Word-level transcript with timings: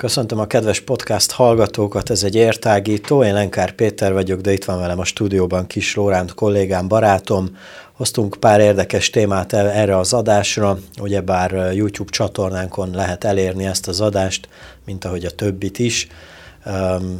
Köszöntöm 0.00 0.38
a 0.38 0.46
kedves 0.46 0.80
podcast 0.80 1.30
hallgatókat, 1.30 2.10
ez 2.10 2.22
egy 2.22 2.34
értágító, 2.34 3.24
én 3.24 3.34
Lenkár 3.34 3.72
Péter 3.72 4.12
vagyok, 4.12 4.40
de 4.40 4.52
itt 4.52 4.64
van 4.64 4.78
velem 4.78 4.98
a 4.98 5.04
stúdióban 5.04 5.66
Kis 5.66 5.94
Lóránt 5.94 6.34
kollégám, 6.34 6.88
barátom. 6.88 7.56
Hoztunk 7.92 8.36
pár 8.40 8.60
érdekes 8.60 9.10
témát 9.10 9.52
erre 9.52 9.98
az 9.98 10.12
adásra, 10.12 10.78
ugyebár 11.00 11.72
YouTube 11.74 12.10
csatornánkon 12.10 12.90
lehet 12.90 13.24
elérni 13.24 13.66
ezt 13.66 13.88
az 13.88 14.00
adást, 14.00 14.48
mint 14.84 15.04
ahogy 15.04 15.24
a 15.24 15.30
többit 15.30 15.78
is. 15.78 16.08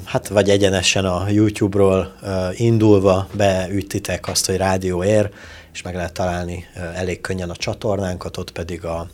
Hát 0.04 0.28
vagy 0.28 0.50
egyenesen 0.50 1.04
a 1.04 1.28
YouTube-ról 1.28 2.14
indulva 2.52 3.28
beütitek 3.32 4.28
azt, 4.28 4.46
hogy 4.46 4.56
rádió 4.56 5.04
ér, 5.04 5.30
és 5.72 5.82
meg 5.82 5.94
lehet 5.94 6.12
találni 6.12 6.64
elég 6.94 7.20
könnyen 7.20 7.50
a 7.50 7.56
csatornánkat, 7.56 8.36
ott 8.36 8.50
pedig 8.50 8.84
a 8.84 9.06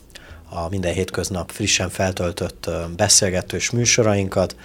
a 0.65 0.69
minden 0.69 0.93
hétköznap 0.93 1.51
frissen 1.51 1.89
feltöltött 1.89 2.71
beszélgetős 2.97 3.71
műsorainkat, 3.71 4.57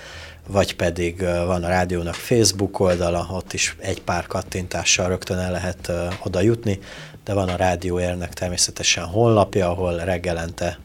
vagy 0.47 0.75
pedig 0.75 1.21
van 1.21 1.63
a 1.63 1.67
rádiónak 1.67 2.13
Facebook 2.13 2.79
oldala, 2.79 3.27
ott 3.31 3.53
is 3.53 3.75
egy 3.79 4.01
pár 4.01 4.27
kattintással 4.27 5.07
rögtön 5.07 5.37
el 5.37 5.51
lehet 5.51 5.91
oda 6.23 6.41
jutni, 6.41 6.79
de 7.23 7.33
van 7.33 7.49
a 7.49 7.55
rádióérnek 7.55 8.33
természetesen 8.33 9.05
honlapja, 9.05 9.69
ahol 9.69 9.95
reggelente 9.95 10.79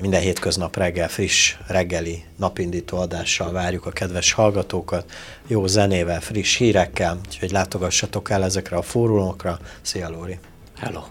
minden 0.00 0.20
hétköznap 0.20 0.76
reggel 0.76 1.08
friss 1.08 1.56
reggeli 1.66 2.24
napindító 2.36 2.98
adással 2.98 3.52
várjuk 3.52 3.86
a 3.86 3.90
kedves 3.90 4.32
hallgatókat, 4.32 5.10
jó 5.46 5.66
zenével, 5.66 6.20
friss 6.20 6.56
hírekkel, 6.56 7.20
úgyhogy 7.26 7.50
látogassatok 7.50 8.30
el 8.30 8.44
ezekre 8.44 8.76
a 8.76 8.82
fórumokra. 8.82 9.58
Szia 9.82 10.08
Lóri! 10.08 10.38
Hello! 10.76 11.02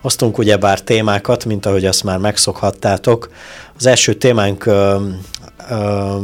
Hoztunk 0.00 0.38
ugyebár 0.38 0.80
témákat, 0.80 1.44
mint 1.44 1.66
ahogy 1.66 1.84
azt 1.84 2.04
már 2.04 2.18
megszokhattátok. 2.18 3.30
Az 3.76 3.86
első 3.86 4.14
témánk 4.14 4.66
ö, 4.66 5.08
ö, 5.70 6.14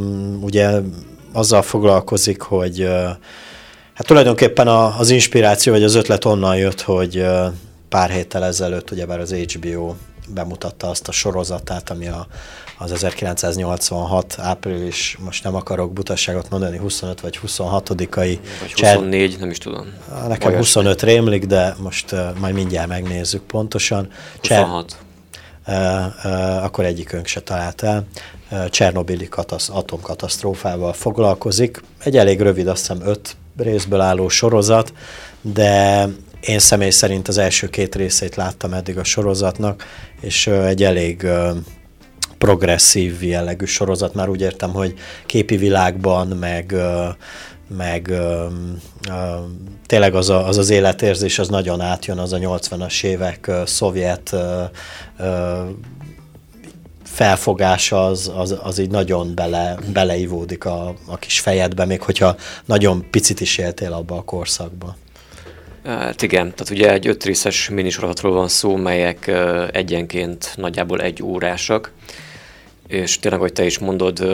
ugye 0.40 0.70
azzal 1.32 1.62
foglalkozik, 1.62 2.40
hogy 2.40 2.80
ö, 2.80 3.02
hát 3.94 4.06
tulajdonképpen 4.06 4.68
a, 4.68 4.98
az 4.98 5.10
inspiráció 5.10 5.72
vagy 5.72 5.82
az 5.82 5.94
ötlet 5.94 6.24
onnan 6.24 6.56
jött, 6.56 6.80
hogy 6.80 7.16
ö, 7.16 7.46
pár 7.88 8.10
héttel 8.10 8.44
ezelőtt 8.44 8.90
ugyebár 8.90 9.20
az 9.20 9.32
HBO 9.32 9.94
bemutatta 10.28 10.88
azt 10.88 11.08
a 11.08 11.12
sorozatát, 11.12 11.90
ami 11.90 12.08
a, 12.08 12.26
az 12.82 12.92
1986 12.92 14.36
április, 14.38 15.18
most 15.24 15.44
nem 15.44 15.54
akarok 15.54 15.92
butasságot 15.92 16.50
mondani, 16.50 16.78
25 16.78 17.20
vagy 17.20 17.40
26-ai. 17.46 18.38
Vagy 18.60 18.72
24, 18.72 19.30
Cser... 19.30 19.40
nem 19.40 19.50
is 19.50 19.58
tudom. 19.58 19.86
Nekem 20.28 20.50
Vajas 20.50 20.72
25 20.72 21.02
rémlik, 21.02 21.46
de 21.46 21.74
most 21.78 22.12
uh, 22.12 22.38
majd 22.38 22.54
mindjárt 22.54 22.88
megnézzük 22.88 23.42
pontosan. 23.42 24.08
26. 24.40 24.96
Uh, 25.66 25.74
uh, 26.24 26.64
akkor 26.64 26.84
egyikünk 26.84 27.26
se 27.26 27.40
talált 27.40 27.82
el. 27.82 28.06
Uh, 28.50 28.68
Csernobili 28.68 29.28
katasz, 29.28 29.68
atomkatasztrófával 29.68 30.92
foglalkozik. 30.92 31.82
Egy 31.98 32.16
elég 32.16 32.40
rövid, 32.40 32.66
azt 32.66 32.80
hiszem 32.80 33.08
öt 33.08 33.36
részből 33.56 34.00
álló 34.00 34.28
sorozat, 34.28 34.92
de 35.40 36.06
én 36.40 36.58
személy 36.58 36.90
szerint 36.90 37.28
az 37.28 37.38
első 37.38 37.68
két 37.68 37.94
részét 37.94 38.36
láttam 38.36 38.72
eddig 38.72 38.98
a 38.98 39.04
sorozatnak, 39.04 39.84
és 40.20 40.46
egy 40.46 40.82
elég 40.82 41.26
progresszív 42.42 43.22
jellegű 43.22 43.64
sorozat, 43.64 44.14
már 44.14 44.28
úgy 44.28 44.40
értem, 44.40 44.70
hogy 44.70 44.94
képi 45.26 45.56
világban, 45.56 46.26
meg, 46.26 46.74
meg 47.76 48.12
tényleg 49.86 50.14
az, 50.14 50.28
a, 50.28 50.46
az 50.46 50.58
az 50.58 50.70
életérzés, 50.70 51.38
az 51.38 51.48
nagyon 51.48 51.80
átjön, 51.80 52.18
az 52.18 52.32
a 52.32 52.38
80-as 52.38 53.04
évek 53.04 53.50
szovjet 53.64 54.36
felfogása 57.04 58.06
az, 58.06 58.32
az, 58.36 58.56
az 58.62 58.78
így 58.78 58.90
nagyon 58.90 59.34
bele, 59.34 59.78
beleivódik 59.92 60.64
a, 60.64 60.94
a 61.06 61.16
kis 61.16 61.40
fejedbe, 61.40 61.84
még 61.84 62.02
hogyha 62.02 62.36
nagyon 62.64 63.06
picit 63.10 63.40
is 63.40 63.58
éltél 63.58 63.92
abba 63.92 64.16
a 64.16 64.22
korszakba. 64.22 64.96
Hát 65.84 66.22
igen, 66.22 66.54
tehát 66.54 66.70
ugye 66.70 66.92
egy 66.92 67.06
öt 67.06 67.24
részes 67.24 67.68
minisorozatról 67.68 68.32
van 68.32 68.48
szó, 68.48 68.76
melyek 68.76 69.32
egyenként 69.72 70.52
nagyjából 70.56 71.00
egy 71.00 71.22
órásak, 71.22 71.92
és 72.92 73.18
tényleg, 73.18 73.40
hogy 73.40 73.52
te 73.52 73.64
is 73.64 73.78
mondod, 73.78 74.26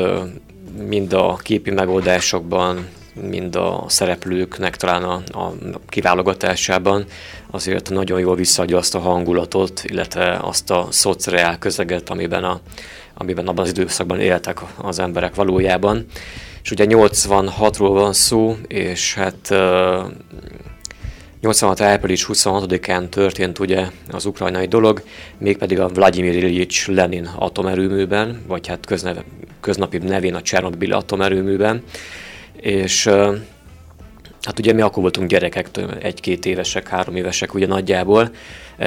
mind 0.89 1.13
a 1.13 1.37
képi 1.43 1.71
megoldásokban, 1.71 2.87
mind 3.21 3.57
a 3.57 3.85
szereplőknek 3.89 4.77
talán 4.77 5.03
a, 5.03 5.23
a 5.33 5.53
kiválogatásában 5.89 7.05
azért 7.51 7.91
nagyon 7.91 8.21
jól 8.21 8.35
visszaadja 8.35 8.77
azt 8.77 8.95
a 8.95 8.99
hangulatot, 8.99 9.83
illetve 9.85 10.39
azt 10.43 10.71
a 10.71 10.87
szociál 10.91 11.59
közeget, 11.59 12.11
amiben, 12.11 12.45
a, 12.45 12.61
amiben 13.15 13.49
abban 13.49 13.65
az 13.65 13.71
időszakban 13.71 14.21
éltek 14.21 14.61
az 14.77 14.99
emberek 14.99 15.35
valójában. 15.35 16.07
És 16.63 16.71
ugye 16.71 16.85
86-ról 16.89 17.91
van 17.93 18.13
szó, 18.13 18.57
és 18.67 19.15
hát 19.15 19.55
86. 21.41 21.81
április 21.81 22.27
26-án 22.29 23.09
történt 23.09 23.59
ugye 23.59 23.87
az 24.11 24.25
ukrajnai 24.25 24.67
dolog, 24.67 25.03
mégpedig 25.39 25.81
a 25.81 25.89
Vladimir 25.89 26.45
Ilyich 26.45 26.89
Lenin 26.89 27.31
atomerőműben, 27.37 28.43
vagy 28.47 28.67
hát 28.67 28.87
közneve, 28.87 29.25
köznapi 29.61 29.99
nevén 29.99 30.35
a 30.35 30.43
Csernobyl 30.43 30.93
atomerőműben, 30.93 31.83
és 32.57 33.07
hát 34.43 34.59
ugye 34.59 34.73
mi 34.73 34.81
akkor 34.81 35.03
voltunk 35.03 35.29
gyerekek, 35.29 35.69
egy-két 36.01 36.47
évesek, 36.47 36.89
három 36.89 37.17
évesek 37.17 37.55
ugye 37.55 37.67
nagyjából, 37.67 38.31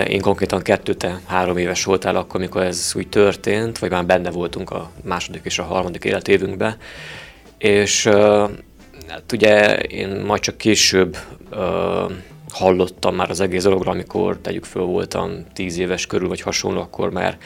én 0.08 0.22
konkrétan 0.22 0.62
kettő, 0.62 0.94
te 0.94 1.20
három 1.26 1.58
éves 1.58 1.84
voltál 1.84 2.16
akkor, 2.16 2.40
amikor 2.40 2.62
ez 2.62 2.92
úgy 2.96 3.08
történt, 3.08 3.80
vagy 3.80 3.92
már 3.92 4.06
benne 4.06 4.32
voltunk 4.32 4.70
a 4.70 4.92
második 5.04 5.42
és 5.44 5.60
a 5.60 5.64
harmadik 5.64 6.04
életévünkben, 6.04 6.76
és 7.58 8.06
hát 9.08 9.32
ugye 9.32 9.76
én 9.78 10.10
majd 10.10 10.42
csak 10.42 10.58
később 10.58 11.18
hallottam 12.52 13.16
már 13.16 13.30
az 13.30 13.40
egész 13.40 13.64
dologról, 13.64 13.94
amikor 13.94 14.38
tegyük 14.38 14.64
föl 14.64 14.84
voltam 14.84 15.46
tíz 15.54 15.78
éves 15.78 16.06
körül, 16.06 16.28
vagy 16.28 16.42
hasonló, 16.42 16.82
akkor 16.82 17.12
már 17.12 17.38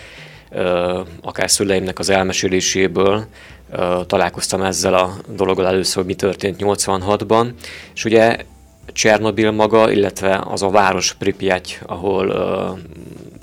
akár 1.21 1.51
szüleimnek 1.51 1.99
az 1.99 2.09
elmeséléséből 2.09 3.25
találkoztam 4.07 4.61
ezzel 4.61 4.94
a 4.94 5.13
dologgal 5.35 5.67
először, 5.67 5.95
hogy 5.95 6.05
mi 6.05 6.15
történt 6.15 6.61
86-ban, 6.63 7.53
és 7.94 8.05
ugye 8.05 8.38
Csernobil 8.94 9.51
maga, 9.51 9.91
illetve 9.91 10.44
az 10.49 10.61
a 10.63 10.69
város 10.69 11.13
Pripyat, 11.13 11.79
ahol 11.85 12.27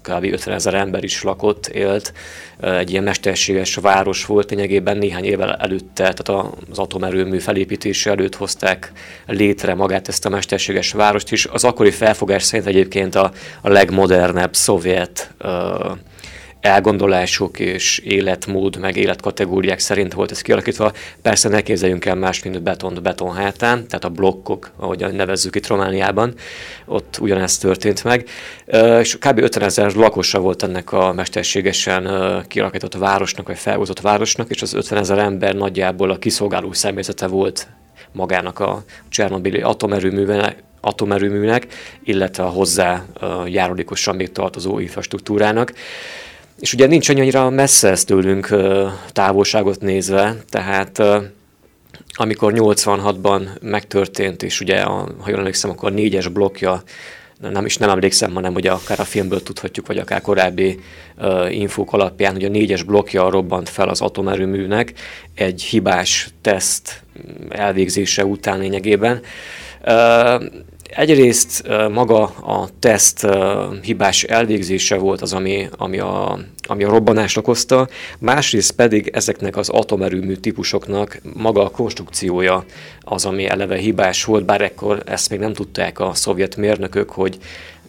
kb. 0.03 0.25
50 0.25 0.55
ezer 0.55 0.75
ember 0.75 1.05
is 1.05 1.23
lakott, 1.23 1.67
élt, 1.67 2.13
egy 2.61 2.91
ilyen 2.91 3.03
mesterséges 3.03 3.75
város 3.75 4.25
volt, 4.25 4.51
lényegében 4.51 4.97
néhány 4.97 5.25
évvel 5.25 5.55
előtte, 5.55 6.13
tehát 6.13 6.49
az 6.71 6.79
atomerőmű 6.79 7.39
felépítése 7.39 8.11
előtt 8.11 8.35
hozták 8.35 8.93
létre 9.27 9.75
magát 9.75 10.09
ezt 10.09 10.27
a 10.27 10.29
mesterséges 10.29 10.93
várost 10.93 11.33
is. 11.33 11.47
Az 11.47 11.65
akkori 11.65 11.91
felfogás 11.91 12.43
szerint 12.43 12.69
egyébként 12.69 13.15
a, 13.15 13.33
a 13.61 13.69
legmodernebb 13.69 14.55
szovjet 14.55 15.35
uh, 15.45 15.51
elgondolások 16.63 17.59
és 17.59 17.99
életmód, 17.99 18.79
meg 18.79 18.97
életkategóriák 18.97 19.79
szerint 19.79 20.13
volt 20.13 20.31
ez 20.31 20.41
kialakítva. 20.41 20.93
Persze 21.23 21.49
ne 21.49 21.61
képzeljünk 21.61 22.05
el 22.05 22.15
más, 22.15 22.43
mint 22.43 22.63
beton 22.63 22.99
beton 23.03 23.35
hátán, 23.35 23.87
tehát 23.87 24.05
a 24.05 24.09
blokkok, 24.09 24.71
ahogy 24.77 25.13
nevezzük 25.13 25.57
itt 25.57 25.67
Romániában, 25.67 26.35
ott 26.87 27.19
ugyanezt 27.21 27.61
történt 27.61 28.05
meg. 28.05 28.29
És 29.01 29.17
kb. 29.19 29.39
50 29.39 29.63
ezer 29.63 29.93
lakosa 29.93 30.41
volt 30.41 30.63
ennek 30.63 30.93
a 30.93 31.13
mesterségesen 31.13 32.09
kialakított 32.49 32.95
városnak, 32.95 33.47
vagy 33.47 33.59
felhozott 33.59 34.01
városnak, 34.01 34.51
és 34.51 34.63
az 34.63 34.75
50 34.75 34.99
ezer 34.99 35.19
ember 35.19 35.55
nagyjából 35.55 36.11
a 36.11 36.19
kiszolgáló 36.19 36.73
személyzete 36.73 37.27
volt 37.27 37.69
magának 38.13 38.59
a 38.59 38.85
Csernobili 39.09 39.61
atomerőművenek, 39.61 40.63
atomerőműnek, 40.81 41.67
illetve 42.05 42.43
a 42.43 42.49
hozzá 42.49 43.05
járulékosan 43.47 44.17
még 44.17 44.33
tartozó 44.33 44.79
infrastruktúrának. 44.79 45.73
És 46.63 46.73
ugye 46.73 46.87
nincs 46.87 47.09
annyira 47.09 47.51
messze 47.51 47.89
ez 47.89 48.05
tőlünk 48.05 48.57
távolságot 49.13 49.81
nézve, 49.81 50.37
tehát 50.49 51.03
amikor 52.13 52.53
86-ban 52.57 53.61
megtörtént, 53.61 54.43
és 54.43 54.61
ugye, 54.61 54.81
a, 54.81 55.09
ha 55.19 55.29
jól 55.29 55.39
emlékszem, 55.39 55.71
akkor 55.71 55.93
négyes 55.93 56.29
blokkja 56.29 56.83
nem 57.51 57.65
is 57.65 57.77
nem 57.77 57.91
emlékszem, 57.91 58.35
hanem 58.35 58.53
hogy 58.53 58.67
akár 58.67 59.01
a 59.01 59.05
filmből 59.05 59.43
tudhatjuk, 59.43 59.87
vagy 59.87 59.99
akár 59.99 60.21
korábbi 60.21 60.81
uh, 61.19 61.57
infók 61.57 61.93
alapján, 61.93 62.33
hogy 62.33 62.45
a 62.45 62.49
négyes 62.49 62.83
blokja 62.83 63.31
robbant 63.31 63.69
fel 63.69 63.89
az 63.89 64.01
atomerőműnek 64.01 64.93
egy 65.35 65.63
hibás 65.63 66.29
teszt 66.41 67.03
elvégzése 67.49 68.25
után 68.25 68.59
lényegében. 68.59 69.21
Uh, 69.85 70.43
Egyrészt 70.95 71.69
maga 71.91 72.23
a 72.25 72.69
teszt 72.79 73.27
hibás 73.83 74.23
elvégzése 74.23 74.97
volt 74.97 75.21
az, 75.21 75.33
ami, 75.33 75.69
ami, 75.77 75.99
a, 75.99 76.39
ami 76.69 76.85
a 76.85 76.91
robbanást 76.91 77.37
okozta, 77.37 77.89
másrészt 78.19 78.73
pedig 78.73 79.11
ezeknek 79.13 79.57
az 79.57 79.69
atomerőmű 79.69 80.35
típusoknak 80.35 81.21
maga 81.35 81.65
a 81.65 81.71
konstrukciója 81.71 82.65
az, 83.01 83.25
ami 83.25 83.47
eleve 83.47 83.77
hibás 83.77 84.25
volt, 84.25 84.45
bár 84.45 84.61
ekkor 84.61 85.03
ezt 85.07 85.31
még 85.31 85.39
nem 85.39 85.53
tudták 85.53 86.01
a 86.01 86.15
szovjet 86.15 86.57
mérnökök, 86.57 87.11
hogy 87.11 87.39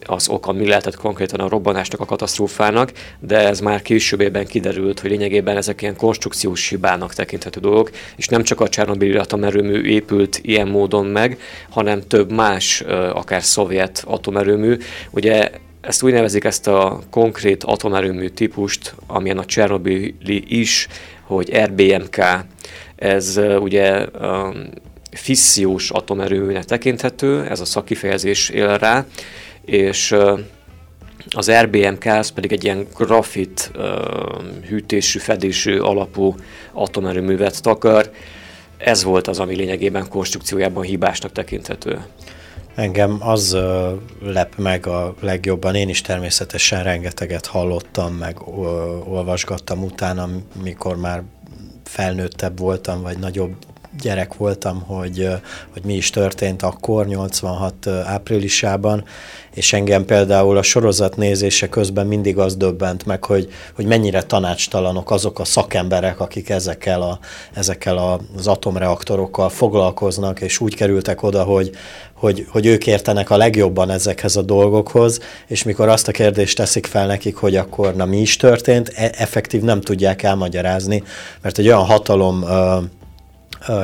az 0.06 0.30
oka 0.30 0.52
mi 0.52 0.68
lehetett 0.68 0.96
konkrétan 0.96 1.40
a 1.40 1.50
robbanásnak, 1.50 2.00
a 2.00 2.06
katasztrófának, 2.06 2.92
de 3.20 3.38
ez 3.38 3.60
már 3.60 3.82
későbbében 3.82 4.46
kiderült, 4.46 5.00
hogy 5.00 5.10
lényegében 5.10 5.58
ezek 5.58 5.82
ilyen 5.82 5.96
konstrukciós 5.96 6.70
hibának 6.70 7.14
tekinthető 7.14 7.60
dolgok, 7.60 7.92
és 8.16 8.28
nem 8.28 8.44
csak 8.44 8.62
a 8.62 8.70
Csernobili 8.70 9.16
atomerőmű 9.16 9.82
épült 9.82 10.40
ilyen 10.42 10.68
módon 10.68 11.06
meg, 11.06 11.40
hanem 11.70 12.02
több 12.08 12.32
más, 12.32 12.82
akár 13.14 13.44
szovjet 13.44 14.04
atomerőmű. 14.08 14.78
Ugye 15.12 15.50
ezt 15.82 16.04
úgy 16.04 16.14
nevezik 16.14 16.44
ezt 16.44 16.68
a 16.68 17.02
konkrét 17.10 17.64
atomerőmű 17.64 18.28
típust, 18.28 18.96
amilyen 19.08 19.38
a 19.38 19.46
Csernobili 19.46 20.44
is, 20.48 20.88
hogy 21.22 21.58
RBMK. 21.58 22.24
Ez 22.96 23.40
ugye 23.60 24.06
fissziós 25.12 25.90
atomerőműnek 25.90 26.64
tekinthető, 26.64 27.44
ez 27.44 27.60
a 27.60 27.66
szakifejezés 27.66 28.50
él 28.50 28.78
rá, 28.78 29.06
és 29.66 30.16
az 31.30 31.52
RBMK 31.52 32.06
az 32.06 32.30
pedig 32.30 32.52
egy 32.52 32.64
ilyen 32.64 32.88
grafit 32.96 33.72
hűtésű, 34.68 35.20
fedésű 35.20 35.80
alapú 35.80 36.36
atomerőművet 36.74 37.62
takar. 37.62 38.12
Ez 38.78 39.04
volt 39.04 39.28
az, 39.28 39.40
ami 39.40 39.56
lényegében 39.56 40.08
konstrukciójában 40.10 40.84
hibásnak 40.84 41.32
tekinthető. 41.32 42.06
Engem 42.76 43.18
az 43.20 43.58
lep 44.22 44.56
meg 44.58 44.88
a 44.88 45.16
legjobban, 45.20 45.76
én 45.76 45.90
is 45.90 46.02
természetesen 46.02 46.84
rengeteget 46.84 47.46
hallottam, 47.46 48.14
meg 48.14 48.48
olvasgattam 49.08 49.84
utána, 49.84 50.30
mikor 50.64 50.98
már 50.98 51.24
felnőttebb 51.84 52.60
voltam, 52.60 53.02
vagy 53.02 53.18
nagyobb 53.18 53.56
gyerek 54.02 54.36
voltam, 54.36 54.82
hogy, 54.82 55.30
hogy 55.74 55.84
mi 55.84 55.94
is 55.94 56.10
történt 56.10 56.62
akkor, 56.62 57.08
86 57.08 57.88
áprilisában, 57.88 59.04
és 59.54 59.74
engem 59.74 60.06
például 60.06 60.58
a 60.58 60.62
sorozat 60.62 61.16
nézése 61.16 61.70
közben 61.70 62.08
mindig 62.08 62.38
az 62.38 62.56
döbbent 62.56 63.06
meg, 63.06 63.24
hogy, 63.24 63.50
hogy 63.76 63.86
mennyire 63.86 64.24
tanácstalanok 64.24 65.12
azok 65.12 65.40
a 65.40 65.46
szakemberek, 65.46 66.20
akik 66.20 66.50
ezekkel, 66.50 67.02
a, 67.02 67.20
ezekkel 67.54 68.22
az 68.38 68.48
atomreaktorokkal 68.48 69.50
foglalkoznak, 69.50 70.42
és 70.42 70.60
úgy 70.60 70.76
kerültek 70.76 71.24
oda, 71.24 71.44
hogy, 71.44 71.72
hogy, 72.14 72.46
hogy 72.50 72.66
ők 72.66 72.88
értenek 72.88 73.30
a 73.30 73.38
legjobban 73.38 73.90
ezekhez 73.90 74.36
a 74.36 74.42
dolgokhoz, 74.42 75.20
és 75.48 75.64
mikor 75.64 75.88
azt 75.88 76.08
a 76.08 76.12
kérdést 76.12 76.58
teszik 76.58 76.86
fel 76.86 77.08
nekik, 77.08 77.36
hogy 77.36 77.56
akkor 77.56 77.96
na 77.96 78.06
mi 78.06 78.18
is 78.18 78.38
történt, 78.38 78.92
e- 78.96 79.14
effektív 79.18 79.62
nem 79.62 79.82
tudják 79.82 80.24
elmagyarázni, 80.24 81.04
mert 81.42 81.58
egy 81.58 81.68
olyan 81.68 81.86
hatalom 81.86 82.46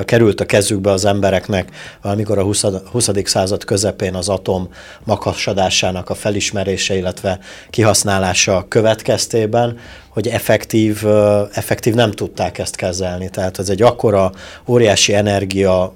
került 0.05 0.41
a 0.41 0.45
kezükbe 0.45 0.91
az 0.91 1.05
embereknek 1.05 1.71
valamikor 2.01 2.37
a 2.37 2.43
20. 2.43 2.63
20. 2.91 3.09
század 3.23 3.63
közepén 3.63 4.15
az 4.15 4.29
atom 4.29 4.69
makasadásának 5.03 6.09
a 6.09 6.15
felismerése, 6.15 6.95
illetve 6.95 7.39
kihasználása 7.69 8.65
következtében, 8.67 9.77
hogy 10.09 10.27
effektív, 10.27 11.05
effektív 11.53 11.93
nem 11.93 12.11
tudták 12.11 12.57
ezt 12.57 12.75
kezelni. 12.75 13.29
Tehát 13.29 13.59
ez 13.59 13.69
egy 13.69 13.81
akkora 13.81 14.31
óriási 14.67 15.13
energia 15.13 15.93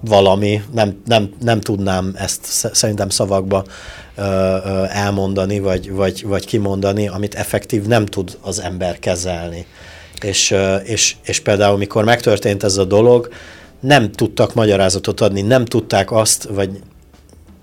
valami, 0.00 0.62
nem, 0.72 1.02
nem, 1.04 1.34
nem 1.40 1.60
tudnám 1.60 2.14
ezt 2.16 2.44
szerintem 2.72 3.08
szavakba 3.08 3.64
ö, 4.16 4.22
ö, 4.22 4.84
elmondani, 4.88 5.58
vagy, 5.58 5.92
vagy, 5.92 6.26
vagy 6.26 6.46
kimondani, 6.46 7.08
amit 7.08 7.34
effektív 7.34 7.86
nem 7.86 8.06
tud 8.06 8.38
az 8.40 8.60
ember 8.60 8.98
kezelni. 8.98 9.66
És, 10.20 10.54
és, 10.84 11.16
és 11.24 11.40
például, 11.40 11.76
mikor 11.76 12.04
megtörtént 12.04 12.62
ez 12.62 12.76
a 12.76 12.84
dolog, 12.84 13.28
nem 13.80 14.12
tudtak 14.12 14.54
magyarázatot 14.54 15.20
adni, 15.20 15.40
nem 15.42 15.64
tudták 15.64 16.12
azt, 16.12 16.48
vagy 16.50 16.70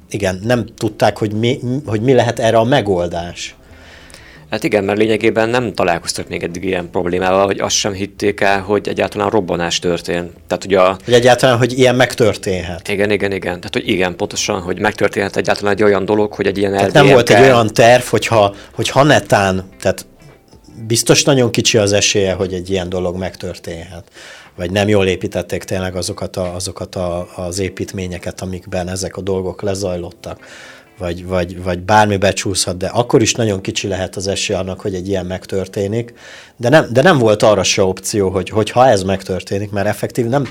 igen, 0.09 0.39
nem 0.43 0.65
tudták, 0.77 1.17
hogy 1.17 1.33
mi, 1.33 1.59
hogy 1.85 2.01
mi 2.01 2.13
lehet 2.13 2.39
erre 2.39 2.57
a 2.57 2.63
megoldás. 2.63 3.55
Hát 4.53 4.63
igen, 4.63 4.83
mert 4.83 4.97
lényegében 4.97 5.49
nem 5.49 5.73
találkoztak 5.73 6.27
még 6.27 6.43
eddig 6.43 6.63
ilyen 6.63 6.89
problémával, 6.89 7.45
hogy 7.45 7.59
azt 7.59 7.75
sem 7.75 7.93
hitték 7.93 8.41
el, 8.41 8.61
hogy 8.61 8.87
egyáltalán 8.87 9.29
robbanás 9.29 9.79
történt. 9.79 10.31
Tehát, 10.47 10.63
hogy, 10.63 10.73
a... 10.73 10.97
hogy 11.03 11.13
egyáltalán, 11.13 11.57
hogy 11.57 11.79
ilyen 11.79 11.95
megtörténhet. 11.95 12.87
Igen, 12.87 13.11
igen, 13.11 13.31
igen. 13.31 13.55
Tehát, 13.55 13.73
hogy 13.73 13.87
igen, 13.87 14.15
pontosan, 14.15 14.61
hogy 14.61 14.79
megtörténhet 14.79 15.35
egyáltalán 15.35 15.73
egy 15.73 15.83
olyan 15.83 16.05
dolog, 16.05 16.33
hogy 16.33 16.47
egy 16.47 16.57
ilyen 16.57 16.71
tehát 16.71 16.93
nem 16.93 17.07
volt 17.07 17.29
egy 17.29 17.41
olyan 17.41 17.67
terv, 17.73 18.03
hogyha, 18.03 18.55
hogy 18.73 18.89
ha 18.89 19.03
netán, 19.03 19.63
tehát 19.81 20.05
biztos 20.87 21.23
nagyon 21.23 21.51
kicsi 21.51 21.77
az 21.77 21.91
esélye, 21.91 22.33
hogy 22.33 22.53
egy 22.53 22.69
ilyen 22.69 22.89
dolog 22.89 23.17
megtörténhet. 23.17 24.07
Vagy 24.55 24.71
nem 24.71 24.87
jól 24.87 25.07
építették 25.07 25.63
tényleg 25.63 25.95
azokat, 25.95 26.37
a, 26.37 26.55
azokat 26.55 26.95
a, 26.95 27.27
az 27.35 27.59
építményeket, 27.59 28.41
amikben 28.41 28.87
ezek 28.87 29.17
a 29.17 29.21
dolgok 29.21 29.61
lezajlottak. 29.61 30.39
Vagy, 30.97 31.25
vagy, 31.25 31.63
vagy 31.63 31.79
bármi 31.79 32.17
becsúszhat, 32.17 32.77
de 32.77 32.87
akkor 32.87 33.21
is 33.21 33.33
nagyon 33.33 33.61
kicsi 33.61 33.87
lehet 33.87 34.15
az 34.15 34.27
esély 34.27 34.55
annak, 34.55 34.81
hogy 34.81 34.95
egy 34.95 35.07
ilyen 35.07 35.25
megtörténik. 35.25 36.13
De 36.57 36.69
nem, 36.69 36.87
de 36.91 37.01
nem 37.01 37.17
volt 37.17 37.43
arra 37.43 37.63
se 37.63 37.83
opció, 37.83 38.29
hogy, 38.29 38.49
hogy 38.49 38.69
ha 38.69 38.87
ez 38.87 39.03
megtörténik, 39.03 39.71
mert 39.71 39.87
effektív 39.87 40.25
nem, 40.25 40.43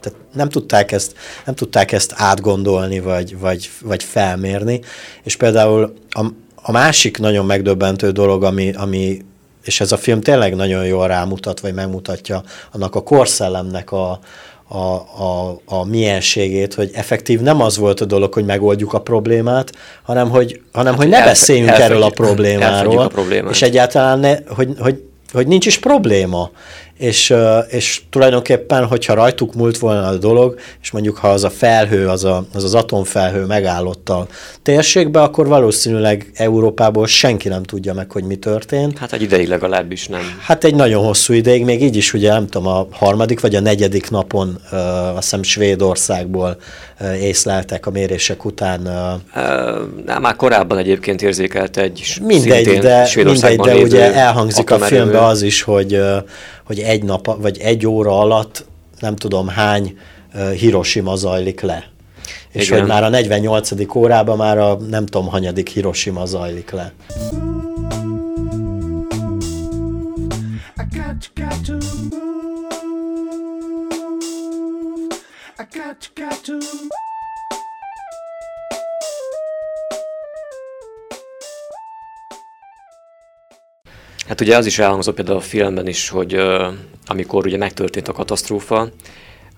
tehát 0.00 0.18
nem 0.34 0.48
tudták 0.48 0.92
ezt, 0.92 1.14
nem 1.46 1.54
tudták 1.54 1.92
ezt 1.92 2.12
átgondolni, 2.16 3.00
vagy, 3.00 3.38
vagy, 3.38 3.70
vagy 3.82 4.02
felmérni. 4.02 4.80
És 5.22 5.36
például 5.36 5.94
a, 6.08 6.26
a 6.54 6.72
másik 6.72 7.18
nagyon 7.18 7.46
megdöbbentő 7.46 8.10
dolog, 8.10 8.44
ami, 8.44 8.72
ami 8.72 9.22
és 9.64 9.80
ez 9.80 9.92
a 9.92 9.96
film 9.96 10.20
tényleg 10.20 10.54
nagyon 10.54 10.84
jól 10.86 11.06
rámutat, 11.06 11.60
vagy 11.60 11.74
megmutatja 11.74 12.42
annak 12.72 12.94
a 12.94 13.02
korszellemnek 13.02 13.92
a, 13.92 14.18
a, 14.68 14.76
a, 14.76 15.60
a 15.64 15.84
mienségét, 15.84 16.74
hogy 16.74 16.90
effektív 16.94 17.40
nem 17.40 17.60
az 17.60 17.76
volt 17.76 18.00
a 18.00 18.04
dolog, 18.04 18.34
hogy 18.34 18.44
megoldjuk 18.44 18.92
a 18.92 19.00
problémát, 19.00 19.72
hanem 20.02 20.30
hogy, 20.30 20.60
hanem, 20.72 20.92
hát, 20.92 21.02
hogy 21.02 21.10
ne 21.10 21.24
beszéljünk 21.24 21.68
erről 21.68 22.02
a 22.02 22.10
problémáról, 22.10 22.98
a 22.98 23.08
problémát. 23.08 23.50
és 23.50 23.62
egyáltalán 23.62 24.18
ne, 24.18 24.36
hogy, 24.48 24.74
hogy, 24.78 25.02
hogy 25.32 25.46
nincs 25.46 25.66
is 25.66 25.78
probléma 25.78 26.50
és, 26.98 27.34
és 27.68 28.00
tulajdonképpen, 28.10 28.84
hogyha 28.84 29.14
rajtuk 29.14 29.54
múlt 29.54 29.78
volna 29.78 30.06
a 30.06 30.16
dolog, 30.16 30.58
és 30.82 30.90
mondjuk 30.90 31.16
ha 31.16 31.28
az 31.28 31.44
a 31.44 31.50
felhő, 31.50 32.08
az 32.08 32.24
a, 32.24 32.44
az, 32.54 32.64
az 32.64 32.74
atomfelhő 32.74 33.44
megállott 33.44 34.08
a 34.08 34.26
térségbe, 34.62 35.22
akkor 35.22 35.46
valószínűleg 35.46 36.30
Európából 36.34 37.06
senki 37.06 37.48
nem 37.48 37.62
tudja 37.62 37.94
meg, 37.94 38.12
hogy 38.12 38.24
mi 38.24 38.36
történt. 38.36 38.98
Hát 38.98 39.12
egy 39.12 39.22
ideig 39.22 39.48
legalábbis 39.48 40.06
nem. 40.06 40.20
Hát 40.40 40.64
egy 40.64 40.74
nagyon 40.74 41.04
hosszú 41.04 41.32
ideig, 41.32 41.64
még 41.64 41.82
így 41.82 41.96
is 41.96 42.12
ugye 42.12 42.32
nem 42.32 42.46
tudom, 42.46 42.66
a 42.66 42.86
harmadik 42.90 43.40
vagy 43.40 43.54
a 43.54 43.60
negyedik 43.60 44.10
napon 44.10 44.60
uh, 44.72 44.78
azt 45.08 45.22
hiszem 45.22 45.42
Svédországból 45.42 46.56
uh, 47.00 47.22
észleltek 47.22 47.86
a 47.86 47.90
mérések 47.90 48.44
után. 48.44 48.80
Uh, 49.34 49.42
uh, 50.06 50.20
már 50.20 50.36
korábban 50.36 50.78
egyébként 50.78 51.22
érzékelt 51.22 51.76
egy 51.76 52.18
mindegy, 52.22 52.78
de, 52.78 53.08
mindegy, 53.14 53.58
de 53.58 53.76
ugye 53.76 54.14
elhangzik 54.14 54.70
a 54.70 54.78
filmben 54.78 55.22
az 55.22 55.42
is, 55.42 55.62
hogy 55.62 55.94
uh, 55.94 56.16
hogy 56.68 56.78
egy 56.78 57.02
nap, 57.02 57.40
vagy 57.40 57.58
egy 57.58 57.86
óra 57.86 58.18
alatt 58.18 58.64
nem 59.00 59.16
tudom 59.16 59.48
hány 59.48 59.98
Hiroshima 60.58 61.16
zajlik 61.16 61.60
le. 61.60 61.90
És 62.50 62.66
Igen. 62.66 62.78
hogy 62.78 62.88
már 62.88 63.04
a 63.04 63.08
48. 63.08 63.96
órában 63.96 64.36
már 64.36 64.58
a 64.58 64.76
nem 64.76 65.06
tudom 65.06 65.28
hanyadik 65.28 65.68
Hiroshima 65.68 66.26
zajlik 66.26 66.70
le. 66.70 66.92
Hát 84.28 84.40
ugye 84.40 84.56
az 84.56 84.66
is 84.66 84.78
elhangzott 84.78 85.14
például 85.14 85.36
a 85.36 85.40
filmben 85.40 85.86
is, 85.86 86.08
hogy 86.08 86.40
amikor 87.06 87.46
ugye 87.46 87.56
megtörtént 87.56 88.08
a 88.08 88.12
katasztrófa, 88.12 88.88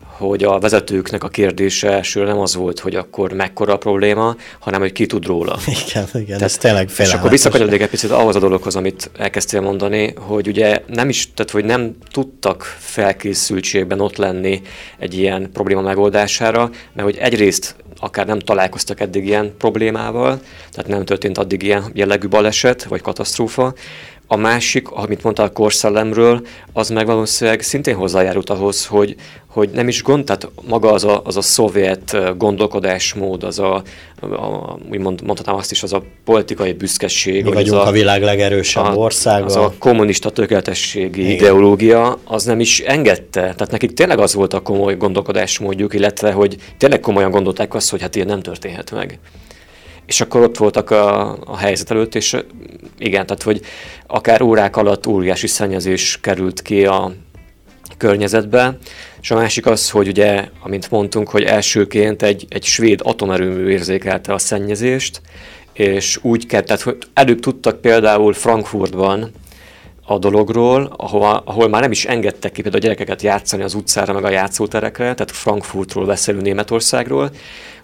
hogy 0.05 0.45
a 0.45 0.59
vezetőknek 0.59 1.25
a 1.25 1.29
kérdése 1.29 1.91
elsőre 1.91 2.27
nem 2.27 2.39
az 2.39 2.55
volt, 2.55 2.79
hogy 2.79 2.95
akkor 2.95 3.33
mekkora 3.33 3.73
a 3.73 3.77
probléma, 3.77 4.37
hanem 4.59 4.81
hogy 4.81 4.93
ki 4.93 5.07
tud 5.07 5.27
róla. 5.27 5.59
Igen, 5.89 6.09
igen, 6.13 6.27
tehát, 6.27 6.43
ez 6.43 6.57
tényleg 6.57 6.91
És 6.99 7.13
akkor 7.13 7.31
visszakanyarodik 7.31 7.81
egy 7.81 7.89
picit 7.89 8.11
ahhoz 8.11 8.37
a 8.37 8.39
dologhoz, 8.39 8.77
amit 8.77 9.11
elkezdtél 9.19 9.61
mondani, 9.61 10.15
hogy 10.17 10.49
ugye 10.49 10.83
nem 10.87 11.09
is, 11.09 11.33
tehát 11.35 11.53
hogy 11.53 11.65
nem 11.65 11.97
tudtak 12.11 12.63
felkészültségben 12.79 14.01
ott 14.01 14.17
lenni 14.17 14.61
egy 14.99 15.19
ilyen 15.19 15.51
probléma 15.53 15.81
megoldására, 15.81 16.71
mert 16.93 17.09
hogy 17.09 17.17
egyrészt 17.17 17.75
akár 18.01 18.27
nem 18.27 18.39
találkoztak 18.39 19.01
eddig 19.01 19.27
ilyen 19.27 19.55
problémával, 19.59 20.41
tehát 20.71 20.91
nem 20.91 21.05
történt 21.05 21.39
addig 21.39 21.63
ilyen 21.63 21.85
jellegű 21.95 22.29
baleset 22.29 22.85
vagy 22.85 23.01
katasztrófa, 23.01 23.75
a 24.33 24.37
másik, 24.37 24.91
amit 24.91 25.23
mondta 25.23 25.43
a 25.43 25.53
korszellemről, 25.53 26.47
az 26.73 26.89
meg 26.89 27.07
valószínűleg 27.07 27.63
szintén 27.63 27.95
hozzájárult 27.95 28.51
ahhoz, 28.51 28.87
hogy, 28.87 29.15
hogy 29.47 29.71
nem 29.71 29.89
is 29.89 30.03
gond, 30.03 30.25
tehát 30.25 30.49
maga 30.69 30.93
az 30.93 31.05
a, 31.05 31.21
az 31.25 31.37
a 31.37 31.41
szovjet 31.41 32.37
gondolkodásmód, 32.37 33.43
az 33.43 33.59
a, 33.59 33.83
a 34.21 34.79
úgymond 34.91 35.23
mondhatnám 35.23 35.57
azt 35.57 35.71
is, 35.71 35.83
az 35.83 35.93
a 35.93 36.03
politikai 36.25 36.73
büszkeség. 36.73 37.45
Mi 37.45 37.53
vagyunk 37.53 37.81
az 37.81 37.87
a, 37.87 37.89
a 37.89 37.93
világ 37.93 38.23
legerősebb 38.23 38.85
a, 38.85 38.95
országa. 38.95 39.45
Az 39.45 39.57
a 39.57 39.73
kommunista 39.79 40.31
tökéletességi 40.31 41.21
Igen. 41.21 41.33
ideológia, 41.33 42.19
az 42.25 42.45
nem 42.45 42.61
is 42.61 42.81
engedte. 42.81 43.41
Tehát 43.41 43.71
nekik 43.71 43.93
tényleg 43.93 44.19
az 44.19 44.35
volt 44.35 44.55
a 44.55 44.61
komoly 44.61 44.97
gondolkodásmódjuk, 44.97 45.95
illetve, 45.95 46.33
hogy 46.33 46.57
tényleg 46.79 47.01
komolyan 47.01 47.31
gondolták 47.31 47.75
azt, 47.75 47.91
hogy 47.91 48.01
hát 48.01 48.15
ilyen 48.15 48.27
nem 48.27 48.41
történhet 48.41 48.91
meg. 48.91 49.19
És 50.11 50.21
akkor 50.21 50.41
ott 50.41 50.57
voltak 50.57 50.91
a, 50.91 51.37
a 51.45 51.57
helyzet 51.57 51.91
előtt, 51.91 52.15
és 52.15 52.37
igen, 52.99 53.27
tehát 53.27 53.43
hogy 53.43 53.61
akár 54.07 54.43
órák 54.43 54.77
alatt 54.77 55.07
óriási 55.07 55.47
szennyezés 55.47 56.19
került 56.23 56.63
ki 56.63 56.85
a 56.87 57.13
környezetbe, 57.97 58.79
és 59.21 59.31
a 59.31 59.35
másik 59.35 59.67
az, 59.67 59.91
hogy 59.91 60.09
ugye, 60.09 60.49
amint 60.63 60.91
mondtunk, 60.91 61.29
hogy 61.29 61.43
elsőként 61.43 62.23
egy, 62.23 62.47
egy 62.49 62.65
svéd 62.65 63.01
atomerőmű 63.03 63.69
érzékelte 63.69 64.33
a 64.33 64.39
szennyezést, 64.39 65.21
és 65.73 66.19
úgy 66.23 66.47
kell, 66.47 66.63
tehát 66.63 66.83
hogy 66.83 66.99
előbb 67.15 67.41
tudtak 67.41 67.81
például 67.81 68.33
Frankfurtban 68.33 69.31
a 70.11 70.19
dologról, 70.19 70.93
ahol, 70.97 71.43
ahol 71.45 71.69
már 71.69 71.81
nem 71.81 71.91
is 71.91 72.05
engedtek 72.05 72.53
ki 72.53 72.63
például 72.63 72.83
a 72.83 72.87
gyerekeket 72.87 73.23
játszani 73.23 73.63
az 73.63 73.75
utcára, 73.75 74.13
meg 74.13 74.25
a 74.25 74.31
játszóterekre, 74.31 75.05
tehát 75.05 75.31
Frankfurtról 75.31 76.07
beszélő 76.07 76.41
Németországról, 76.41 77.31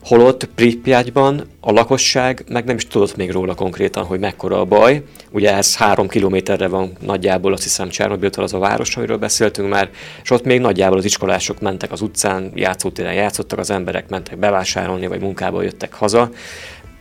holott 0.05 0.45
Pripyatban 0.55 1.47
a 1.61 1.73
lakosság 1.73 2.45
meg 2.49 2.65
nem 2.65 2.77
is 2.77 2.87
tudott 2.87 3.17
még 3.17 3.31
róla 3.31 3.55
konkrétan, 3.55 4.05
hogy 4.05 4.19
mekkora 4.19 4.61
a 4.61 4.65
baj. 4.65 5.03
Ugye 5.31 5.55
ez 5.55 5.77
három 5.77 6.09
kilométerre 6.09 6.69
van 6.69 6.93
nagyjából, 7.01 7.53
azt 7.53 7.63
hiszem 7.63 7.89
Csernobiltól 7.89 8.45
az 8.45 8.55
a 8.55 8.59
város, 8.59 8.97
amiről 8.97 9.17
beszéltünk 9.17 9.69
már, 9.69 9.91
és 10.23 10.31
ott 10.31 10.45
még 10.45 10.61
nagyjából 10.61 10.99
az 10.99 11.05
iskolások 11.05 11.61
mentek 11.61 11.93
az 11.93 12.01
utcán, 12.01 12.53
játszótéren 12.55 13.15
játszottak, 13.15 13.59
az 13.59 13.71
emberek 13.71 14.09
mentek 14.09 14.39
bevásárolni, 14.39 15.07
vagy 15.07 15.21
munkába 15.21 15.63
jöttek 15.63 15.95
haza. 15.95 16.31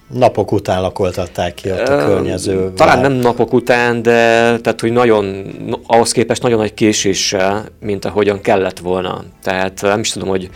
Napok 0.07 0.51
után 0.51 0.81
lakoltatták 0.81 1.53
ki 1.53 1.71
ott 1.71 1.87
a 1.87 2.05
környező. 2.05 2.71
Talán 2.75 2.99
nem 2.99 3.11
napok 3.11 3.53
után, 3.53 4.01
de 4.01 4.11
tehát, 4.59 4.81
hogy 4.81 4.91
nagyon, 4.91 5.45
ahhoz 5.87 6.11
képest 6.11 6.41
nagyon 6.41 6.57
nagy 6.57 6.73
késéssel, 6.73 7.65
mint 7.79 8.05
ahogyan 8.05 8.41
kellett 8.41 8.79
volna. 8.79 9.23
Tehát 9.43 9.81
nem 9.81 9.99
is 9.99 10.09
tudom, 10.09 10.29
hogy 10.29 10.49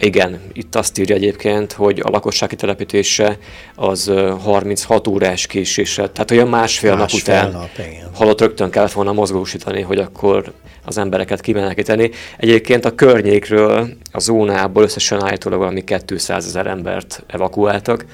igen, 0.00 0.40
itt 0.52 0.74
azt 0.74 0.98
írja 0.98 1.14
egyébként, 1.14 1.72
hogy 1.72 2.00
a 2.04 2.10
lakossági 2.10 2.56
telepítése 2.56 3.38
az 3.74 4.12
36 4.42 5.06
órás 5.06 5.46
késéssel, 5.46 6.12
tehát 6.12 6.30
olyan 6.30 6.48
másfél, 6.48 6.96
másfél 6.96 7.34
nap 7.34 7.46
után 7.46 7.50
nap, 7.50 7.86
igen. 7.88 8.10
halott 8.14 8.40
rögtön 8.40 8.70
kellett 8.70 8.92
volna 8.92 9.12
mozgósítani, 9.12 9.80
hogy 9.80 9.98
akkor 9.98 10.52
az 10.84 10.98
embereket 10.98 11.40
kimenekíteni. 11.40 12.10
Egyébként 12.36 12.84
a 12.84 12.94
környékről, 12.94 13.88
a 14.12 14.20
zónából 14.20 14.82
összesen 14.82 15.24
állítólag 15.24 15.58
valami 15.58 15.84
200 16.06 16.46
ezer 16.46 16.66
embert 16.66 17.22
evakuáltak, 17.26 18.04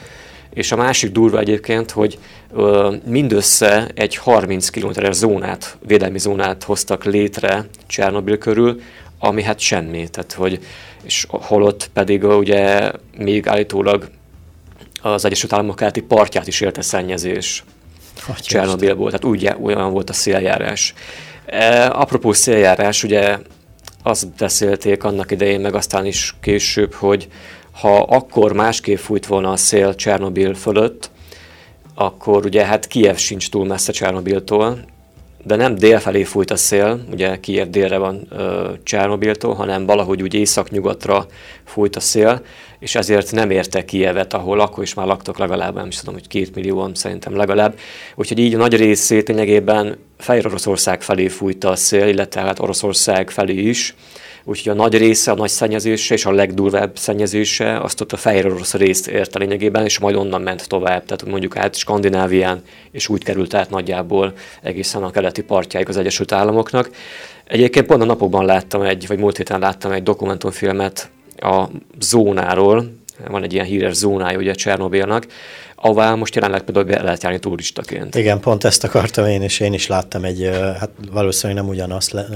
és 0.54 0.72
a 0.72 0.76
másik 0.76 1.12
durva 1.12 1.38
egyébként, 1.38 1.90
hogy 1.90 2.18
ö, 2.54 2.94
mindössze 3.06 3.90
egy 3.94 4.16
30 4.16 4.68
kilométeres 4.68 5.14
zónát, 5.14 5.76
védelmi 5.86 6.18
zónát 6.18 6.62
hoztak 6.62 7.04
létre 7.04 7.66
Csernobil 7.86 8.38
körül, 8.38 8.80
ami 9.18 9.42
hát 9.42 9.58
semmi, 9.58 10.08
tehát 10.08 10.32
hogy 10.32 10.60
és 11.02 11.26
holott 11.28 11.90
pedig 11.92 12.24
ugye 12.24 12.90
még 13.16 13.48
állítólag 13.48 14.10
az 15.02 15.24
Egyesült 15.24 15.52
Államok 15.52 15.76
keleti 15.76 16.00
partját 16.00 16.46
is 16.46 16.60
érte 16.60 16.82
szennyezés 16.82 17.64
Csernobilból, 18.40 19.06
tehát 19.06 19.24
úgy, 19.24 19.54
olyan 19.62 19.90
volt 19.90 20.10
a 20.10 20.12
széljárás. 20.12 20.94
E, 21.46 21.90
apropó 21.90 22.32
széljárás, 22.32 23.04
ugye 23.04 23.38
azt 24.02 24.28
beszélték 24.36 25.04
annak 25.04 25.30
idején, 25.30 25.60
meg 25.60 25.74
aztán 25.74 26.06
is 26.06 26.34
később, 26.40 26.94
hogy 26.94 27.28
ha 27.72 28.02
akkor 28.02 28.52
másképp 28.52 28.96
fújt 28.96 29.26
volna 29.26 29.50
a 29.50 29.56
szél 29.56 29.94
Csernobil 29.94 30.54
fölött, 30.54 31.10
akkor 31.94 32.44
ugye 32.44 32.64
hát 32.64 32.86
Kiev 32.86 33.16
sincs 33.16 33.50
túl 33.50 33.66
messze 33.66 33.92
Csernobiltól, 33.92 34.84
de 35.46 35.56
nem 35.56 35.74
dél 35.74 35.98
felé 35.98 36.24
fújt 36.24 36.50
a 36.50 36.56
szél, 36.56 37.00
ugye 37.12 37.40
Kiev 37.40 37.68
délre 37.68 37.98
van 37.98 38.28
Csernobiltól, 38.82 39.54
hanem 39.54 39.86
valahogy 39.86 40.22
úgy 40.22 40.34
észak-nyugatra 40.34 41.26
fújt 41.64 41.96
a 41.96 42.00
szél, 42.00 42.42
és 42.78 42.94
ezért 42.94 43.32
nem 43.32 43.50
érte 43.50 43.84
Kievet, 43.84 44.34
ahol 44.34 44.60
akkor 44.60 44.82
is 44.82 44.94
már 44.94 45.06
laktak 45.06 45.38
legalább, 45.38 45.74
nem 45.74 45.86
is 45.86 45.98
tudom, 45.98 46.14
hogy 46.14 46.28
két 46.28 46.54
millióan 46.54 46.94
szerintem 46.94 47.36
legalább. 47.36 47.78
Úgyhogy 48.14 48.38
így 48.38 48.54
a 48.54 48.58
nagy 48.58 48.76
részét 48.76 49.28
lényegében 49.28 49.98
Fehér 50.18 50.46
Oroszország 50.46 51.02
felé 51.02 51.28
fújt 51.28 51.64
a 51.64 51.76
szél, 51.76 52.08
illetve 52.08 52.40
hát 52.40 52.60
Oroszország 52.60 53.30
felé 53.30 53.54
is, 53.54 53.94
úgyhogy 54.48 54.72
a 54.72 54.74
nagy 54.74 54.98
része, 54.98 55.30
a 55.30 55.34
nagy 55.34 55.48
szennyezése 55.48 56.14
és 56.14 56.26
a 56.26 56.30
legdurvább 56.30 56.96
szennyezése 56.96 57.80
azt 57.80 58.00
ott 58.00 58.12
a 58.12 58.16
fehér 58.16 58.46
orosz 58.46 58.74
részt 58.74 59.08
érte 59.08 59.38
lényegében, 59.38 59.84
és 59.84 59.98
majd 59.98 60.16
onnan 60.16 60.42
ment 60.42 60.68
tovább, 60.68 61.04
tehát 61.04 61.26
mondjuk 61.26 61.56
át 61.56 61.74
Skandinávián, 61.74 62.62
és 62.90 63.08
úgy 63.08 63.24
került 63.24 63.54
át 63.54 63.70
nagyjából 63.70 64.32
egészen 64.62 65.02
a 65.02 65.10
keleti 65.10 65.42
partjáig 65.42 65.88
az 65.88 65.96
Egyesült 65.96 66.32
Államoknak. 66.32 66.90
Egyébként 67.44 67.86
pont 67.86 68.02
a 68.02 68.04
napokban 68.04 68.44
láttam 68.44 68.82
egy, 68.82 69.06
vagy 69.06 69.18
múlt 69.18 69.36
héten 69.36 69.60
láttam 69.60 69.92
egy 69.92 70.02
dokumentumfilmet 70.02 71.10
a 71.36 71.64
zónáról, 72.00 72.92
van 73.28 73.42
egy 73.42 73.52
ilyen 73.52 73.66
híres 73.66 73.94
zónája 73.94 74.38
ugye 74.38 74.52
Csernobilnak, 74.52 75.26
ahová 75.76 76.14
most 76.14 76.34
jelenleg 76.34 76.62
például 76.62 76.86
be 76.86 77.02
lehet 77.02 77.22
járni 77.22 77.38
turistaként. 77.38 78.14
Igen, 78.14 78.40
pont 78.40 78.64
ezt 78.64 78.84
akartam 78.84 79.26
én, 79.26 79.42
és 79.42 79.60
én 79.60 79.72
is 79.72 79.86
láttam 79.86 80.24
egy, 80.24 80.50
hát 80.78 80.90
valószínűleg 81.12 81.62
nem 81.62 81.72
ugyanazt 81.72 82.10
le, 82.12 82.26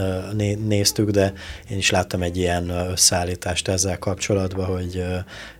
néztük, 0.66 1.10
de 1.10 1.32
én 1.70 1.76
is 1.76 1.90
láttam 1.90 2.22
egy 2.22 2.36
ilyen 2.36 2.68
összeállítást 2.68 3.68
ezzel 3.68 3.98
kapcsolatban, 3.98 4.66
hogy 4.66 5.04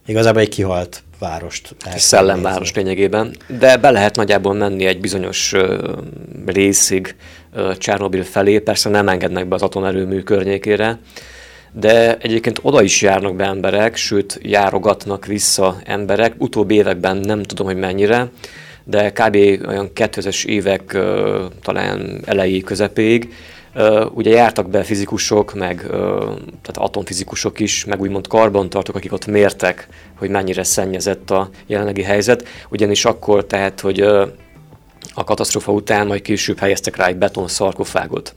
igazából 0.06 0.40
egy 0.40 0.48
kihalt 0.48 1.02
várost. 1.18 1.74
Szellemváros 1.96 2.74
lényegében, 2.74 3.36
de 3.58 3.76
be 3.76 3.90
lehet 3.90 4.16
nagyjából 4.16 4.54
menni 4.54 4.84
egy 4.84 5.00
bizonyos 5.00 5.54
részig 6.46 7.16
Csernobil 7.78 8.24
felé, 8.24 8.58
persze 8.58 8.88
nem 8.88 9.08
engednek 9.08 9.48
be 9.48 9.54
az 9.54 9.62
atomerőmű 9.62 10.20
környékére, 10.20 10.98
de 11.72 12.16
egyébként 12.16 12.58
oda 12.62 12.82
is 12.82 13.02
járnak 13.02 13.36
be 13.36 13.44
emberek, 13.44 13.96
sőt 13.96 14.38
járogatnak 14.42 15.26
vissza 15.26 15.76
emberek, 15.84 16.34
utóbbi 16.38 16.74
években 16.74 17.16
nem 17.16 17.42
tudom, 17.42 17.66
hogy 17.66 17.76
mennyire, 17.76 18.28
de 18.84 19.10
kb. 19.10 19.34
olyan 19.68 19.90
2000-es 19.94 20.44
évek 20.44 20.98
talán 21.62 22.20
elejé 22.24 22.60
közepéig, 22.60 23.34
ugye 24.12 24.30
jártak 24.30 24.70
be 24.70 24.82
fizikusok, 24.82 25.54
meg 25.54 25.86
tehát 26.62 26.76
atomfizikusok 26.76 27.60
is, 27.60 27.84
meg 27.84 28.00
úgymond 28.00 28.26
karbantartók, 28.26 28.96
akik 28.96 29.12
ott 29.12 29.26
mértek, 29.26 29.88
hogy 30.18 30.28
mennyire 30.28 30.62
szennyezett 30.62 31.30
a 31.30 31.50
jelenlegi 31.66 32.02
helyzet, 32.02 32.48
ugyanis 32.68 33.04
akkor 33.04 33.44
tehát, 33.44 33.80
hogy 33.80 34.00
a 35.14 35.24
katasztrófa 35.24 35.72
után 35.72 36.06
majd 36.06 36.22
később 36.22 36.58
helyeztek 36.58 36.96
rá 36.96 37.06
egy 37.06 37.16
beton 37.16 37.48
szarkofágot 37.48 38.34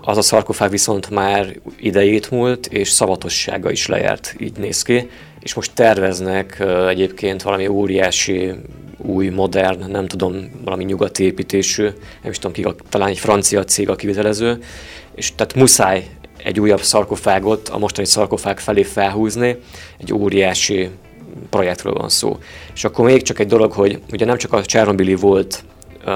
az 0.00 0.16
a 0.16 0.22
szarkofág 0.22 0.70
viszont 0.70 1.10
már 1.10 1.60
idejét 1.80 2.30
múlt, 2.30 2.66
és 2.66 2.88
szavatossága 2.88 3.70
is 3.70 3.86
lejárt, 3.86 4.34
így 4.38 4.56
néz 4.56 4.82
ki. 4.82 5.10
És 5.40 5.54
most 5.54 5.74
terveznek 5.74 6.64
egyébként 6.88 7.42
valami 7.42 7.66
óriási, 7.66 8.52
új, 8.96 9.28
modern, 9.28 9.90
nem 9.90 10.06
tudom, 10.06 10.50
valami 10.64 10.84
nyugati 10.84 11.24
építésű, 11.24 11.82
nem 12.22 12.30
is 12.30 12.38
tudom 12.38 12.52
ki, 12.52 12.66
talán 12.88 13.08
egy 13.08 13.18
francia 13.18 13.64
cég 13.64 13.88
a 13.88 13.96
kivitelező, 13.96 14.58
és 15.14 15.34
tehát 15.34 15.54
muszáj 15.54 16.06
egy 16.44 16.60
újabb 16.60 16.80
szarkofágot 16.80 17.68
a 17.68 17.78
mostani 17.78 18.06
szarkofág 18.06 18.58
felé 18.58 18.82
felhúzni, 18.82 19.56
egy 19.98 20.12
óriási 20.12 20.90
projektről 21.50 21.92
van 21.92 22.08
szó. 22.08 22.38
És 22.74 22.84
akkor 22.84 23.04
még 23.04 23.22
csak 23.22 23.38
egy 23.38 23.46
dolog, 23.46 23.72
hogy 23.72 24.00
ugye 24.12 24.24
nem 24.24 24.36
csak 24.36 24.52
a 24.52 24.64
Csernobili 24.64 25.14
volt 25.14 25.64
uh, 26.06 26.12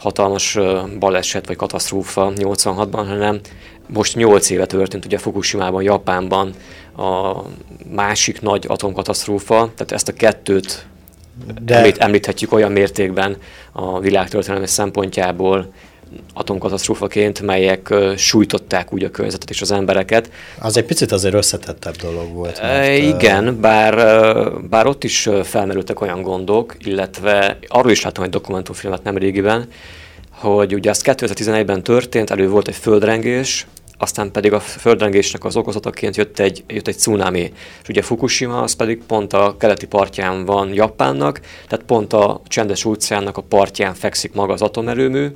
hatalmas 0.00 0.58
baleset 0.98 1.46
vagy 1.46 1.56
katasztrófa 1.56 2.32
86-ban, 2.36 3.04
hanem 3.06 3.40
most 3.86 4.16
8 4.16 4.50
éve 4.50 4.66
történt 4.66 5.04
ugye 5.04 5.18
Fukushima-ban, 5.18 5.82
Japánban 5.82 6.54
a 6.96 7.36
másik 7.94 8.40
nagy 8.40 8.64
atomkatasztrófa, 8.68 9.54
tehát 9.74 9.92
ezt 9.92 10.08
a 10.08 10.12
kettőt 10.12 10.86
de... 11.62 11.76
említ, 11.76 11.98
említhetjük 11.98 12.52
olyan 12.52 12.72
mértékben 12.72 13.36
a 13.72 14.00
világtörténelmi 14.00 14.66
szempontjából, 14.66 15.72
atomkatasztrófaként, 16.34 17.40
melyek 17.40 17.94
sújtották 18.16 18.92
úgy 18.92 19.04
a 19.04 19.10
környezetet 19.10 19.50
és 19.50 19.60
az 19.60 19.70
embereket. 19.70 20.30
Az 20.58 20.76
egy 20.76 20.84
picit 20.84 21.12
azért 21.12 21.34
összetettebb 21.34 21.96
dolog 21.96 22.32
volt. 22.32 22.60
Mert, 22.60 22.98
Igen, 22.98 23.60
bár, 23.60 23.94
bár 24.68 24.86
ott 24.86 25.04
is 25.04 25.28
felmerültek 25.42 26.00
olyan 26.00 26.22
gondok, 26.22 26.76
illetve 26.78 27.58
arról 27.68 27.90
is 27.90 28.02
láttam 28.02 28.24
egy 28.24 28.30
dokumentumfilmet 28.30 29.02
nem 29.02 29.16
régiben, 29.16 29.68
hogy 30.30 30.74
ugye 30.74 30.90
az 30.90 31.02
2011-ben 31.04 31.82
történt, 31.82 32.30
elő 32.30 32.48
volt 32.48 32.68
egy 32.68 32.74
földrengés, 32.74 33.66
aztán 34.02 34.30
pedig 34.30 34.52
a 34.52 34.60
földrengésnek 34.60 35.44
az 35.44 35.56
okozataként 35.56 36.16
jött 36.16 36.38
egy, 36.38 36.64
jött 36.66 36.88
egy 36.88 36.98
cunami. 36.98 37.52
És 37.82 37.88
ugye 37.88 38.02
Fukushima 38.02 38.62
az 38.62 38.72
pedig 38.72 39.02
pont 39.06 39.32
a 39.32 39.54
keleti 39.58 39.86
partján 39.86 40.44
van 40.44 40.74
Japánnak, 40.74 41.40
tehát 41.68 41.84
pont 41.84 42.12
a 42.12 42.40
csendes 42.46 42.84
óceánnak 42.84 43.36
a 43.36 43.42
partján 43.42 43.94
fekszik 43.94 44.32
maga 44.32 44.52
az 44.52 44.62
atomerőmű. 44.62 45.28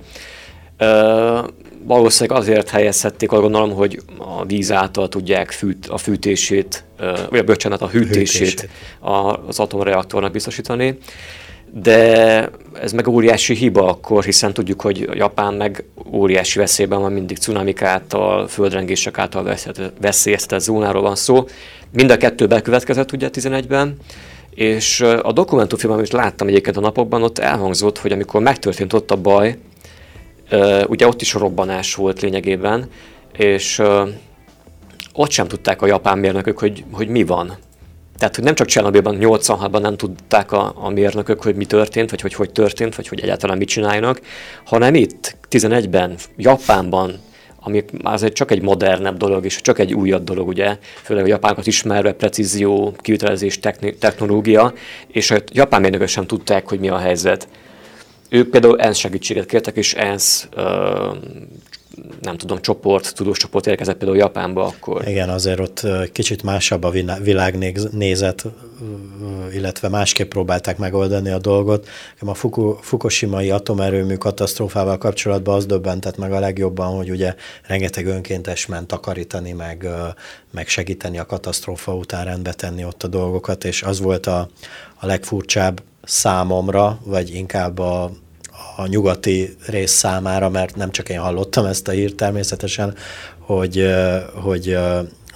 Valószínűleg 1.87 2.41
azért 2.41 2.69
helyezhették, 2.69 3.33
azt 3.33 3.41
gondolom, 3.41 3.73
hogy 3.73 4.01
a 4.19 4.45
víz 4.45 4.73
által 4.73 5.09
tudják 5.09 5.51
fűt, 5.51 5.87
a 5.87 5.97
fűtését, 5.97 6.85
vagy 7.31 7.39
a 7.39 7.45
bocsánat, 7.45 7.81
a 7.81 7.89
hűtését, 7.89 8.39
hűtését. 8.39 8.69
az 9.47 9.61
atomreaktornak 9.61 10.33
biztosítani 10.33 10.99
de 11.77 12.51
ez 12.81 12.93
meg 12.93 13.09
óriási 13.09 13.55
hiba 13.55 13.89
akkor, 13.89 14.25
hiszen 14.25 14.53
tudjuk, 14.53 14.81
hogy 14.81 15.09
Japán 15.13 15.55
meg 15.55 15.85
óriási 16.13 16.59
veszélyben 16.59 17.01
van 17.01 17.13
mindig 17.13 17.39
cunamik 17.39 17.83
által, 17.83 18.49
földrengések 18.49 19.19
által 19.19 19.57
veszélyeztetett 20.01 20.61
zónáról 20.61 21.03
van 21.03 21.17
szó. 21.17 21.45
Mind 21.93 22.11
a 22.11 22.17
kettő 22.17 22.47
bekövetkezett 22.47 23.13
ugye 23.13 23.29
11-ben, 23.33 23.97
és 24.51 25.01
a 25.01 25.33
dokumentumfilm, 25.33 25.93
amit 25.93 26.13
láttam 26.13 26.49
egyébként 26.49 26.77
a 26.77 26.81
napokban, 26.81 27.23
ott 27.23 27.39
elhangzott, 27.39 27.99
hogy 27.99 28.13
amikor 28.13 28.43
megtörtént 28.43 28.93
ott 28.93 29.11
a 29.11 29.17
baj, 29.17 29.59
ugye 30.87 31.07
ott 31.07 31.21
is 31.21 31.33
robbanás 31.33 31.95
volt 31.95 32.21
lényegében, 32.21 32.89
és 33.33 33.83
ott 35.13 35.31
sem 35.31 35.49
tudták 35.49 35.83
a 35.83 35.87
japán 35.87 36.19
mérnökök, 36.19 36.59
hogy, 36.59 36.85
hogy 36.93 37.09
mi 37.09 37.25
van. 37.25 37.57
Tehát, 38.19 38.35
hogy 38.35 38.45
nem 38.45 38.55
csak 38.55 38.67
Csernobilban, 38.67 39.17
86-ban 39.21 39.81
nem 39.81 39.97
tudták 39.97 40.53
a, 40.53 40.73
a 40.77 40.89
mérnökök, 40.89 41.43
hogy 41.43 41.55
mi 41.55 41.65
történt, 41.65 42.11
vagy 42.11 42.21
hogy 42.21 42.35
hogy 42.35 42.51
történt, 42.51 42.95
vagy 42.95 43.09
hogy 43.09 43.21
egyáltalán 43.21 43.59
mit 43.59 43.69
csináljanak, 43.69 44.21
hanem 44.65 44.95
itt, 44.95 45.37
11-ben, 45.51 46.15
Japánban, 46.37 47.21
ami 47.61 47.85
azért 48.03 48.35
csak 48.35 48.51
egy 48.51 48.63
modernebb 48.63 49.17
dolog, 49.17 49.45
és 49.45 49.61
csak 49.61 49.79
egy 49.79 49.95
újabb 49.95 50.25
dolog, 50.25 50.49
ugye, 50.49 50.77
főleg 51.03 51.25
a 51.25 51.29
japánokat 51.29 51.67
ismerve, 51.67 52.13
precízió, 52.13 52.95
kivitelezés, 52.97 53.59
technológia, 53.99 54.73
és 55.07 55.31
a 55.31 55.37
japán 55.53 55.81
mérnökök 55.81 56.09
sem 56.09 56.27
tudták, 56.27 56.69
hogy 56.69 56.79
mi 56.79 56.89
a 56.89 56.99
helyzet. 56.99 57.49
Ők 58.35 58.51
például 58.51 58.81
ENSZ 58.81 58.97
segítséget 58.97 59.47
kértek, 59.47 59.77
és 59.77 59.95
ENSZ 59.95 60.49
nem 62.21 62.37
tudom, 62.37 62.61
csoport, 62.61 63.15
tudós 63.15 63.39
csoport 63.39 63.67
érkezett 63.67 63.97
például 63.97 64.19
Japánba 64.19 64.65
akkor. 64.65 65.09
Igen, 65.09 65.29
azért 65.29 65.61
ott 65.61 65.87
kicsit 66.13 66.43
másabb 66.43 66.83
a 66.83 66.91
világnézet, 67.23 68.45
illetve 69.53 69.89
másképp 69.89 70.29
próbálták 70.29 70.79
megoldani 70.79 71.31
a 71.31 71.39
dolgot. 71.39 71.89
A 72.21 72.35
Fukushima-i 72.81 73.51
atomerőmű 73.51 74.15
katasztrófával 74.15 74.99
kapcsolatban 74.99 75.55
az 75.55 75.67
döbbentett 75.67 76.17
meg 76.17 76.33
a 76.33 76.39
legjobban, 76.39 76.97
hogy 76.97 77.11
ugye 77.11 77.35
rengeteg 77.67 78.07
önkéntes 78.07 78.67
ment 78.67 78.87
takarítani, 78.87 79.53
meg, 79.53 79.89
meg 80.51 80.69
segíteni 80.69 81.19
a 81.19 81.27
katasztrófa 81.27 81.95
után 81.95 82.25
rendbe 82.25 82.53
tenni 82.53 82.85
ott 82.85 83.03
a 83.03 83.09
dolgokat, 83.09 83.65
és 83.65 83.83
az 83.83 84.01
volt 84.01 84.27
a, 84.27 84.49
a 84.95 85.07
legfurcsább 85.07 85.83
számomra, 86.03 86.99
vagy 87.05 87.35
inkább 87.35 87.79
a, 87.79 88.11
a 88.77 88.87
nyugati 88.87 89.57
rész 89.67 89.93
számára, 89.93 90.49
mert 90.49 90.77
nem 90.77 90.91
csak 90.91 91.09
én 91.09 91.19
hallottam 91.19 91.65
ezt 91.65 91.89
a 91.89 91.93
hírt 91.93 92.15
természetesen, 92.15 92.95
hogy, 93.39 93.87
hogy 94.35 94.77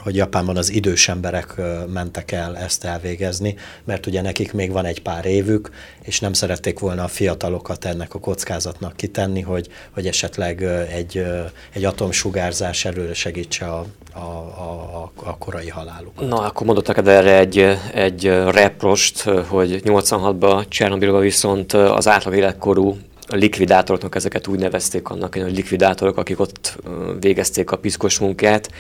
hogy 0.09 0.17
Japánban 0.17 0.57
az 0.57 0.73
idős 0.73 1.09
emberek 1.09 1.61
mentek 1.93 2.33
el 2.33 2.57
ezt 2.57 2.85
elvégezni, 2.85 3.55
mert 3.85 4.07
ugye 4.07 4.23
nekik 4.23 4.53
még 4.53 4.73
van 4.73 4.85
egy 4.85 5.03
pár 5.03 5.25
évük, 5.25 5.71
és 6.03 6.21
nem 6.21 6.33
szerették 6.33 6.79
volna 6.79 7.05
a 7.05 7.09
fiatalokat 7.09 7.85
ennek 7.85 8.15
a 8.15 8.19
kockázatnak 8.19 8.97
kitenni, 8.97 9.41
hogy, 9.41 9.69
hogy 9.91 10.07
esetleg 10.07 10.63
egy, 10.93 11.25
egy 11.73 11.85
atomsugárzás 11.85 12.85
előre 12.85 13.15
segítse 13.15 13.67
a, 13.67 13.85
a, 14.13 14.19
a, 14.19 15.11
a 15.15 15.39
korai 15.39 15.69
halálukat. 15.69 16.29
Na, 16.29 16.37
akkor 16.37 16.67
mondottak 16.67 16.99
erre 17.07 17.39
egy, 17.39 17.79
egy 17.95 18.25
reprost, 18.51 19.21
hogy 19.23 19.83
86-ban 19.85 20.69
Csernobilban 20.69 21.21
viszont 21.21 21.73
az 21.73 22.09
átlag 22.09 22.35
életkorú 22.35 22.97
a 23.29 23.37
likvidátoroknak 23.37 24.15
ezeket 24.15 24.47
úgy 24.47 24.59
nevezték 24.59 25.09
annak, 25.09 25.35
hogy 25.35 25.57
likvidátorok, 25.57 26.17
akik 26.17 26.41
ott 26.41 26.79
végezték 27.21 27.71
a 27.71 27.77
piszkos 27.77 28.19
munkát. 28.19 28.71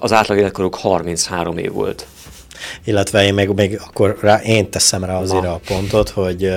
Az 0.00 0.12
átlag 0.12 0.38
életkoruk 0.38 0.74
33 0.74 1.58
év 1.58 1.72
volt. 1.72 2.06
Illetve 2.84 3.24
én 3.24 3.34
még, 3.34 3.48
még 3.48 3.80
akkor 3.86 4.18
rá, 4.20 4.40
én 4.42 4.70
teszem 4.70 5.04
rá 5.04 5.18
azért 5.18 5.42
Na. 5.42 5.52
a 5.52 5.60
pontot, 5.66 6.08
hogy, 6.08 6.52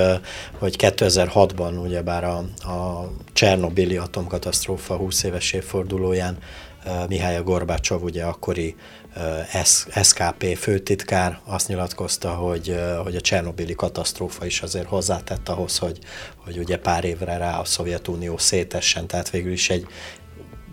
hogy 0.60 0.76
2006-ban 0.78 1.82
ugyebár 1.84 2.24
a, 2.24 2.38
a 2.72 3.10
Csernobili 3.34 3.98
atomkatasztrófa 3.98 4.96
20 4.96 5.24
éves 5.24 5.52
évfordulóján 5.52 6.38
Mihály 7.08 7.42
Gorbácsov, 7.44 8.04
ugye 8.04 8.24
akkori 8.24 8.76
SKP 10.04 10.58
főtitkár 10.58 11.40
azt 11.46 11.68
nyilatkozta, 11.68 12.30
hogy, 12.30 12.76
hogy 13.04 13.16
a 13.16 13.22
Csernobili 13.22 13.76
katasztrófa 13.76 14.46
is 14.46 14.62
azért 14.62 14.88
hozzátett 14.88 15.50
ahhoz, 15.50 15.78
hogy, 15.78 16.00
hogy 16.36 16.58
ugye 16.58 16.78
pár 16.78 17.04
évre 17.04 17.38
rá 17.38 17.60
a 17.60 17.66
Szovjetunió 17.66 18.38
szétessen, 18.38 19.08
tehát 19.08 19.30
végül 19.30 19.52
is 19.52 19.70
egy 19.70 19.86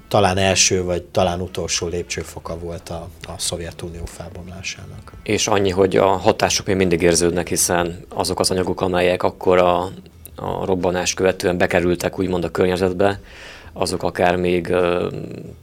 talán 0.09 0.39
első, 0.39 0.83
vagy 0.83 1.03
talán 1.03 1.41
utolsó 1.41 1.87
lépcsőfoka 1.87 2.59
volt 2.59 2.89
a, 2.89 3.09
a 3.27 3.39
Szovjetunió 3.39 4.05
felbomlásának. 4.05 5.13
És 5.23 5.47
annyi, 5.47 5.71
hogy 5.71 5.97
a 5.97 6.07
hatások 6.07 6.67
még 6.67 6.77
mindig 6.77 7.03
érződnek, 7.03 7.49
hiszen 7.49 8.05
azok 8.09 8.41
az 8.41 8.51
anyagok, 8.51 8.81
amelyek 8.81 9.23
akkor 9.23 9.59
a, 9.59 9.83
a 10.37 10.65
robbanás 10.65 11.15
követően 11.15 11.59
bekerültek 11.59 12.19
úgymond 12.19 12.45
a 12.45 12.51
környezetbe, 12.51 13.21
azok 13.79 14.03
akár 14.03 14.37
még 14.37 14.75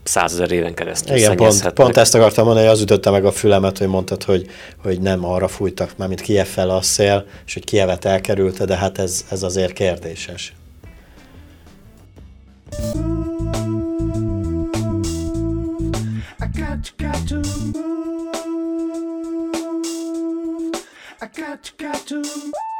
százezer 0.03 0.51
éven 0.51 0.73
keresztül 0.73 1.15
Igen, 1.15 1.35
pont, 1.35 1.69
pont 1.69 1.97
ezt 1.97 2.15
akartam 2.15 2.45
mondani, 2.45 2.67
az 2.67 2.81
ütötte 2.81 3.09
meg 3.09 3.25
a 3.25 3.31
fülemet, 3.31 3.77
hogy 3.77 3.87
mondtad, 3.87 4.23
hogy, 4.23 4.47
hogy 4.83 5.01
nem 5.01 5.25
arra 5.25 5.47
fújtak, 5.47 5.97
mert 5.97 6.09
mint 6.09 6.21
Kiev 6.21 6.47
fel 6.47 6.69
a 6.69 6.81
szél, 6.81 7.25
és 7.45 7.53
hogy 7.53 7.63
Kievet 7.63 8.05
elkerülte, 8.05 8.65
de 8.65 8.75
hát 8.75 8.97
ez, 8.97 9.25
ez 9.29 9.43
azért 9.43 9.73
kérdéses. 9.73 10.53
I 16.39 16.47
got, 16.59 16.93
got 16.97 17.27
to 17.27 17.35
move. 17.35 17.79
I 21.21 21.27
got, 21.35 21.73
got 21.77 22.07
to 22.07 22.15
move. 22.15 22.74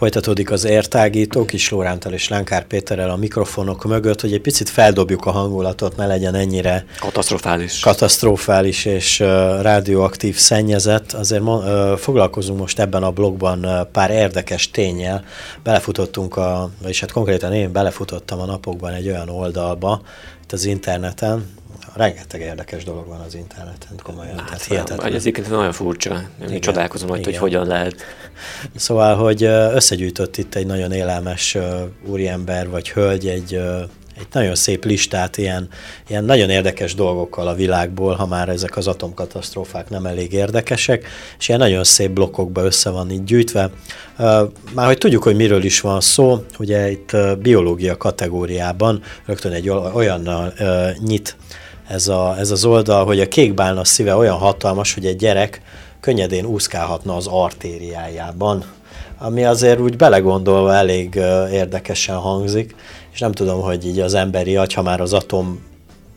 Folytatódik 0.00 0.50
az 0.50 0.64
értágító 0.64 1.44
Kis 1.44 1.70
Lórántal 1.70 2.12
és 2.12 2.28
Lánkár 2.28 2.66
Péterrel 2.66 3.10
a 3.10 3.16
mikrofonok 3.16 3.84
mögött, 3.84 4.20
hogy 4.20 4.32
egy 4.32 4.40
picit 4.40 4.68
feldobjuk 4.68 5.26
a 5.26 5.30
hangulatot, 5.30 5.96
ne 5.96 6.06
legyen 6.06 6.34
ennyire 6.34 6.84
katasztrofális, 6.98 7.80
katasztrofális 7.80 8.84
és 8.84 9.20
uh, 9.20 9.26
rádióaktív 9.62 10.36
szennyezett. 10.36 11.12
Azért 11.12 11.42
uh, 11.42 11.96
foglalkozunk 11.96 12.58
most 12.58 12.78
ebben 12.78 13.02
a 13.02 13.10
blogban 13.10 13.64
uh, 13.64 13.86
pár 13.92 14.10
érdekes 14.10 14.70
tényel. 14.70 15.24
Belefutottunk, 15.62 16.36
a, 16.36 16.70
vagyis 16.82 17.00
hát 17.00 17.12
konkrétan 17.12 17.52
én 17.52 17.72
belefutottam 17.72 18.40
a 18.40 18.44
napokban 18.44 18.92
egy 18.92 19.08
olyan 19.08 19.28
oldalba, 19.28 20.02
itt 20.42 20.52
az 20.52 20.64
interneten, 20.64 21.46
rengeteg 21.94 22.40
érdekes 22.40 22.84
dolog 22.84 23.06
van 23.06 23.20
az 23.20 23.34
interneten, 23.34 24.00
komolyan. 24.02 24.36
Hát, 24.38 24.46
tehát 24.46 24.62
hihetetlen. 24.62 25.12
Ez 25.12 25.20
egyébként 25.20 25.50
nagyon 25.50 25.72
furcsa. 25.72 26.22
Én 26.50 26.60
csodálkozom, 26.60 27.08
hogy, 27.08 27.24
hogy 27.24 27.36
hogyan 27.36 27.66
lehet. 27.66 27.94
Szóval, 28.76 29.16
hogy 29.16 29.42
összegyűjtött 29.44 30.36
itt 30.36 30.54
egy 30.54 30.66
nagyon 30.66 30.92
élelmes 30.92 31.56
úriember 32.06 32.68
vagy 32.68 32.90
hölgy 32.90 33.26
egy, 33.26 33.54
egy 34.16 34.26
nagyon 34.32 34.54
szép 34.54 34.84
listát 34.84 35.36
ilyen, 35.36 35.68
ilyen 36.08 36.24
nagyon 36.24 36.50
érdekes 36.50 36.94
dolgokkal 36.94 37.48
a 37.48 37.54
világból, 37.54 38.14
ha 38.14 38.26
már 38.26 38.48
ezek 38.48 38.76
az 38.76 38.86
atomkatasztrófák 38.86 39.90
nem 39.90 40.06
elég 40.06 40.32
érdekesek, 40.32 41.06
és 41.38 41.48
ilyen 41.48 41.60
nagyon 41.60 41.84
szép 41.84 42.10
blokkokba 42.10 42.64
össze 42.64 42.90
van 42.90 43.10
így 43.10 43.24
gyűjtve. 43.24 43.70
Már 44.74 44.86
hogy 44.86 44.98
tudjuk, 44.98 45.22
hogy 45.22 45.36
miről 45.36 45.64
is 45.64 45.80
van 45.80 46.00
szó, 46.00 46.44
ugye 46.58 46.90
itt 46.90 47.16
biológia 47.38 47.96
kategóriában 47.96 49.02
rögtön 49.26 49.52
egy 49.52 49.68
olyannal 49.70 50.52
nyit 50.98 51.36
ez, 51.90 52.08
a, 52.08 52.36
ez 52.38 52.50
az 52.50 52.64
oldal, 52.64 53.04
hogy 53.04 53.20
a 53.20 53.28
kékbálna 53.28 53.84
szíve 53.84 54.14
olyan 54.14 54.36
hatalmas, 54.36 54.94
hogy 54.94 55.06
egy 55.06 55.16
gyerek 55.16 55.62
könnyedén 56.00 56.44
úszkálhatna 56.44 57.16
az 57.16 57.26
artériájában, 57.26 58.64
ami 59.18 59.44
azért 59.44 59.80
úgy 59.80 59.96
belegondolva 59.96 60.74
elég 60.74 61.14
érdekesen 61.52 62.16
hangzik, 62.16 62.74
és 63.12 63.18
nem 63.18 63.32
tudom, 63.32 63.60
hogy 63.60 63.86
így 63.86 63.98
az 64.00 64.14
emberi 64.14 64.56
agy, 64.56 64.72
ha 64.72 64.82
már 64.82 65.00
az 65.00 65.12
atom 65.12 65.68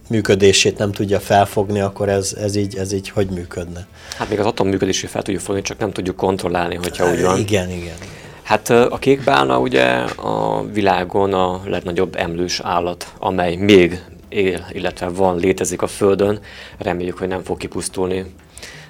működését 0.10 0.78
nem 0.78 0.92
tudja 0.92 1.20
felfogni, 1.20 1.80
akkor 1.80 2.10
ez, 2.10 2.36
ez, 2.40 2.56
így, 2.56 2.76
ez 2.76 2.92
így 2.92 3.10
hogy 3.10 3.28
működne? 3.28 3.88
Hát 4.18 4.30
még 4.30 4.40
az 4.40 4.46
atom 4.46 4.68
működését 4.68 5.10
fel 5.10 5.22
tudjuk 5.22 5.44
fogni, 5.44 5.62
csak 5.62 5.78
nem 5.78 5.92
tudjuk 5.92 6.16
kontrollálni, 6.16 6.76
hogyha 6.76 7.12
úgy 7.12 7.22
van. 7.22 7.38
Igen, 7.38 7.70
igen. 7.70 7.96
Hát 8.44 8.70
a 8.70 8.98
kékbálna 9.00 9.60
ugye 9.60 9.84
a 10.16 10.64
világon 10.74 11.34
a 11.34 11.62
legnagyobb 11.66 12.16
emlős 12.16 12.60
állat, 12.60 13.14
amely 13.20 13.56
még 13.56 14.04
él, 14.34 14.66
illetve 14.72 15.08
van, 15.08 15.38
létezik 15.38 15.82
a 15.82 15.88
Földön. 15.88 16.40
Reméljük, 16.78 17.18
hogy 17.18 17.28
nem 17.28 17.44
fog 17.44 17.58
kipusztulni, 17.58 18.26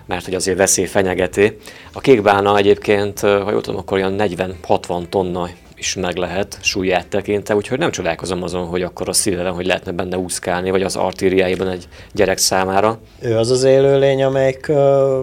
mert 0.06 0.26
hogy 0.26 0.36
azért 0.36 0.58
veszély 0.58 0.86
fenyegeti. 0.86 1.58
A 1.94 2.00
kékbálna 2.00 2.58
egyébként, 2.58 3.20
ha 3.20 3.52
jól 3.52 3.62
tudom, 3.62 3.80
akkor 3.80 3.98
olyan 3.98 4.16
40-60 4.18 5.10
tonna 5.10 5.50
is 5.84 5.96
meg 5.96 6.16
lehet 6.16 6.58
súlyát 6.62 7.08
tekintve, 7.08 7.56
úgyhogy 7.56 7.78
nem 7.78 7.92
csodálkozom 7.92 8.44
azon, 8.44 8.66
hogy 8.66 8.82
akkor 8.82 9.10
a 9.10 9.14
szívem, 9.14 9.54
hogy 9.54 9.66
lehetne 9.66 9.92
benne 9.92 10.18
úszkálni, 10.18 10.70
vagy 10.70 10.82
az 10.82 10.96
artériáiban 10.96 11.68
egy 11.68 11.88
gyerek 12.14 12.38
számára. 12.38 13.00
Ő 13.22 13.38
az 13.38 13.50
az 13.50 13.64
élőlény, 13.64 14.24
amelyik 14.24 14.72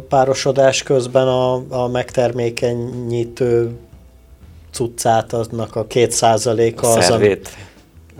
párosodás 0.09 0.83
közben 0.83 1.27
a, 1.27 1.63
a 1.69 1.89
megtermékenyítő 1.89 3.71
cuccát, 4.71 5.33
aznak 5.33 5.77
a 5.77 5.87
két 5.87 6.11
százaléka 6.11 6.89
az, 6.93 7.05
szervét. 7.05 7.49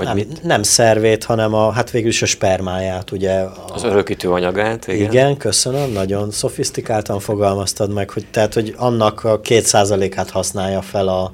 Vagy 0.05 0.17
nem, 0.17 0.29
mit? 0.29 0.43
nem 0.43 0.63
szervét, 0.63 1.25
hanem 1.25 1.55
a, 1.55 1.71
hát 1.71 1.91
végül 1.91 2.09
is 2.09 2.23
a 2.23 2.27
spermáját, 2.27 3.11
ugye. 3.11 3.41
A, 3.41 3.65
az 3.73 3.85
örökítő 3.85 4.31
anyagát, 4.31 4.87
igen. 4.87 5.11
Igen, 5.11 5.37
köszönöm, 5.37 5.93
nagyon 5.93 6.31
szofisztikáltan 6.31 7.21
fogalmaztad 7.21 7.93
meg, 7.93 8.11
hogy 8.11 8.27
tehát, 8.31 8.55
hogy 8.55 8.75
annak 8.77 9.25
a 9.25 9.41
két 9.41 9.65
százalékát 9.65 10.31
használja 10.31 10.83
fel 10.83 11.09
a, 11.09 11.33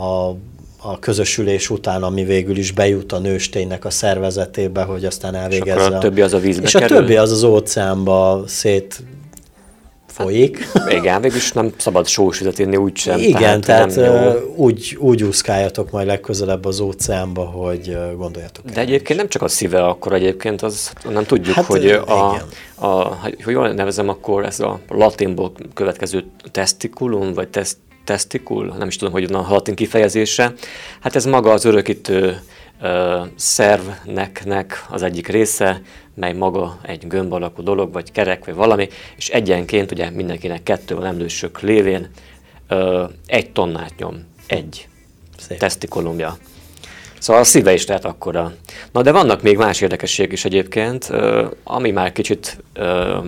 a 0.00 0.36
a 0.86 0.98
közösülés 0.98 1.70
után, 1.70 2.02
ami 2.02 2.24
végül 2.24 2.56
is 2.56 2.72
bejut 2.72 3.12
a 3.12 3.18
nősténynek 3.18 3.84
a 3.84 3.90
szervezetébe, 3.90 4.82
hogy 4.82 5.04
aztán 5.04 5.34
elvégezze. 5.34 5.80
És 5.80 5.94
a 5.94 5.98
többi 5.98 6.20
az 6.20 6.32
a 6.32 6.38
vízbe 6.38 6.62
És 6.62 6.72
kerül? 6.72 6.96
a 6.96 7.00
többi 7.00 7.16
az 7.16 7.32
az 7.32 7.42
óceánba 7.42 8.42
szét 8.46 9.02
folyik. 10.14 10.68
Hát, 10.72 10.92
igen, 10.92 11.20
végülis 11.20 11.52
nem 11.52 11.72
szabad 11.76 12.06
sósüzet 12.06 12.58
inni 12.58 12.76
úgy 12.76 12.96
sem. 12.96 13.18
Igen, 13.18 13.60
tehát, 13.60 13.94
tehát 13.94 14.38
úgy, 14.56 14.96
úgy 15.00 15.22
úszkáljatok 15.22 15.90
majd 15.90 16.06
legközelebb 16.06 16.64
az 16.64 16.80
óceánba, 16.80 17.44
hogy 17.44 17.98
gondoljatok. 18.16 18.64
De 18.64 18.80
egyébként 18.80 19.10
is. 19.10 19.16
nem 19.16 19.28
csak 19.28 19.42
a 19.42 19.48
szíve, 19.48 19.84
akkor 19.84 20.12
egyébként 20.12 20.62
az, 20.62 20.92
nem 21.08 21.24
tudjuk, 21.24 21.54
hát, 21.54 21.64
hogy 21.64 21.90
a, 21.90 22.46
a, 22.74 22.88
hogy 23.14 23.36
jól 23.46 23.68
nevezem, 23.68 24.08
akkor 24.08 24.44
ez 24.44 24.60
a 24.60 24.80
latinból 24.88 25.52
következő 25.74 26.24
testiculum, 26.50 27.32
vagy 27.32 27.48
test, 27.48 27.76
testikul, 28.04 28.74
nem 28.78 28.88
is 28.88 28.96
tudom, 28.96 29.12
hogy 29.12 29.32
a 29.32 29.46
latin 29.48 29.74
kifejezése. 29.74 30.52
Hát 31.00 31.16
ez 31.16 31.24
maga 31.24 31.50
az 31.50 31.64
örökítő 31.64 32.40
ö, 32.80 33.20
szervnek 33.36 34.84
az 34.90 35.02
egyik 35.02 35.28
része, 35.28 35.80
mely 36.14 36.32
maga 36.32 36.78
egy 36.82 37.06
gömb 37.06 37.32
alakú 37.32 37.62
dolog, 37.62 37.92
vagy 37.92 38.12
kerek, 38.12 38.44
vagy 38.44 38.54
valami, 38.54 38.88
és 39.16 39.28
egyenként 39.28 39.92
ugye 39.92 40.10
mindenkinek 40.10 40.62
kettő 40.62 41.04
emlősök 41.04 41.60
lévén 41.60 42.10
ö, 42.68 43.04
egy 43.26 43.50
tonnát 43.50 43.92
nyom, 43.96 44.24
egy 44.46 44.88
Szép. 45.38 45.58
tesztikulumja. 45.58 46.36
Szóval 47.24 47.42
a 47.42 47.44
szíve 47.44 47.72
is 47.72 47.86
lehet 47.86 48.04
akkora. 48.04 48.52
Na 48.92 49.02
de 49.02 49.12
vannak 49.12 49.42
még 49.42 49.56
más 49.56 49.80
érdekesség 49.80 50.32
is 50.32 50.44
egyébként, 50.44 51.10
ami 51.64 51.90
már 51.90 52.12
kicsit 52.12 52.58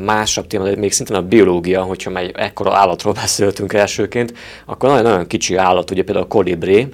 másabb 0.05 0.47
téma, 0.47 0.65
de 0.65 0.77
még 0.77 0.93
szintén 0.93 1.17
a 1.17 1.23
biológia, 1.23 1.83
hogyha 1.83 2.11
már 2.11 2.31
ekkora 2.35 2.77
állatról 2.77 3.13
beszéltünk 3.23 3.73
elsőként, 3.73 4.33
akkor 4.65 4.89
nagyon-nagyon 4.89 5.27
kicsi 5.27 5.57
állat, 5.57 5.91
ugye 5.91 6.03
például 6.03 6.25
a 6.25 6.29
kolibré, 6.29 6.89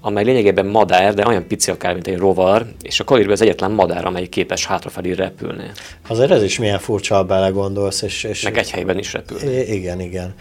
amely 0.00 0.24
lényegében 0.24 0.66
madár, 0.66 1.14
de 1.14 1.26
olyan 1.26 1.46
pici 1.46 1.70
akár, 1.70 1.92
mint 1.92 2.06
egy 2.06 2.18
rovar, 2.18 2.66
és 2.82 3.00
a 3.00 3.04
kolibré 3.04 3.32
az 3.32 3.40
egyetlen 3.40 3.70
madár, 3.70 4.06
amely 4.06 4.26
képes 4.26 4.66
hátrafelé 4.66 5.12
repülni. 5.12 5.70
Azért 6.08 6.30
ez 6.30 6.42
is 6.42 6.58
milyen 6.58 6.78
furcsa, 6.78 7.14
ha 7.14 7.24
belegondolsz. 7.24 8.02
És, 8.02 8.24
és 8.24 8.42
Meg 8.42 8.58
egy 8.58 8.70
helyben 8.70 8.98
is 8.98 9.12
repül. 9.12 9.50
Igen, 9.50 10.00
igen. 10.00 10.34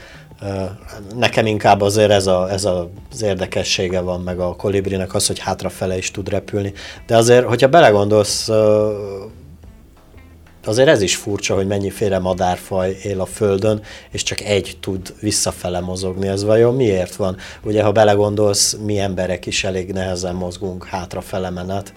Nekem 1.15 1.45
inkább 1.45 1.81
azért 1.81 2.11
ez, 2.11 2.27
a, 2.27 2.51
ez 2.51 2.65
az 2.65 3.21
érdekessége 3.21 3.99
van 3.99 4.21
meg 4.21 4.39
a 4.39 4.55
kolibrinek 4.55 5.13
az, 5.13 5.27
hogy 5.27 5.39
hátrafele 5.39 5.97
is 5.97 6.11
tud 6.11 6.29
repülni. 6.29 6.73
De 7.05 7.15
azért, 7.15 7.45
hogyha 7.45 7.67
belegondolsz, 7.67 8.49
azért 10.67 10.87
ez 10.87 11.01
is 11.01 11.15
furcsa, 11.15 11.55
hogy 11.55 11.67
mennyiféle 11.67 12.19
madárfaj 12.19 12.97
él 13.03 13.21
a 13.21 13.25
Földön, 13.25 13.81
és 14.11 14.23
csak 14.23 14.41
egy 14.41 14.77
tud 14.79 15.13
visszafele 15.19 15.79
mozogni. 15.79 16.27
Ez 16.27 16.43
vajon 16.43 16.75
miért 16.75 17.15
van? 17.15 17.37
Ugye, 17.63 17.83
ha 17.83 17.91
belegondolsz, 17.91 18.77
mi 18.85 18.99
emberek 18.99 19.45
is 19.45 19.63
elég 19.63 19.91
nehezen 19.91 20.35
mozgunk 20.35 20.85
hátrafele 20.85 21.49
menet. 21.49 21.93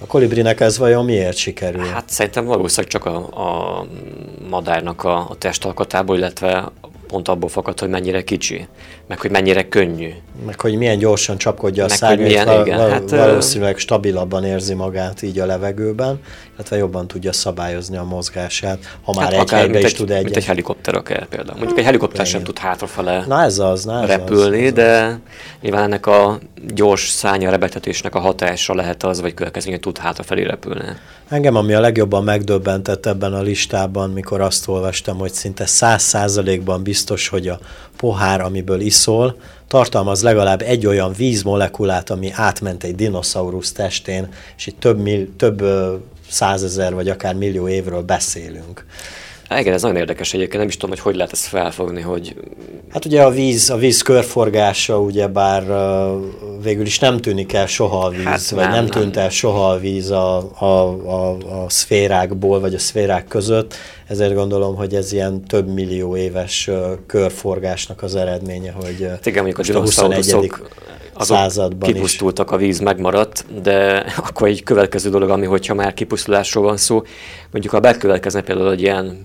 A 0.00 0.06
kolibrinek 0.06 0.60
ez 0.60 0.78
vajon 0.78 1.04
miért 1.04 1.36
sikerül? 1.36 1.84
Hát 1.84 2.08
szerintem 2.10 2.44
valószínűleg 2.44 2.90
csak 2.90 3.04
a, 3.04 3.16
a 3.16 3.86
madárnak 4.48 5.04
a, 5.04 5.16
a 5.16 5.34
testalkatából, 5.38 6.16
illetve 6.16 6.70
pont 7.08 7.28
abból 7.28 7.48
fakad, 7.48 7.80
hogy 7.80 7.88
mennyire 7.88 8.22
kicsi, 8.22 8.68
meg 9.06 9.20
hogy 9.20 9.30
mennyire 9.30 9.68
könnyű. 9.68 10.10
Meg 10.46 10.60
hogy 10.60 10.76
milyen 10.76 10.98
gyorsan 10.98 11.38
csapkodja 11.38 11.84
a 11.84 11.88
szárnyait, 11.88 12.28
milyen, 12.28 12.60
igen, 12.60 12.78
val- 12.78 12.90
hát, 12.90 13.10
valószínűleg 13.10 13.78
stabilabban 13.78 14.44
érzi 14.44 14.74
magát 14.74 15.22
így 15.22 15.38
a 15.38 15.46
levegőben, 15.46 16.20
illetve 16.54 16.76
jobban 16.76 17.06
tudja 17.06 17.32
szabályozni 17.32 17.96
a 17.96 18.04
mozgását, 18.04 18.78
ha 19.02 19.12
már 19.16 19.24
hát 19.24 19.32
egy 19.32 19.38
akár, 19.38 19.60
helybe 19.60 19.78
is 19.78 19.84
egy, 19.84 19.94
tud 19.94 20.10
egy... 20.10 20.24
Mint 20.24 20.36
egy 20.36 20.44
helikopter 20.44 20.94
akár 20.94 21.26
például. 21.26 21.58
Mondjuk 21.58 21.78
egy 21.78 21.84
helikopter 21.84 22.20
igen. 22.20 22.32
sem 22.32 22.42
tud 22.42 22.58
hátrafele 22.58 23.24
na 23.26 23.42
ez 23.42 23.58
az, 23.58 23.84
na 23.84 24.02
ez 24.02 24.08
repülni, 24.08 24.66
az, 24.66 24.72
de 24.72 25.04
az. 25.04 25.16
nyilván 25.60 25.82
ennek 25.82 26.06
a 26.06 26.38
gyors 26.74 27.08
szánya 27.08 27.50
rebegtetésnek 27.50 28.14
a 28.14 28.18
hatása 28.18 28.74
lehet 28.74 29.02
az, 29.02 29.20
vagy 29.20 29.34
következő, 29.34 29.70
hogy 29.70 29.80
tud 29.80 29.98
hátrafelé 29.98 30.42
repülni. 30.42 30.84
Engem, 31.28 31.56
ami 31.56 31.72
a 31.72 31.80
legjobban 31.80 32.24
megdöbbentett 32.24 33.06
ebben 33.06 33.32
a 33.32 33.40
listában, 33.40 34.10
mikor 34.10 34.40
azt 34.40 34.68
olvastam, 34.68 35.18
hogy 35.18 35.32
szinte 35.32 35.66
száz 35.66 36.02
százalékban 36.02 36.82
biztos, 36.82 36.97
hogy 37.28 37.48
a 37.48 37.58
pohár, 37.96 38.40
amiből 38.40 38.80
iszol, 38.80 39.40
tartalmaz 39.68 40.22
legalább 40.22 40.62
egy 40.62 40.86
olyan 40.86 41.12
vízmolekulát, 41.12 42.10
ami 42.10 42.30
átment 42.32 42.84
egy 42.84 42.94
dinoszaurusz 42.94 43.72
testén, 43.72 44.28
és 44.56 44.66
itt 44.66 44.80
több, 44.80 44.98
mil, 44.98 45.28
több 45.36 45.64
százezer 46.30 46.94
vagy 46.94 47.08
akár 47.08 47.34
millió 47.34 47.68
évről 47.68 48.02
beszélünk. 48.02 48.86
Igen, 49.56 49.72
ez 49.72 49.82
nagyon 49.82 49.96
érdekes 49.96 50.34
egyébként, 50.34 50.58
nem 50.58 50.68
is 50.68 50.74
tudom, 50.74 50.90
hogy 50.90 51.00
hogy 51.00 51.14
lehet 51.14 51.32
ezt 51.32 51.46
felfogni, 51.46 52.00
hogy... 52.00 52.34
Hát 52.92 53.04
ugye 53.04 53.22
a 53.22 53.30
víz, 53.30 53.70
a 53.70 53.76
víz 53.76 54.02
körforgása 54.02 55.00
ugye 55.00 55.26
bár 55.26 55.64
végül 56.62 56.86
is 56.86 56.98
nem 56.98 57.20
tűnik 57.20 57.52
el 57.52 57.66
soha 57.66 57.98
a 58.04 58.08
víz, 58.08 58.24
hát 58.24 58.48
vagy 58.50 58.64
nem, 58.64 58.72
nem 58.72 58.86
tűnt 58.86 59.16
el 59.16 59.28
soha 59.30 59.70
a 59.70 59.78
víz 59.78 60.10
a, 60.10 60.50
a, 60.58 60.64
a, 60.64 61.36
a 61.62 61.68
szférákból, 61.68 62.60
vagy 62.60 62.74
a 62.74 62.78
szférák 62.78 63.28
között, 63.28 63.74
ezért 64.06 64.34
gondolom, 64.34 64.76
hogy 64.76 64.94
ez 64.94 65.12
ilyen 65.12 65.42
több 65.44 65.68
millió 65.68 66.16
éves 66.16 66.70
körforgásnak 67.06 68.02
az 68.02 68.14
eredménye, 68.14 68.72
hogy 68.72 69.06
hát 69.08 69.26
igen, 69.26 69.44
mondjuk 69.44 69.76
a, 69.76 69.80
21 69.80 70.50
azok 71.18 71.36
században 71.36 71.92
kipusztultak, 71.92 72.46
is. 72.46 72.52
a 72.52 72.56
víz 72.56 72.78
megmaradt, 72.78 73.44
de 73.62 73.98
akkor 74.28 74.48
egy 74.48 74.62
következő 74.62 75.10
dolog, 75.10 75.30
ami 75.30 75.46
hogyha 75.46 75.74
már 75.74 75.94
kipusztulásról 75.94 76.64
van 76.64 76.76
szó, 76.76 77.02
mondjuk 77.50 77.72
ha 77.72 77.80
bekövetkezne 77.80 78.40
például 78.40 78.70
egy 78.70 78.80
ilyen 78.80 79.24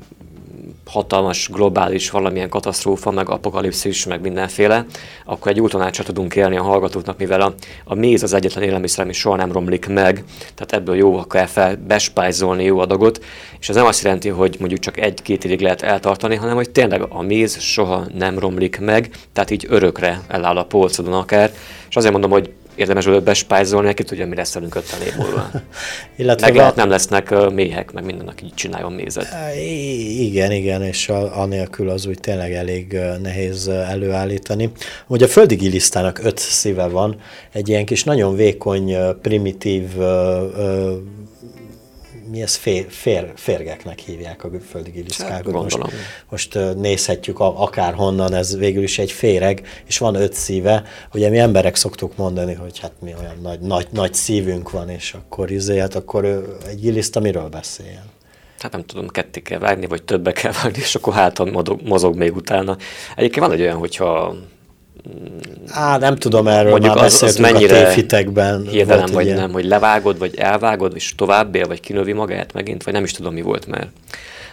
hatalmas, 0.86 1.50
globális 1.50 2.10
valamilyen 2.10 2.50
katasztrófa, 2.50 3.12
meg 3.12 3.30
apokalipszis, 3.30 4.06
meg 4.06 4.22
mindenféle, 4.22 4.86
akkor 5.26 5.52
egy 5.52 5.60
útonácsra 5.60 6.04
tudunk 6.04 6.36
élni 6.36 6.58
a 6.58 6.64
hallgatóknak, 6.64 7.18
mivel 7.18 7.42
a, 7.42 7.54
a 7.84 7.94
méz 7.96 8.24
az 8.24 8.34
egyetlen 8.34 8.64
élelmiszer, 8.64 9.04
ami 9.04 9.14
soha 9.14 9.36
nem 9.36 9.52
romlik 9.52 9.88
meg, 9.88 10.24
tehát 10.56 10.74
ebből 10.74 10.96
jó 10.96 11.28
kell 11.28 11.46
fel 11.46 11.76
bespájzolni 11.76 12.64
jó 12.64 12.80
adagot, 12.80 13.24
és 13.60 13.70
ez 13.70 13.76
nem 13.76 13.86
azt 13.86 14.04
jelenti, 14.04 14.30
hogy 14.30 14.56
mondjuk 14.60 14.80
csak 14.80 15.00
egy-két 15.00 15.46
évig 15.46 15.62
lehet 15.62 15.82
eltartani, 15.82 16.36
hanem 16.36 16.56
hogy 16.56 16.70
tényleg 16.70 17.02
a 17.10 17.22
méz 17.22 17.60
soha 17.60 18.06
nem 18.14 18.40
romlik 18.40 18.80
meg, 18.80 19.10
tehát 19.34 19.52
így 19.52 19.66
örökre 19.70 20.22
eláll 20.28 20.58
a 20.58 20.66
polcodon 20.66 21.14
akár, 21.14 21.52
és 21.90 21.96
azért 21.96 22.12
mondom, 22.12 22.32
hogy 22.32 22.54
érdemes 22.76 23.06
velük 23.06 23.24
bespájzolni, 23.24 23.88
neki 23.88 24.04
tudja, 24.04 24.28
mi 24.28 24.36
lesz 24.36 24.54
velünk 24.54 24.76
50 24.76 25.02
év 25.02 25.16
múlva. 25.18 25.50
Illetve 26.16 26.46
meg 26.48 26.56
lehet, 26.56 26.76
nem 26.76 26.90
lesznek 26.90 27.50
méhek, 27.52 27.92
meg 27.92 28.06
minden, 28.06 28.28
aki 28.28 28.52
csináljon 28.56 28.92
mézet. 28.92 29.28
Igen, 30.18 30.52
igen, 30.52 30.84
és 30.84 31.10
a, 31.10 31.42
anélkül 31.42 31.90
az 31.90 32.06
úgy 32.06 32.20
tényleg 32.20 32.54
elég 32.54 32.98
nehéz 33.22 33.68
előállítani. 33.68 34.72
Ugye 35.08 35.26
a 35.26 35.28
földi 35.28 35.56
gilisztának 35.56 36.20
öt 36.24 36.38
szíve 36.38 36.88
van, 36.88 37.16
egy 37.52 37.70
ilyen 37.70 37.86
kis 37.86 38.04
nagyon 38.04 38.36
vékony, 38.36 38.96
primitív 39.22 39.84
mi 42.34 42.42
ez 42.42 42.56
fér, 42.56 42.86
fér, 42.90 43.32
férgeknek 43.36 44.00
hívják 44.00 44.44
a 44.44 44.50
földi 44.70 44.92
giliszkákat. 44.92 45.54
Most, 45.54 45.78
most 46.30 46.58
nézhetjük 46.76 47.40
a, 47.40 47.62
akárhonnan, 47.62 48.34
ez 48.34 48.58
végül 48.58 48.84
is 48.84 49.00
egy 49.00 49.12
féreg, 49.12 49.68
és 49.86 49.98
van 49.98 50.16
öt 50.16 50.34
szíve. 50.34 50.84
Ugye 51.14 51.30
mi 51.30 51.38
emberek 51.38 51.76
szoktuk 51.76 52.18
mondani, 52.18 52.54
hogy 52.54 52.80
hát 52.80 52.92
mi 53.00 53.14
olyan 53.20 53.38
nagy, 53.42 53.60
nagy, 53.60 53.88
nagy 53.92 54.14
szívünk 54.14 54.72
van, 54.72 54.90
és 54.90 55.14
akkor 55.14 55.52
izé, 55.52 55.80
hát 55.80 55.96
akkor 55.96 56.26
egy 56.68 56.80
giliszta 56.80 57.20
miről 57.20 57.50
beszéljen? 57.50 58.12
hát 58.60 58.72
nem 58.72 58.86
tudom, 58.86 59.08
ketté 59.08 59.42
kell 59.42 59.60
vágni, 59.60 59.86
vagy 59.86 60.04
többe 60.04 60.32
kell 60.32 60.52
vágni, 60.64 60.80
és 60.80 60.96
akkor 60.96 61.14
hát 61.14 61.52
mozog, 61.52 61.82
mozog 61.82 62.16
még 62.16 62.36
utána. 62.36 62.78
Egyébként 63.16 63.46
van 63.46 63.56
egy 63.56 63.62
olyan, 63.62 63.78
hogyha 63.78 64.36
Á, 65.70 65.98
nem 65.98 66.16
tudom 66.16 66.48
erről, 66.48 66.72
Mondjuk 66.72 66.96
már 66.96 67.04
az, 67.04 67.24
az 67.24 67.38
mennyire 67.38 67.80
a 67.80 67.84
tévhitekben. 67.84 68.68
Hirtelen 68.68 69.10
vagy 69.12 69.26
ilyen. 69.26 69.38
nem, 69.38 69.52
hogy 69.52 69.66
levágod, 69.66 70.18
vagy 70.18 70.36
elvágod, 70.36 70.96
és 70.96 71.16
továbbél, 71.16 71.68
vagy 71.68 71.80
kinövi 71.80 72.12
magát 72.14 72.54
megint, 72.54 72.84
vagy 72.84 72.94
nem 72.94 73.04
is 73.04 73.12
tudom, 73.12 73.34
mi 73.34 73.42
volt 73.42 73.68
már. 73.68 73.88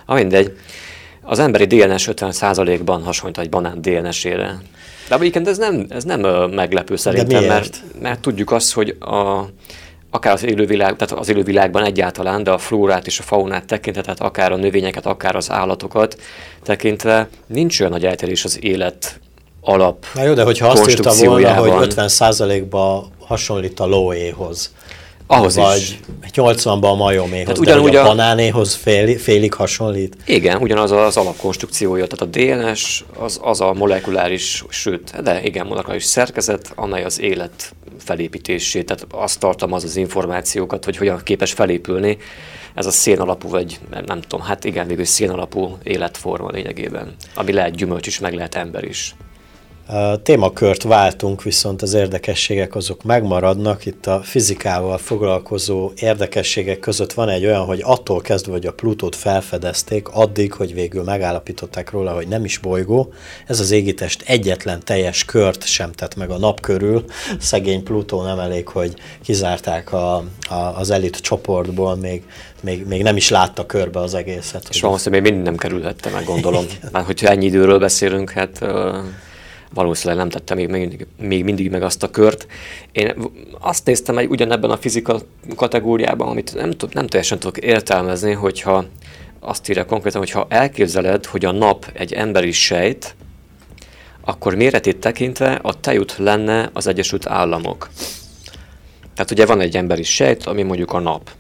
Ha 0.07 0.15
mindegy. 0.15 0.57
Az 1.23 1.39
emberi 1.39 1.65
DNS 1.65 2.09
50%-ban 2.13 3.03
hasonlít 3.03 3.39
egy 3.39 3.49
banán 3.49 3.81
DNS-ére. 3.83 4.59
De 5.09 5.15
egyébként 5.15 5.49
ez 5.49 5.59
nem, 5.59 5.87
ez 5.89 6.05
nem 6.05 6.21
meglepő 6.51 6.97
szerintem, 6.97 7.45
mert, 7.45 7.83
mert 8.01 8.21
tudjuk 8.21 8.51
azt, 8.51 8.73
hogy 8.73 8.97
a, 9.01 9.49
akár 10.11 10.33
az 10.33 10.45
élővilág, 10.45 10.97
tehát 10.97 11.19
az 11.19 11.29
élővilágban 11.29 11.85
egyáltalán, 11.85 12.43
de 12.43 12.51
a 12.51 12.59
flórát 12.59 13.07
és 13.07 13.19
a 13.19 13.23
faunát 13.23 13.65
tekintve, 13.65 14.03
tehát 14.03 14.21
akár 14.21 14.53
a 14.53 14.57
növényeket, 14.57 15.07
akár 15.07 15.37
az 15.37 15.51
állatokat 15.51 16.21
tekintve, 16.63 17.29
nincs 17.47 17.81
olyan 17.81 17.93
nagy 17.93 18.05
eltérés 18.05 18.45
az 18.45 18.59
élet 18.65 19.21
alap 19.61 20.07
Na 20.15 20.23
jó, 20.23 20.33
de 20.33 20.43
hogyha 20.43 20.69
azt 20.69 20.91
írta 20.91 21.13
volna, 21.25 21.55
hogy 21.55 21.95
50%-ba 21.95 23.09
hasonlít 23.27 23.81
a 23.81 23.87
lóéhoz, 23.87 24.73
ahhoz 25.27 25.57
vagy 25.57 25.77
is. 25.77 25.99
80-ban 26.33 26.91
a 26.91 26.95
majoméhoz, 26.95 27.45
tehát 27.45 27.59
ugyanúgy 27.59 27.97
a, 27.97 28.05
a 28.05 28.07
banánéhoz 28.07 28.75
fél, 28.75 29.19
félig 29.19 29.55
hasonlít? 29.55 30.17
Igen, 30.25 30.63
ugyanaz 30.63 30.91
az 30.91 31.17
alapkonstrukciója, 31.17 32.07
tehát 32.07 32.37
a 32.37 32.39
DNS 32.39 33.05
az, 33.19 33.41
az 33.43 33.61
a 33.61 33.73
molekuláris, 33.73 34.65
sőt, 34.69 35.23
de 35.23 35.43
igen, 35.43 35.67
molekuláris 35.67 36.05
szerkezet, 36.05 36.73
amely 36.75 37.05
az 37.05 37.21
élet 37.21 37.75
felépítését, 37.99 38.87
tehát 38.87 39.07
azt 39.11 39.39
tartalmaz 39.39 39.85
az 39.85 39.97
információkat, 39.97 40.85
hogy 40.85 40.97
hogyan 40.97 41.21
képes 41.25 41.53
felépülni. 41.53 42.19
Ez 42.75 42.87
a 42.87 42.91
szén 42.91 43.19
alapú, 43.19 43.49
vagy 43.49 43.79
nem, 44.07 44.21
tudom, 44.21 44.47
hát 44.47 44.65
igen, 44.65 44.87
végül 44.87 45.05
szén 45.05 45.31
alapú 45.31 45.79
életforma 45.83 46.51
lényegében, 46.51 47.15
ami 47.35 47.53
lehet 47.53 47.75
gyümölcs 47.75 48.07
is, 48.07 48.19
meg 48.19 48.35
lehet 48.35 48.55
ember 48.55 48.85
is. 48.85 49.15
Témakört 50.23 50.83
váltunk, 50.83 51.43
viszont 51.43 51.83
az 51.83 51.95
érdekességek 51.95 52.75
azok 52.75 53.03
megmaradnak. 53.03 53.87
Itt 53.87 54.07
a 54.07 54.21
fizikával 54.23 54.99
foglalkozó 54.99 55.91
érdekességek 55.95 56.79
között 56.79 57.13
van 57.13 57.29
egy 57.29 57.45
olyan, 57.45 57.65
hogy 57.65 57.81
attól 57.83 58.21
kezdve, 58.21 58.53
hogy 58.53 58.67
a 58.67 58.73
Plutót 58.73 59.17
felfedezték, 59.17 60.09
addig, 60.09 60.53
hogy 60.53 60.75
végül 60.75 61.03
megállapították 61.03 61.91
róla, 61.91 62.13
hogy 62.13 62.29
nem 62.29 62.45
is 62.45 62.59
bolygó, 62.59 63.13
ez 63.47 63.61
az 63.61 63.71
égitest 63.71 64.23
egyetlen 64.27 64.81
teljes 64.85 65.25
kört 65.25 65.67
sem 65.67 65.93
tett 65.93 66.17
meg 66.17 66.31
a 66.31 66.39
nap 66.39 66.61
körül. 66.61 67.05
Szegény 67.39 67.83
Plutó 67.83 68.23
nem 68.23 68.39
elég, 68.39 68.69
hogy 68.69 68.95
kizárták 69.23 69.93
a, 69.93 70.17
a, 70.49 70.55
az 70.55 70.91
elit 70.91 71.17
csoportból, 71.17 71.97
még, 71.97 72.23
még, 72.61 72.87
még 72.87 73.03
nem 73.03 73.17
is 73.17 73.29
látta 73.29 73.67
körbe 73.67 74.01
az 74.01 74.15
egészet. 74.15 74.67
És 74.71 74.81
valószínűleg 74.81 75.23
még 75.23 75.33
mindig 75.33 75.51
nem 75.51 75.61
kerülhette 75.61 76.11
meg, 76.11 76.25
gondolom. 76.25 76.65
Már 76.93 77.05
hogyha 77.05 77.29
ennyi 77.29 77.47
időről 77.47 77.79
beszélünk, 77.79 78.31
hát... 78.31 78.59
Uh 78.61 78.97
valószínűleg 79.75 80.19
nem 80.19 80.29
tette 80.29 80.55
még, 80.55 80.69
még, 80.69 81.07
még 81.21 81.45
mindig 81.45 81.71
meg 81.71 81.83
azt 81.83 82.03
a 82.03 82.11
kört. 82.11 82.47
Én 82.93 83.15
azt 83.61 83.87
néztem 83.87 84.19
egy 84.19 84.29
ugyanebben 84.29 84.71
a 84.71 84.77
fizika 84.77 85.21
kategóriában, 85.57 86.29
amit 86.29 86.55
nem, 86.55 86.73
nem 86.93 87.07
teljesen 87.07 87.39
tudok 87.39 87.59
értelmezni, 87.59 88.33
hogyha 88.33 88.85
azt 89.41 89.69
írja 89.69 89.85
konkrétan, 89.85 90.21
hogyha 90.21 90.47
elképzeled, 90.49 91.27
hogy 91.27 91.45
a 91.45 91.53
nap 91.53 91.91
egy 91.93 92.13
emberi 92.13 92.53
sejt, 92.53 93.15
akkor 94.25 94.55
méretét 94.55 94.97
tekintve 94.97 95.59
a 95.63 95.81
tejút 95.81 96.17
lenne 96.19 96.71
az 96.73 96.87
Egyesült 96.87 97.27
Államok. 97.27 97.89
Tehát 99.15 99.31
ugye 99.31 99.47
van 99.47 99.61
egy 99.61 99.77
emberi 99.77 100.03
sejt, 100.03 100.47
ami 100.47 100.63
mondjuk 100.63 100.93
a 100.93 100.99
nap. 100.99 101.31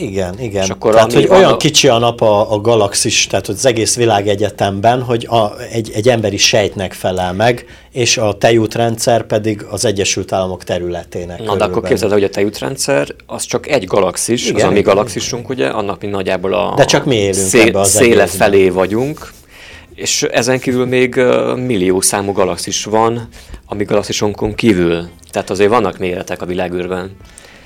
Igen, 0.00 0.40
igen. 0.40 0.62
És 0.62 0.68
akkor 0.68 0.94
tehát, 0.94 1.12
hogy 1.12 1.26
olyan 1.30 1.52
a... 1.52 1.56
kicsi 1.56 1.88
a 1.88 1.98
nap 1.98 2.20
a, 2.20 2.52
a 2.52 2.60
galaxis, 2.60 3.26
tehát 3.26 3.48
az 3.48 3.66
egész 3.66 3.96
világegyetemben, 3.96 5.02
hogy 5.02 5.26
a, 5.30 5.60
egy, 5.72 5.90
egy 5.94 6.08
emberi 6.08 6.36
sejtnek 6.36 6.92
felel 6.92 7.32
meg, 7.32 7.66
és 7.92 8.16
a 8.16 8.32
tejútrendszer 8.38 9.22
pedig 9.26 9.66
az 9.70 9.84
Egyesült 9.84 10.32
Államok 10.32 10.64
területének. 10.64 11.42
Na, 11.42 11.56
de 11.56 11.64
akkor 11.64 11.82
képzeld, 11.82 12.12
hogy 12.12 12.24
a 12.24 12.28
tejútrendszer 12.28 13.08
az 13.26 13.44
csak 13.44 13.68
egy 13.68 13.84
galaxis, 13.84 14.48
igen, 14.48 14.56
az 14.56 14.70
a 14.70 14.70
mi 14.70 14.80
galaxisunk, 14.80 15.48
ugye, 15.48 15.66
annak 15.66 16.00
mi 16.00 16.06
nagyjából 16.06 16.54
a 16.54 16.74
de 16.76 16.84
csak 16.84 17.04
mi 17.04 17.14
élünk 17.16 17.34
szé- 17.34 17.68
ebbe 17.68 17.80
az 17.80 17.90
széle 17.90 18.22
egészben. 18.22 18.26
felé 18.26 18.68
vagyunk, 18.68 19.32
és 19.94 20.22
ezen 20.22 20.58
kívül 20.58 20.86
még 20.86 21.14
millió 21.56 22.00
számú 22.00 22.32
galaxis 22.32 22.84
van, 22.84 23.28
ami 23.66 23.84
galaxisonkon 23.84 24.54
kívül. 24.54 25.08
Tehát 25.30 25.50
azért 25.50 25.70
vannak 25.70 25.98
méretek 25.98 26.42
a 26.42 26.46
világűrben. 26.46 27.16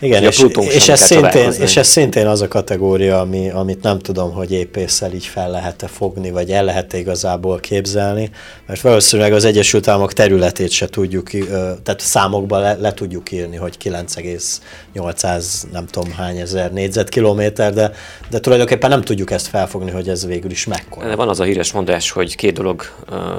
Igen, 0.04 0.22
és, 0.22 0.44
és, 0.68 0.88
ez 0.88 1.00
szintén, 1.00 1.52
és 1.60 1.76
ez 1.76 1.86
szintén 1.86 2.26
az 2.26 2.40
a 2.40 2.48
kategória, 2.48 3.20
ami, 3.20 3.50
amit 3.50 3.82
nem 3.82 3.98
tudom, 3.98 4.32
hogy 4.32 4.52
épésszel 4.52 5.12
így 5.12 5.26
fel 5.26 5.50
lehet-e 5.50 5.86
fogni, 5.86 6.30
vagy 6.30 6.50
el 6.50 6.64
lehet 6.64 6.94
-e 6.94 6.98
igazából 6.98 7.60
képzelni, 7.60 8.30
mert 8.66 8.80
valószínűleg 8.80 9.32
az 9.32 9.44
Egyesült 9.44 9.88
Államok 9.88 10.12
területét 10.12 10.70
se 10.70 10.86
tudjuk, 10.86 11.30
tehát 11.82 12.00
számokban 12.00 12.60
le, 12.60 12.76
le 12.80 12.92
tudjuk 12.94 13.32
írni, 13.32 13.56
hogy 13.56 13.76
9,800 13.78 15.66
nem 15.72 15.86
tudom 15.86 16.12
hány 16.12 16.38
ezer 16.38 16.72
négyzetkilométer, 16.72 17.72
de, 17.72 17.92
de 18.30 18.40
tulajdonképpen 18.40 18.90
nem 18.90 19.02
tudjuk 19.02 19.30
ezt 19.30 19.46
felfogni, 19.46 19.90
hogy 19.90 20.08
ez 20.08 20.26
végül 20.26 20.50
is 20.50 20.66
mekkora. 20.66 21.16
Van 21.16 21.28
az 21.28 21.40
a 21.40 21.44
híres 21.44 21.72
mondás, 21.72 22.10
hogy 22.10 22.36
két 22.36 22.52
dolog 22.52 22.82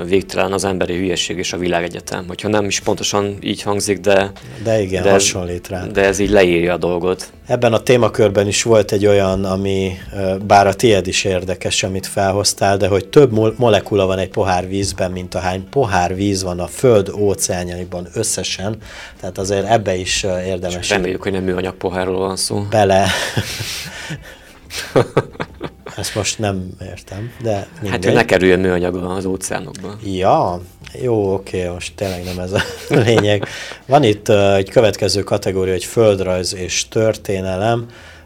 végtelen 0.06 0.52
az 0.52 0.64
emberi 0.64 0.96
hülyeség 0.96 1.38
és 1.38 1.54
a 1.54 1.58
világegyetem. 1.58 2.26
Hogyha 2.28 2.48
nem 2.48 2.66
is 2.66 2.80
pontosan 2.80 3.38
így 3.42 3.62
hangzik, 3.62 4.00
de... 4.00 4.32
De 4.64 4.82
igen, 4.82 5.04
de, 5.04 5.12
hasonlít 5.12 5.68
rá. 5.68 5.86
De 5.86 6.04
ez 6.04 6.20
így 6.20 6.30
leír 6.30 6.55
leírja 6.56 6.74
a 6.74 6.78
dolgot. 6.78 7.32
Ebben 7.48 7.74
a 7.74 7.80
témakörben 7.80 8.48
is 8.48 8.64
volt 8.64 8.92
egy 8.92 9.06
olyan, 9.06 9.46
ami 9.46 9.98
bár 10.48 10.68
a 10.68 10.74
tied 10.74 11.08
is 11.08 11.24
érdekes, 11.24 11.84
amit 11.84 12.08
felhoztál, 12.08 12.78
de 12.78 12.88
hogy 12.88 13.08
több 13.08 13.58
molekula 13.58 14.06
van 14.06 14.18
egy 14.18 14.30
pohár 14.30 14.68
vízben, 14.68 15.12
mint 15.12 15.36
ahány 15.36 15.70
pohár 15.70 16.16
víz 16.16 16.44
van 16.44 16.60
a 16.60 16.68
Föld 16.68 17.10
óceánjaiban 17.18 18.08
összesen, 18.14 18.78
tehát 19.20 19.38
azért 19.38 19.70
ebbe 19.70 19.96
is 19.96 20.24
érdemes. 20.24 20.78
És 20.78 20.90
reméljük, 20.90 21.22
hogy 21.22 21.32
nem 21.32 21.44
műanyag 21.44 21.74
pohárról 21.74 22.20
van 22.20 22.36
szó. 22.36 22.66
Bele. 22.70 23.08
Ezt 25.98 26.16
most 26.16 26.40
nem 26.40 26.70
értem, 26.82 27.32
de 27.42 27.68
mindegy. 27.74 27.92
Hát, 27.92 28.06
hogy 28.06 28.14
ne 28.14 28.26
kerüljön 28.26 28.60
műanyag 28.60 28.96
az 28.96 29.26
óceánokba. 29.26 29.96
Ja, 30.04 30.62
jó, 31.02 31.34
oké, 31.34 31.68
most 31.68 31.96
tényleg 31.96 32.24
nem 32.24 32.40
ez 32.40 32.52
a 32.52 32.62
lényeg. 33.06 33.48
Van 33.86 34.04
itt 34.04 34.30
uh, 34.30 34.56
egy 34.56 34.70
következő 34.70 35.24
kategória, 35.24 35.74
hogy 35.74 35.86
földrajz 35.86 36.56
és 36.56 36.88
történelem, 36.88 37.86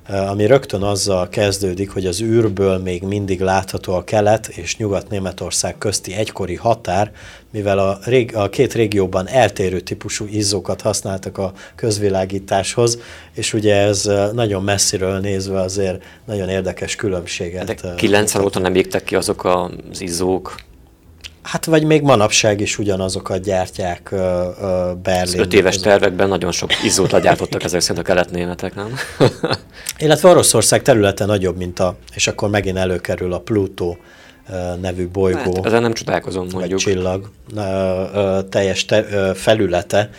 uh, 0.09 0.29
ami 0.29 0.45
rögtön 0.45 0.81
azzal 0.81 1.29
kezdődik, 1.29 1.91
hogy 1.91 2.05
az 2.05 2.21
űrből 2.21 2.77
még 2.77 3.03
mindig 3.03 3.41
látható 3.41 3.93
a 3.93 4.03
kelet 4.03 4.47
és 4.47 4.77
nyugat-németország 4.77 5.77
közti 5.77 6.13
egykori 6.13 6.55
határ, 6.55 7.11
mivel 7.51 7.79
a, 7.79 7.99
rég, 8.03 8.35
a 8.35 8.49
két 8.49 8.73
régióban 8.73 9.27
eltérő 9.27 9.79
típusú 9.79 10.25
izzókat 10.31 10.81
használtak 10.81 11.37
a 11.37 11.53
közvilágításhoz, 11.75 12.99
és 13.33 13.53
ugye 13.53 13.75
ez 13.75 14.09
nagyon 14.33 14.63
messziről 14.63 15.19
nézve 15.19 15.59
azért 15.59 16.03
nagyon 16.25 16.49
érdekes 16.49 16.95
különbséget. 16.95 17.81
De 17.81 17.95
90 17.95 18.43
óta 18.43 18.59
nem 18.59 18.75
égtek 18.75 19.03
ki 19.03 19.15
azok 19.15 19.45
az 19.45 20.01
izzók, 20.01 20.55
Hát 21.41 21.65
vagy 21.65 21.83
még 21.83 22.01
manapság 22.01 22.59
is 22.61 22.77
ugyanazokat 22.77 23.41
gyártják 23.41 24.09
uh, 24.11 24.19
uh, 24.19 24.95
Berlin. 25.03 25.39
öt 25.39 25.53
éves 25.53 25.77
tervekben 25.77 26.27
nagyon 26.27 26.51
sok 26.51 26.83
izzót 26.83 27.11
legyártottak 27.11 27.63
ezek 27.63 27.81
szerint 27.81 27.99
a 27.99 28.07
keletnémetek, 28.07 28.75
nem? 28.75 28.95
Illetve 29.97 30.29
Oroszország 30.29 30.81
területe 30.81 31.25
nagyobb, 31.25 31.57
mint 31.57 31.79
a, 31.79 31.95
és 32.15 32.27
akkor 32.27 32.49
megint 32.49 32.77
előkerül 32.77 33.33
a 33.33 33.39
Pluto 33.39 33.85
uh, 33.85 33.97
nevű 34.81 35.07
bolygó. 35.07 35.55
Hát, 35.55 35.65
ezen 35.65 35.81
nem 35.81 35.93
csodálkozom, 35.93 36.47
mondjuk. 36.51 36.83
Vagy 36.83 36.93
csillag 36.93 37.29
teljes 38.49 38.85
te, 38.85 39.03
felülete. 39.33 40.09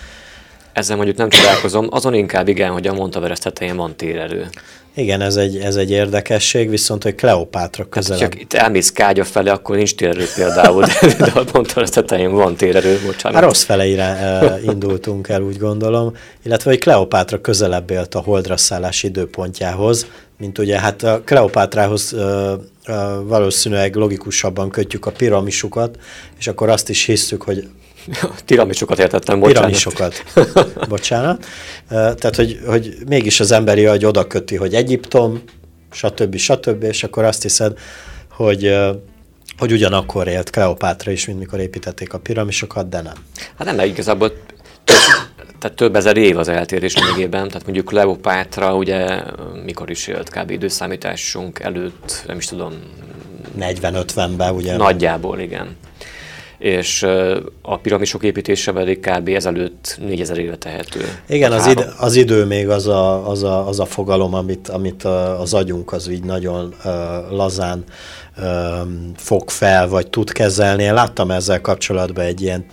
Ezzel 0.72 0.96
mondjuk 0.96 1.16
nem 1.16 1.28
csodálkozom, 1.28 1.86
azon 1.90 2.14
inkább 2.14 2.48
igen, 2.48 2.70
hogy 2.70 2.86
a 2.86 2.92
Montaveres 2.92 3.38
tetején 3.38 3.76
van 3.76 3.96
térerő. 3.96 4.48
Igen, 4.94 5.20
ez 5.20 5.36
egy, 5.36 5.56
ez 5.56 5.76
egy 5.76 5.90
érdekesség, 5.90 6.70
viszont 6.70 7.02
hogy 7.02 7.14
Kleopátra 7.14 7.88
közelebb. 7.88 8.20
Hát, 8.20 8.30
csak 8.30 8.40
itt 8.40 8.52
elmész 8.52 8.92
Kágya 8.92 9.24
felé, 9.24 9.48
akkor 9.48 9.76
nincs 9.76 9.94
térerő 9.94 10.24
például, 10.34 10.84
de, 10.84 11.14
de 11.18 11.30
a 11.34 11.44
Montaveres 11.52 11.90
tetején 11.90 12.30
van 12.30 12.56
térerő, 12.56 12.98
bocsánat. 13.06 13.38
Hát 13.38 13.48
rossz 13.48 13.62
fele 13.62 13.86
irá, 13.86 14.40
indultunk 14.64 15.28
el, 15.28 15.42
úgy 15.42 15.58
gondolom, 15.58 16.16
illetve 16.42 16.70
hogy 16.70 16.78
Kleopátra 16.78 17.40
közelebb 17.40 17.90
élt 17.90 18.14
a 18.14 18.20
holdra 18.20 18.56
szállás 18.56 19.02
időpontjához, 19.02 20.06
mint 20.38 20.58
ugye 20.58 20.80
hát 20.80 21.02
a 21.02 21.22
Kleopátrához 21.24 22.16
valószínűleg 23.24 23.94
logikusabban 23.94 24.70
kötjük 24.70 25.06
a 25.06 25.10
piramisukat, 25.10 25.98
és 26.38 26.46
akkor 26.46 26.68
azt 26.68 26.88
is 26.88 27.04
hiszük, 27.04 27.42
hogy 27.42 27.68
Tiramisokat 28.44 28.98
értettem, 28.98 29.40
bocsánat. 29.40 29.56
Tiramisokat, 29.56 30.24
bocsánat. 30.88 31.46
Tehát, 31.88 32.36
hogy, 32.36 32.60
hogy 32.66 32.96
mégis 33.08 33.40
az 33.40 33.52
emberi 33.52 33.86
agy 33.86 34.04
oda 34.04 34.26
köti, 34.26 34.56
hogy 34.56 34.74
Egyiptom, 34.74 35.42
stb. 35.90 36.36
stb. 36.36 36.82
És 36.82 37.02
akkor 37.02 37.24
azt 37.24 37.42
hiszed, 37.42 37.78
hogy 38.30 38.74
hogy 39.58 39.72
ugyanakkor 39.72 40.28
élt 40.28 40.50
Kleopátra 40.50 41.10
is, 41.10 41.26
mint 41.26 41.38
mikor 41.38 41.60
építették 41.60 42.12
a 42.12 42.18
piramisokat, 42.18 42.88
de 42.88 43.00
nem. 43.00 43.14
Hát 43.56 43.66
nem, 43.66 43.76
mert 43.76 43.88
igazából 43.88 44.32
több, 44.84 44.96
tehát 45.58 45.76
több 45.76 45.96
ezer 45.96 46.16
év 46.16 46.38
az 46.38 46.48
eltérés 46.48 46.96
lényegében, 46.96 47.48
tehát 47.48 47.64
mondjuk 47.64 47.86
Kleopátra 47.86 48.76
ugye 48.76 49.22
mikor 49.64 49.90
is 49.90 50.06
élt 50.06 50.28
kb. 50.28 50.50
időszámításunk 50.50 51.58
előtt, 51.58 52.24
nem 52.26 52.36
is 52.36 52.46
tudom. 52.46 52.72
40-50-ben 53.60 54.54
ugye. 54.54 54.76
Nagyjából, 54.76 55.38
igen. 55.38 55.76
és 56.58 57.06
a 57.62 57.78
piramisok 57.78 58.22
építése 58.22 58.72
pedig 58.72 59.00
kb. 59.00 59.28
ezelőtt 59.28 59.98
4000 60.06 60.38
éve 60.38 60.56
tehető. 60.56 61.00
Igen, 61.28 61.52
az, 61.52 61.66
id- 61.66 61.92
az 61.98 62.16
idő 62.16 62.44
még 62.44 62.68
az 62.68 62.86
a, 62.86 63.28
az 63.28 63.42
a, 63.42 63.68
az 63.68 63.80
a 63.80 63.84
fogalom, 63.84 64.34
amit, 64.34 64.68
amit 64.68 65.04
az 65.38 65.54
agyunk 65.54 65.92
az 65.92 66.08
így 66.08 66.24
nagyon 66.24 66.74
uh, 66.84 66.92
lazán 67.30 67.84
uh, 68.36 68.44
fog 69.16 69.50
fel, 69.50 69.88
vagy 69.88 70.08
tud 70.10 70.32
kezelni. 70.32 70.82
Én 70.82 70.94
láttam 70.94 71.30
ezzel 71.30 71.60
kapcsolatban 71.60 72.24
egy 72.24 72.42
ilyen 72.42 72.64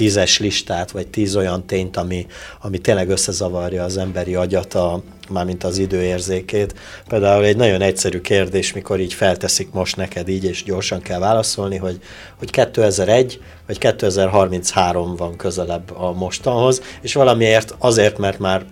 tízes 0.00 0.38
listát, 0.38 0.90
vagy 0.90 1.08
tíz 1.08 1.36
olyan 1.36 1.66
tényt, 1.66 1.96
ami, 1.96 2.26
ami 2.60 2.78
tényleg 2.78 3.08
összezavarja 3.08 3.84
az 3.84 3.96
emberi 3.96 4.34
agyat, 4.34 4.74
a, 4.74 5.02
mármint 5.30 5.64
az 5.64 5.78
időérzékét. 5.78 6.74
Például 7.08 7.44
egy 7.44 7.56
nagyon 7.56 7.80
egyszerű 7.80 8.20
kérdés, 8.20 8.72
mikor 8.72 9.00
így 9.00 9.14
felteszik 9.14 9.72
most 9.72 9.96
neked 9.96 10.28
így, 10.28 10.44
és 10.44 10.64
gyorsan 10.64 11.00
kell 11.00 11.18
válaszolni, 11.18 11.76
hogy, 11.76 12.00
hogy 12.38 12.50
2001 12.50 13.40
vagy 13.66 13.78
2033 13.78 15.16
van 15.16 15.36
közelebb 15.36 15.96
a 15.96 16.12
mostanhoz, 16.12 16.82
és 17.00 17.14
valamiért 17.14 17.74
azért, 17.78 18.18
mert 18.18 18.38
már 18.38 18.64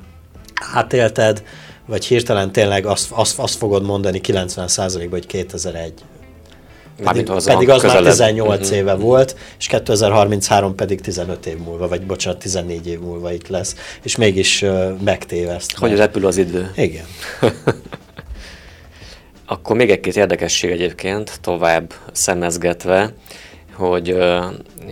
átélted, 0.75 1.43
vagy 1.87 2.05
hirtelen 2.05 2.53
tényleg 2.53 2.87
azt, 2.87 3.11
azt, 3.11 3.39
azt 3.39 3.57
fogod 3.57 3.83
mondani 3.85 4.21
90%-ban, 4.23 5.09
hogy 5.11 5.27
2001 5.27 5.93
pedig, 7.05 7.31
az, 7.31 7.45
pedig 7.45 7.69
az 7.69 7.83
már 7.83 8.03
18 8.03 8.61
uh-huh. 8.61 8.77
éve 8.77 8.95
volt, 8.95 9.37
és 9.59 9.67
2033 9.67 10.75
pedig 10.75 11.01
15 11.01 11.47
év 11.47 11.59
múlva, 11.59 11.89
vagy 11.89 12.03
bocsánat, 12.03 12.39
14 12.39 12.87
év 12.87 13.01
múlva 13.01 13.33
itt 13.33 13.49
lesz, 13.49 13.75
és 14.03 14.17
mégis 14.17 14.63
uh, 14.63 15.01
megtéveszt. 15.05 15.77
Hogy 15.77 15.97
repül 15.97 16.27
az 16.27 16.37
idő. 16.37 16.71
Igen. 16.77 17.05
Akkor 19.47 19.77
még 19.77 19.91
egy-két 19.91 20.17
érdekesség 20.17 20.71
egyébként, 20.71 21.39
tovább 21.41 21.93
szemezgetve, 22.13 23.13
hogy 23.75 24.13
uh, 24.13 24.45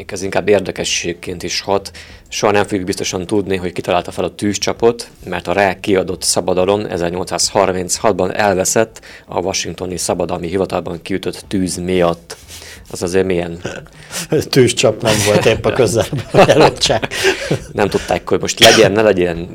ez 0.07 0.23
inkább 0.23 0.49
érdekességként 0.49 1.43
is 1.43 1.61
hat. 1.61 1.91
Soha 2.29 2.53
nem 2.53 2.65
fogjuk 2.65 2.87
biztosan 2.87 3.27
tudni, 3.27 3.57
hogy 3.57 3.73
kitalálta 3.73 4.11
fel 4.11 4.25
a 4.25 4.35
tűzcsapot, 4.35 5.11
mert 5.25 5.47
a 5.47 5.53
rá 5.53 5.81
kiadott 5.81 6.23
szabadalom 6.23 6.83
1836-ban 6.89 8.37
elveszett 8.37 9.01
a 9.27 9.39
washingtoni 9.39 9.97
szabadalmi 9.97 10.49
hivatalban 10.49 11.03
kiütött 11.03 11.45
tűz 11.49 11.77
miatt. 11.77 12.37
Az 12.91 13.03
azért 13.03 13.27
milyen... 13.27 13.61
Tűzcsap 14.51 15.03
nem 15.03 15.15
volt 15.27 15.47
épp 15.47 15.65
a 15.65 15.73
közelben 15.83 16.73
nem 17.73 17.89
tudták, 17.89 18.29
hogy 18.29 18.41
most 18.41 18.61
legyen, 18.61 18.93
ne 18.93 19.03
legyen 19.03 19.49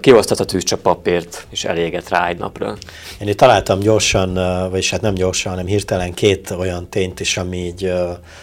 kiosztott 0.00 0.40
a 0.40 0.44
tűzcsap 0.44 0.80
papírt, 0.80 1.46
és 1.50 1.64
eléget 1.64 2.08
rá 2.08 2.28
egy 2.28 2.38
napra. 2.38 2.76
Én 3.20 3.28
itt 3.28 3.36
találtam 3.36 3.78
gyorsan, 3.78 4.34
vagyis 4.70 4.90
hát 4.90 5.00
nem 5.00 5.14
gyorsan, 5.14 5.50
hanem 5.50 5.66
hirtelen 5.66 6.14
két 6.14 6.50
olyan 6.50 6.88
tényt 6.88 7.20
is, 7.20 7.36
ami 7.36 7.56
így 7.56 7.92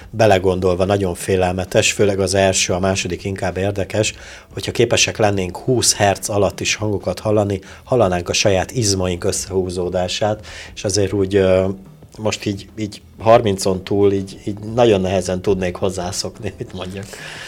belegondolva 0.10 0.86
nagyon 0.86 1.14
félelmetes, 1.16 1.92
főleg 1.92 2.20
az 2.20 2.34
első, 2.34 2.74
a 2.74 2.80
második 2.80 3.24
inkább 3.24 3.58
érdekes, 3.58 4.14
hogyha 4.54 4.72
képesek 4.72 5.18
lennénk 5.18 5.58
20 5.58 5.96
Hz 5.96 6.30
alatt 6.30 6.60
is 6.60 6.76
hangokat 6.76 7.20
hallani, 7.20 7.60
hallanánk 7.84 8.30
a 8.30 8.34
saját 8.34 8.72
izmaink 8.72 9.24
összehúzódását, 9.24 10.46
és 10.76 10.84
azért 10.84 11.14
úgy 11.14 11.44
most 12.18 12.46
így, 12.46 12.68
így 12.78 13.02
30-on 13.26 13.84
túl 13.84 14.12
így, 14.12 14.40
így 14.46 14.60
nagyon 14.76 15.02
nehezen 15.02 15.42
tudnék 15.42 15.76
hozzászokni, 15.76 16.54
mit 16.58 16.74
mondjak. 16.74 17.06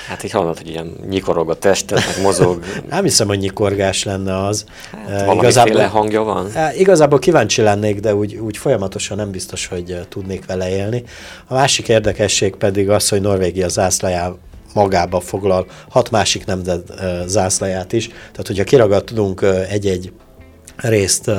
Hát 0.07 0.23
így 0.23 0.31
hallod, 0.31 0.57
hogy 0.57 0.69
ilyen 0.69 0.95
nyikorog 1.09 1.49
a 1.49 1.55
testet, 1.55 2.05
meg 2.05 2.21
mozog. 2.21 2.63
Nem 2.89 3.03
hiszem, 3.03 3.27
hogy 3.27 3.39
nyikorgás 3.39 4.03
lenne 4.03 4.45
az. 4.45 4.65
Hát, 5.07 5.27
uh, 5.27 5.35
igazából, 5.35 5.81
hangja 5.81 6.23
van? 6.23 6.45
Uh, 6.45 6.79
igazából 6.79 7.19
kíváncsi 7.19 7.61
lennék, 7.61 7.99
de 7.99 8.15
úgy, 8.15 8.35
úgy 8.35 8.57
folyamatosan 8.57 9.17
nem 9.17 9.31
biztos, 9.31 9.67
hogy 9.67 9.91
uh, 9.91 9.99
tudnék 10.09 10.45
vele 10.45 10.69
élni. 10.69 11.03
A 11.47 11.53
másik 11.53 11.87
érdekesség 11.87 12.55
pedig 12.55 12.89
az, 12.89 13.09
hogy 13.09 13.21
Norvégia 13.21 13.67
zászlajával 13.67 14.39
magába 14.73 15.19
foglal 15.19 15.65
hat 15.89 16.11
másik 16.11 16.45
nemzet 16.45 16.93
zászlaját 17.25 17.93
is. 17.93 18.07
Tehát, 18.07 18.47
hogyha 18.47 18.63
kiragadunk 18.63 19.41
uh, 19.41 19.71
egy-egy 19.71 20.13
részt 20.75 21.31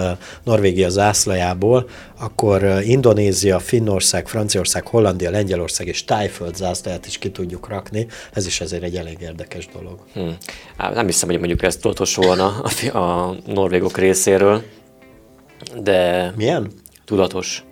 Norvégia 0.44 0.88
zászlajából, 0.88 1.88
akkor 2.18 2.80
Indonézia, 2.82 3.58
Finnország, 3.58 4.28
Franciaország, 4.28 4.86
Hollandia, 4.86 5.30
Lengyelország 5.30 5.86
és 5.86 6.04
Tájföld 6.04 6.56
zászlaját 6.56 7.06
is 7.06 7.18
ki 7.18 7.30
tudjuk 7.30 7.68
rakni. 7.68 8.06
Ez 8.32 8.46
is 8.46 8.60
azért 8.60 8.82
egy 8.82 8.96
elég 8.96 9.16
érdekes 9.20 9.68
dolog. 9.72 9.98
Hmm. 10.12 10.36
Nem 10.76 11.06
hiszem, 11.06 11.28
hogy 11.28 11.38
mondjuk 11.38 11.62
ez 11.62 11.76
tudatos 11.76 12.14
volna 12.14 12.62
a, 12.92 12.98
a 12.98 13.36
norvégok 13.46 13.98
részéről, 13.98 14.62
de... 15.82 16.32
Milyen? 16.36 16.70
Tudatos. 17.04 17.64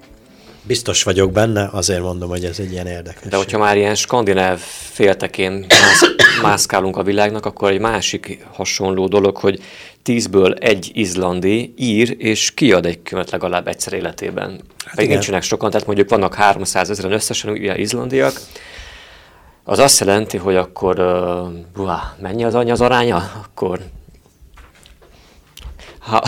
Biztos 0.63 1.03
vagyok 1.03 1.33
benne, 1.33 1.69
azért 1.73 2.01
mondom, 2.01 2.29
hogy 2.29 2.45
ez 2.45 2.59
egy 2.59 2.73
ilyen 2.73 2.87
érdekes. 2.87 3.31
De 3.31 3.37
hogyha 3.37 3.59
már 3.59 3.77
ilyen 3.77 3.95
skandináv 3.95 4.59
féltekén 4.93 5.53
mász, 5.69 6.03
mászkálunk 6.43 6.97
a 6.97 7.03
világnak, 7.03 7.47
akkor 7.47 7.71
egy 7.71 7.81
másik 7.81 8.47
hasonló 8.53 9.07
dolog, 9.07 9.37
hogy 9.37 9.63
tízből 10.03 10.55
egy 10.55 10.91
izlandi 10.95 11.75
ír 11.77 12.15
és 12.19 12.55
kiad 12.55 12.87
egy 12.87 13.03
könyvet 13.03 13.31
legalább 13.31 13.69
egyszer 13.69 13.93
életében. 13.93 14.61
Hát 14.85 14.95
Pedig 14.95 15.11
nincsenek 15.11 15.43
sokan, 15.43 15.71
tehát 15.71 15.87
mondjuk 15.87 16.09
vannak 16.09 16.35
300 16.35 16.91
ezeren 16.91 17.13
összesen 17.13 17.51
ugye 17.51 17.79
izlandiak, 17.79 18.41
az 19.65 19.79
azt 19.79 20.01
jelenti, 20.01 20.37
hogy 20.37 20.57
akkor 20.57 20.99
uh, 20.99 21.85
uh, 21.85 21.93
mennyi 22.21 22.45
az 22.45 22.55
anya 22.55 22.73
az 22.73 22.81
aránya? 22.81 23.31
Akkor 23.45 23.81
ha, 26.03 26.23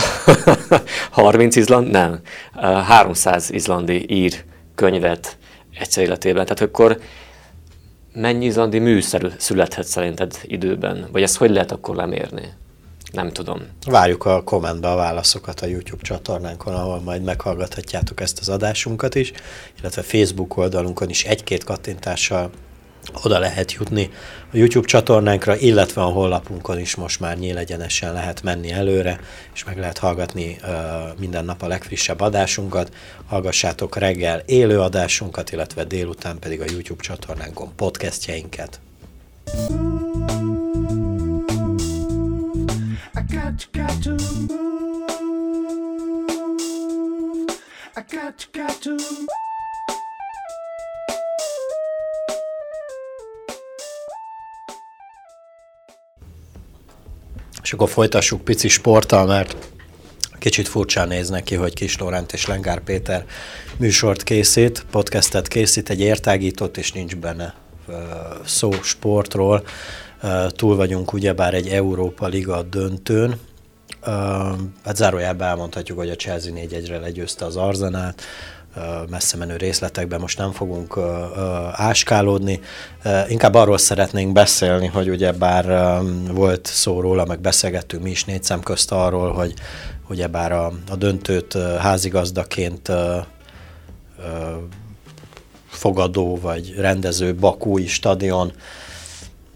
30 1.11 1.55
izland, 1.55 1.91
nem, 1.91 2.19
300 2.83 3.51
izlandi 3.51 4.05
ír 4.09 4.43
könyvet 4.75 5.37
egyszer 5.79 6.03
életében. 6.03 6.45
Tehát 6.45 6.61
akkor 6.61 6.99
mennyi 8.13 8.45
izlandi 8.45 8.79
műszer 8.79 9.33
születhet 9.37 9.85
szerinted 9.85 10.39
időben? 10.43 11.07
Vagy 11.11 11.21
ezt 11.21 11.37
hogy 11.37 11.49
lehet 11.49 11.71
akkor 11.71 11.95
lemérni? 11.95 12.53
Nem 13.11 13.31
tudom. 13.31 13.61
Várjuk 13.85 14.25
a 14.25 14.43
kommentbe 14.43 14.91
a 14.91 14.95
válaszokat 14.95 15.61
a 15.61 15.65
YouTube 15.65 16.01
csatornánkon, 16.01 16.73
ahol 16.73 16.99
majd 16.99 17.23
meghallgathatjátok 17.23 18.21
ezt 18.21 18.39
az 18.39 18.49
adásunkat 18.49 19.15
is, 19.15 19.31
illetve 19.79 20.01
Facebook 20.01 20.57
oldalunkon 20.57 21.09
is 21.09 21.23
egy-két 21.23 21.63
kattintással 21.63 22.49
oda 23.23 23.39
lehet 23.39 23.71
jutni 23.71 24.09
a 24.53 24.57
YouTube 24.57 24.87
csatornánkra, 24.87 25.57
illetve 25.57 26.01
a 26.01 26.05
honlapunkon 26.05 26.79
is 26.79 26.95
most 26.95 27.19
már 27.19 27.37
nyílegyenesen 27.37 28.13
lehet 28.13 28.43
menni 28.43 28.71
előre, 28.71 29.19
és 29.53 29.63
meg 29.63 29.77
lehet 29.77 29.97
hallgatni 29.97 30.57
uh, 30.63 30.69
minden 31.19 31.45
nap 31.45 31.61
a 31.61 31.67
legfrissebb 31.67 32.19
adásunkat. 32.19 32.91
Hallgassátok 33.27 33.97
reggel 33.97 34.43
élő 34.45 34.79
adásunkat, 34.79 35.51
illetve 35.51 35.83
délután 35.83 36.39
pedig 36.39 36.61
a 36.61 36.65
YouTube 36.67 37.03
csatornánkon 37.03 37.75
podcastjeinket. 37.75 38.79
I 43.17 43.21
got, 43.29 43.69
got 43.71 44.03
to 44.03 44.09
move. 44.09 44.75
I 47.97 48.01
got, 48.01 48.47
got 48.51 48.81
to 48.81 48.97
És 57.65 57.73
akkor 57.73 57.89
folytassuk 57.89 58.41
pici 58.41 58.67
sporttal, 58.67 59.25
mert 59.25 59.55
kicsit 60.39 60.67
furcsán 60.67 61.07
néz 61.07 61.29
neki, 61.29 61.55
hogy 61.55 61.73
Kis 61.73 61.97
Lorent 61.97 62.33
és 62.33 62.45
Lengár 62.45 62.79
Péter 62.79 63.25
műsort 63.77 64.23
készít, 64.23 64.85
podcastet 64.91 65.47
készít, 65.47 65.89
egy 65.89 65.99
értágított, 65.99 66.77
és 66.77 66.91
nincs 66.91 67.15
benne 67.15 67.53
szó 68.45 68.71
sportról. 68.71 69.63
Túl 70.47 70.75
vagyunk 70.75 71.13
ugyebár 71.13 71.53
egy 71.53 71.67
Európa 71.67 72.27
Liga 72.27 72.61
döntőn, 72.61 73.39
hát 74.83 74.95
zárójában 74.95 75.47
elmondhatjuk, 75.47 75.97
hogy 75.97 76.09
a 76.09 76.15
Chelsea 76.15 76.53
4-1-re 76.55 76.97
legyőzte 76.97 77.45
az 77.45 77.55
Arzenát, 77.55 78.21
messze 79.09 79.37
menő 79.37 79.55
részletekben 79.55 80.19
most 80.19 80.37
nem 80.37 80.51
fogunk 80.51 80.99
áskálódni. 81.71 82.59
Inkább 83.27 83.53
arról 83.53 83.77
szeretnénk 83.77 84.33
beszélni, 84.33 84.87
hogy 84.87 85.09
ugye 85.09 85.31
bár 85.31 85.97
volt 86.31 86.65
szó 86.65 87.01
róla, 87.01 87.25
meg 87.25 87.39
beszélgettünk 87.39 88.03
mi 88.03 88.09
is 88.09 88.23
négy 88.23 88.43
szem 88.43 88.59
közt 88.59 88.91
arról, 88.91 89.33
hogy 89.33 89.53
ugye 90.09 90.27
bár 90.27 90.51
a, 90.51 90.71
a 90.89 90.95
döntőt 90.95 91.57
házigazdaként 91.79 92.91
fogadó 95.67 96.39
vagy 96.41 96.73
rendező 96.77 97.35
Bakúi 97.35 97.87
stadion 97.87 98.53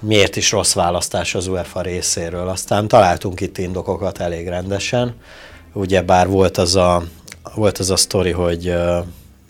miért 0.01 0.36
is 0.36 0.51
rossz 0.51 0.73
választás 0.73 1.36
az 1.36 1.47
UEFA 1.47 1.82
részéről. 1.82 2.47
Aztán 2.47 2.88
találtunk 2.88 3.41
itt 3.41 3.58
indokokat 3.58 4.19
elég 4.19 4.47
rendesen. 4.47 5.15
Ugye 5.74 6.01
bár 6.01 6.28
volt 6.28 6.57
az 6.57 6.76
a 6.76 7.03
volt 7.56 7.78
az 7.78 7.89
a 7.89 7.95
sztori, 7.95 8.32
hogy 8.32 8.74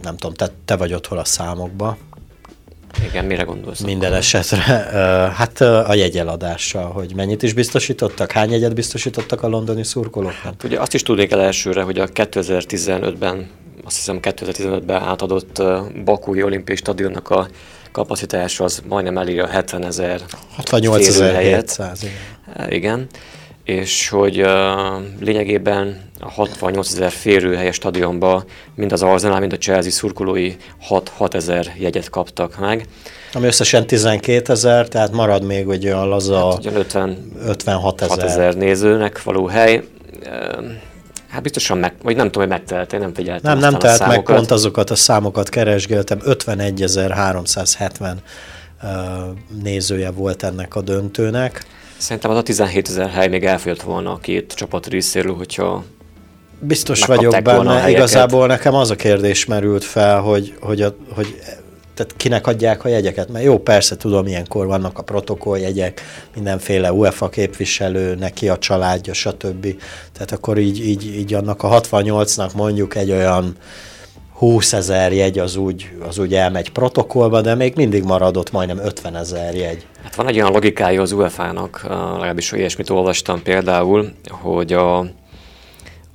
nem 0.01 0.17
tudom, 0.17 0.33
te, 0.33 0.49
te 0.65 0.75
vagy 0.75 0.93
otthon 0.93 1.17
a 1.17 1.25
számokba. 1.25 1.97
Igen, 3.09 3.25
mire 3.25 3.43
gondolsz? 3.43 3.79
Minden 3.79 4.07
akkor? 4.07 4.23
esetre, 4.23 4.61
hát 5.35 5.61
a 5.61 5.93
jegyeladással, 5.93 6.91
hogy 6.91 7.15
mennyit 7.15 7.43
is 7.43 7.53
biztosítottak, 7.53 8.31
hány 8.31 8.51
jegyet 8.51 8.73
biztosítottak 8.73 9.43
a 9.43 9.47
londoni 9.47 9.83
szurkolóknak? 9.83 10.43
Hát 10.43 10.63
ugye 10.63 10.79
azt 10.79 10.93
is 10.93 11.03
tudnék 11.03 11.31
el 11.31 11.41
elsőre, 11.41 11.81
hogy 11.81 11.99
a 11.99 12.07
2015-ben, 12.07 13.49
azt 13.83 13.95
hiszem 13.95 14.19
2015-ben 14.21 15.01
átadott 15.01 15.63
Bakúi 16.05 16.43
olimpiai 16.43 16.77
stadionnak 16.77 17.29
a 17.29 17.47
kapacitás 17.91 18.59
az 18.59 18.81
majdnem 18.87 19.17
elér 19.17 19.39
a 19.39 19.47
70 19.47 19.85
ezer 19.85 20.21
68 20.55 21.07
ezer 21.07 21.41
igen. 21.41 21.65
igen. 22.69 23.07
És 23.63 24.09
hogy 24.09 24.41
uh, 24.41 24.47
lényegében 25.19 26.08
a 26.19 26.29
68 26.29 26.91
ezer 26.91 27.11
férőhelyes 27.11 27.75
stadionba 27.75 28.43
mind 28.75 28.91
az 28.91 29.01
Arsenal, 29.01 29.39
mind 29.39 29.53
a 29.53 29.57
Chelsea 29.57 29.91
szurkolói 29.91 30.55
6-6 30.89 31.33
ezer 31.33 31.73
jegyet 31.77 32.09
kaptak 32.09 32.59
meg. 32.59 32.87
Ami 33.33 33.47
összesen 33.47 33.87
12 33.87 34.51
ezer, 34.51 34.87
tehát 34.87 35.11
marad 35.11 35.43
még 35.43 35.67
egy 35.69 35.85
olyan 35.85 36.07
laza 36.07 36.51
hát, 36.51 36.75
50, 36.75 37.31
56 37.45 38.01
ezer. 38.01 38.23
ezer 38.23 38.55
nézőnek 38.55 39.23
való 39.23 39.45
hely. 39.45 39.83
Hát 41.29 41.41
biztosan 41.41 41.77
meg, 41.77 41.93
vagy 42.03 42.15
nem 42.15 42.25
tudom, 42.25 42.49
hogy 42.49 42.57
megtelt, 42.57 42.93
én 42.93 42.99
nem 42.99 43.13
figyeltem. 43.13 43.51
Nem, 43.51 43.71
nem 43.71 43.79
telt 43.79 44.07
meg, 44.07 44.23
pont 44.23 44.51
azokat 44.51 44.89
a 44.89 44.95
számokat 44.95 45.49
keresgéltem, 45.49 46.19
51.370 46.25 48.13
uh, 48.83 48.89
nézője 49.63 50.11
volt 50.11 50.43
ennek 50.43 50.75
a 50.75 50.81
döntőnek. 50.81 51.65
Szerintem 51.97 52.31
az 52.31 52.37
a 52.37 52.41
17 52.41 52.87
ezer 52.89 53.09
hely 53.09 53.27
még 53.27 53.45
elfogyott 53.45 53.81
volna 53.81 54.11
a 54.11 54.17
két 54.17 54.53
csapat 54.53 54.87
részéről, 54.87 55.35
hogyha 55.35 55.83
Biztos 56.59 57.05
vagyok 57.05 57.41
benne, 57.41 57.89
igazából 57.89 58.47
nekem 58.47 58.73
az 58.73 58.89
a 58.89 58.95
kérdés 58.95 59.45
merült 59.45 59.83
fel, 59.83 60.19
hogy, 60.19 60.53
hogy, 60.59 60.81
a, 60.81 60.95
hogy 61.13 61.35
tehát 61.93 62.13
kinek 62.17 62.47
adják 62.47 62.85
a 62.85 62.87
jegyeket, 62.87 63.29
mert 63.29 63.45
jó, 63.45 63.57
persze 63.57 63.97
tudom, 63.97 64.27
ilyenkor 64.27 64.65
vannak 64.65 64.97
a 64.97 65.01
protokolljegyek, 65.01 66.01
mindenféle 66.35 66.91
UEFA 66.91 67.29
képviselő, 67.29 68.15
neki 68.15 68.49
a 68.49 68.57
családja, 68.57 69.13
stb. 69.13 69.67
Tehát 70.13 70.31
akkor 70.31 70.57
így, 70.57 70.87
így, 70.87 71.15
így 71.15 71.33
annak 71.33 71.63
a 71.63 71.81
68-nak 71.81 72.55
mondjuk 72.55 72.95
egy 72.95 73.11
olyan 73.11 73.55
20 74.33 74.73
ezer 74.73 75.13
jegy 75.13 75.39
az 75.39 75.55
úgy, 75.55 75.89
az 76.07 76.17
úgy 76.17 76.33
elmegy 76.33 76.71
protokollba, 76.71 77.41
de 77.41 77.55
még 77.55 77.75
mindig 77.75 78.03
maradott 78.03 78.51
majdnem 78.51 78.77
50 78.77 79.15
ezer 79.15 79.55
jegy. 79.55 79.85
Hát 80.03 80.15
van 80.15 80.27
egy 80.27 80.39
olyan 80.39 80.51
logikája 80.51 81.01
az 81.01 81.11
UEFA-nak, 81.11 81.85
legalábbis 81.89 82.51
ilyesmit 82.51 82.89
olvastam 82.89 83.41
például, 83.43 84.11
hogy 84.29 84.73
a, 84.73 85.05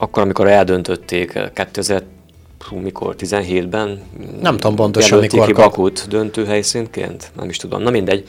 akkor, 0.04 0.22
amikor 0.22 0.48
eldöntötték 0.48 1.38
2000 1.54 2.02
hú, 2.68 2.76
mikor, 2.76 3.14
17-ben? 3.18 4.02
Nem 4.40 4.56
tudom 4.56 4.76
pontosan, 4.76 5.18
mikor 5.18 5.46
ki 5.46 5.52
Bakut 5.52 6.08
döntőhelyszínként? 6.08 7.30
Nem 7.36 7.48
is 7.48 7.56
tudom. 7.56 7.82
Na 7.82 7.90
mindegy, 7.90 8.28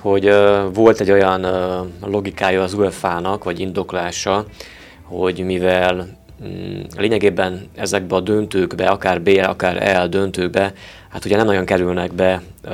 hogy 0.00 0.28
uh, 0.28 0.74
volt 0.74 1.00
egy 1.00 1.10
olyan 1.10 1.44
uh, 1.44 2.10
logikája 2.10 2.62
az 2.62 2.74
UEFA-nak, 2.74 3.44
vagy 3.44 3.60
indoklása, 3.60 4.44
hogy 5.02 5.44
mivel 5.44 6.08
mm, 6.46 6.80
lényegében 6.96 7.68
ezekbe 7.74 8.14
a 8.14 8.20
döntőkbe, 8.20 8.86
akár 8.86 9.22
B, 9.22 9.28
akár 9.42 9.82
E 9.82 10.06
döntőkbe, 10.06 10.72
hát 11.08 11.24
ugye 11.24 11.36
nem 11.36 11.46
nagyon 11.46 11.64
kerülnek 11.64 12.12
be 12.12 12.42
uh, 12.64 12.72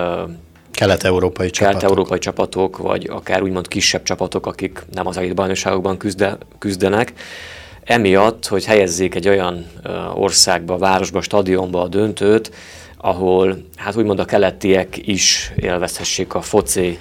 kelet-európai 0.70 1.50
csapatok. 1.50 1.78
kelet-európai 1.78 2.18
csapatok, 2.18 2.76
vagy 2.76 3.08
akár 3.10 3.42
úgymond 3.42 3.68
kisebb 3.68 4.02
csapatok, 4.02 4.46
akik 4.46 4.84
nem 4.92 5.06
az 5.06 5.16
elit 5.16 5.34
bajnokságokban 5.34 5.96
küzde, 5.96 6.38
küzdenek, 6.58 7.12
emiatt, 7.84 8.46
hogy 8.46 8.64
helyezzék 8.64 9.14
egy 9.14 9.28
olyan 9.28 9.66
országba, 10.14 10.78
városba, 10.78 11.20
stadionba 11.20 11.82
a 11.82 11.88
döntőt, 11.88 12.50
ahol 13.04 13.56
hát 13.76 13.96
úgymond 13.96 14.18
a 14.18 14.24
keletiek 14.24 15.06
is 15.06 15.52
élvezhessék 15.56 16.34
a 16.34 16.40
foci 16.40 16.98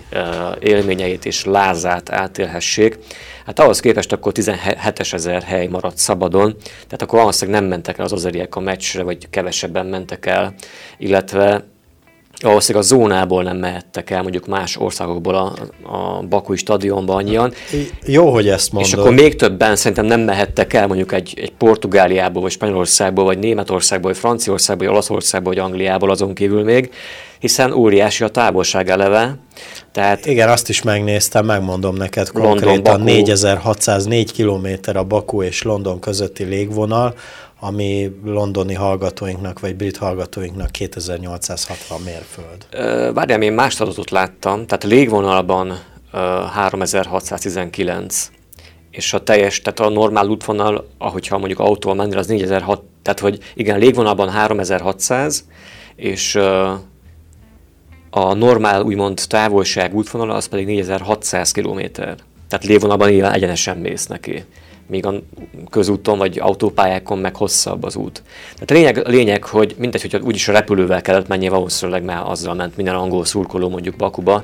élményeit 0.59 1.25
és 1.25 1.45
lázát 1.45 2.11
átélhessék. 2.11 2.97
Hát 3.45 3.59
ahhoz 3.59 3.79
képest 3.79 4.11
akkor 4.11 4.31
17 4.31 4.77
ezer 5.11 5.41
hely 5.41 5.67
maradt 5.67 5.97
szabadon, 5.97 6.55
tehát 6.63 7.01
akkor 7.01 7.19
valószínűleg 7.19 7.61
nem 7.61 7.69
mentek 7.69 7.97
el 7.97 8.05
az 8.05 8.11
azeriek 8.11 8.55
a 8.55 8.59
meccsre, 8.59 9.03
vagy 9.03 9.29
kevesebben 9.29 9.85
mentek 9.85 10.25
el, 10.25 10.53
illetve 10.97 11.63
valószínűleg 12.41 12.83
a 12.83 12.87
zónából 12.87 13.43
nem 13.43 13.57
mehettek 13.57 14.09
el 14.09 14.21
mondjuk 14.21 14.47
más 14.47 14.77
országokból 14.77 15.35
a, 15.35 15.53
a 15.95 16.23
Bakui 16.29 16.57
stadionba 16.57 17.15
annyian. 17.15 17.53
Jó, 18.05 18.31
hogy 18.31 18.47
ezt 18.47 18.71
mondod. 18.71 18.91
És 18.91 18.97
akkor 18.97 19.13
még 19.13 19.35
többen 19.35 19.75
szerintem 19.75 20.05
nem 20.05 20.19
mehettek 20.21 20.73
el 20.73 20.87
mondjuk 20.87 21.11
egy, 21.11 21.33
egy 21.41 21.51
Portugáliából, 21.51 22.41
vagy 22.41 22.51
Spanyolországból, 22.51 23.23
vagy 23.23 23.39
Németországból, 23.39 24.11
vagy 24.11 24.19
Franciaországból, 24.19 24.85
vagy 24.85 24.95
Olaszországból, 24.95 25.53
vagy 25.53 25.63
Angliából 25.63 26.09
azon 26.09 26.33
kívül 26.33 26.63
még, 26.63 26.89
hiszen 27.39 27.71
óriási 27.71 28.23
a 28.23 28.27
távolság 28.27 28.89
eleve. 28.89 29.37
Tehát 29.91 30.25
Igen, 30.25 30.49
azt 30.49 30.69
is 30.69 30.81
megnéztem, 30.81 31.45
megmondom 31.45 31.95
neked 31.95 32.29
konkrétan, 32.29 32.73
London, 32.73 33.01
4604 33.01 34.31
km 34.31 34.97
a 34.97 35.03
Baku 35.03 35.41
és 35.41 35.61
London 35.61 35.99
közötti 35.99 36.43
légvonal, 36.43 37.13
ami 37.63 38.11
londoni 38.23 38.73
hallgatóinknak, 38.73 39.59
vagy 39.59 39.75
brit 39.75 39.97
hallgatóinknak 39.97 40.71
2860 40.71 42.01
mérföld. 42.01 42.65
Várjál, 43.13 43.41
én 43.41 43.53
más 43.53 43.79
adatot 43.79 44.09
láttam, 44.09 44.65
tehát 44.65 44.83
légvonalban 44.83 45.79
3619, 46.11 48.31
és 48.91 49.13
a 49.13 49.23
teljes, 49.23 49.61
tehát 49.61 49.79
a 49.79 49.89
normál 49.89 50.27
útvonal, 50.27 50.87
ahogyha 50.97 51.37
mondjuk 51.37 51.59
autóval 51.59 51.97
mennél, 51.97 52.17
az 52.17 52.27
4600, 52.27 52.79
tehát 53.01 53.19
hogy 53.19 53.39
igen, 53.53 53.79
légvonalban 53.79 54.29
3600, 54.29 55.45
és 55.95 56.35
a 58.09 58.33
normál 58.33 58.81
úgymond 58.81 59.21
távolság 59.27 59.95
útvonala 59.95 60.33
az 60.33 60.45
pedig 60.45 60.65
4600 60.65 61.51
km. 61.51 61.79
Tehát 62.47 62.65
légvonalban 62.65 63.09
nyilván 63.09 63.33
egyenesen 63.33 63.77
mész 63.77 64.07
neki 64.07 64.43
míg 64.91 65.05
a 65.05 65.13
közúton 65.69 66.17
vagy 66.17 66.39
autópályákon 66.39 67.17
meg 67.17 67.35
hosszabb 67.35 67.83
az 67.83 67.95
út. 67.95 68.23
Tehát 68.53 68.71
a 68.71 68.73
lényeg, 68.73 69.07
a 69.07 69.09
lényeg 69.09 69.43
hogy 69.43 69.75
mindegy, 69.77 70.01
hogy 70.01 70.21
úgyis 70.21 70.47
a 70.47 70.51
repülővel 70.51 71.01
kellett 71.01 71.27
menni, 71.27 71.47
valószínűleg 71.47 72.03
már 72.03 72.23
azzal 72.25 72.53
ment 72.53 72.75
minden 72.75 72.95
angol 72.95 73.25
szurkoló 73.25 73.69
mondjuk 73.69 73.95
Bakuba, 73.95 74.43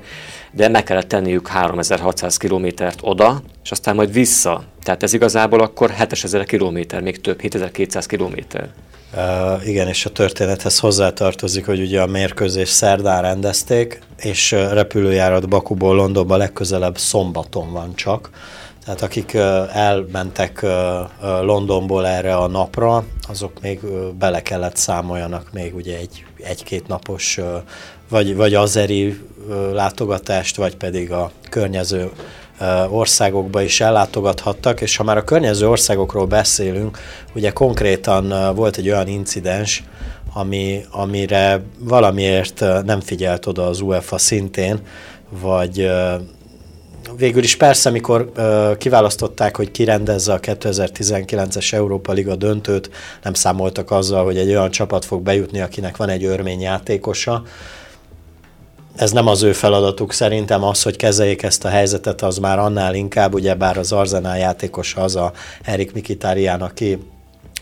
de 0.51 0.67
meg 0.67 0.83
kellett 0.83 1.07
tenniük 1.07 1.47
3600 1.47 2.37
kilométert 2.37 2.99
oda, 3.01 3.41
és 3.63 3.71
aztán 3.71 3.95
majd 3.95 4.11
vissza. 4.11 4.63
Tehát 4.83 5.03
ez 5.03 5.13
igazából 5.13 5.59
akkor 5.59 5.89
7000 5.89 6.45
kilométer, 6.45 7.01
még 7.01 7.21
több, 7.21 7.39
7200 7.39 8.05
kilométer. 8.05 8.69
Uh, 9.15 9.67
igen, 9.67 9.87
és 9.87 10.05
a 10.05 10.09
történethez 10.09 10.79
hozzátartozik, 10.79 11.65
hogy 11.65 11.79
ugye 11.79 12.01
a 12.01 12.05
mérkőzés 12.05 12.69
szerdán 12.69 13.21
rendezték, 13.21 14.01
és 14.17 14.51
repülőjárat 14.51 15.49
Bakuból 15.49 15.95
Londonba 15.95 16.37
legközelebb 16.37 16.97
szombaton 16.97 17.71
van 17.71 17.95
csak. 17.95 18.29
Tehát 18.87 19.01
akik 19.01 19.33
elmentek 19.73 20.65
Londonból 21.21 22.07
erre 22.07 22.35
a 22.35 22.47
napra, 22.47 23.03
azok 23.29 23.61
még 23.61 23.79
bele 24.19 24.41
kellett 24.41 24.75
számoljanak 24.75 25.49
még 25.53 25.75
ugye 25.75 25.97
egy, 25.97 26.25
egy-két 26.37 26.87
napos 26.87 27.39
vagy, 28.09 28.35
vagy 28.35 28.53
azeri 28.53 29.19
látogatást, 29.71 30.55
vagy 30.55 30.75
pedig 30.75 31.11
a 31.11 31.31
környező 31.49 32.11
országokba 32.89 33.61
is 33.61 33.81
ellátogathattak, 33.81 34.81
és 34.81 34.95
ha 34.95 35.03
már 35.03 35.17
a 35.17 35.23
környező 35.23 35.69
országokról 35.69 36.25
beszélünk, 36.25 36.99
ugye 37.35 37.51
konkrétan 37.51 38.55
volt 38.55 38.77
egy 38.77 38.89
olyan 38.89 39.07
incidens, 39.07 39.83
ami, 40.33 40.85
amire 40.91 41.61
valamiért 41.79 42.63
nem 42.85 42.99
figyelt 42.99 43.45
oda 43.45 43.67
az 43.67 43.81
UEFA 43.81 44.17
szintén, 44.17 44.79
vagy 45.29 45.89
végül 47.17 47.43
is 47.43 47.55
persze, 47.55 47.89
amikor 47.89 48.31
uh, 48.37 48.77
kiválasztották, 48.77 49.55
hogy 49.55 49.71
kirendezze 49.71 50.33
a 50.33 50.39
2019-es 50.39 51.73
Európa 51.73 52.11
Liga 52.11 52.35
döntőt, 52.35 52.89
nem 53.23 53.33
számoltak 53.33 53.91
azzal, 53.91 54.23
hogy 54.23 54.37
egy 54.37 54.49
olyan 54.49 54.71
csapat 54.71 55.05
fog 55.05 55.21
bejutni, 55.21 55.61
akinek 55.61 55.97
van 55.97 56.09
egy 56.09 56.23
örmény 56.23 56.61
játékosa. 56.61 57.43
Ez 58.95 59.11
nem 59.11 59.27
az 59.27 59.43
ő 59.43 59.53
feladatuk 59.53 60.13
szerintem, 60.13 60.63
az, 60.63 60.81
hogy 60.83 60.95
kezeljék 60.95 61.43
ezt 61.43 61.65
a 61.65 61.69
helyzetet, 61.69 62.21
az 62.21 62.37
már 62.37 62.59
annál 62.59 62.95
inkább, 62.95 63.33
ugyebár 63.33 63.77
az 63.77 63.91
Arzenál 63.91 64.37
játékosa 64.37 65.01
az 65.01 65.15
a 65.15 65.31
Erik 65.63 65.93
Mikitárián, 65.93 66.61
aki 66.61 66.97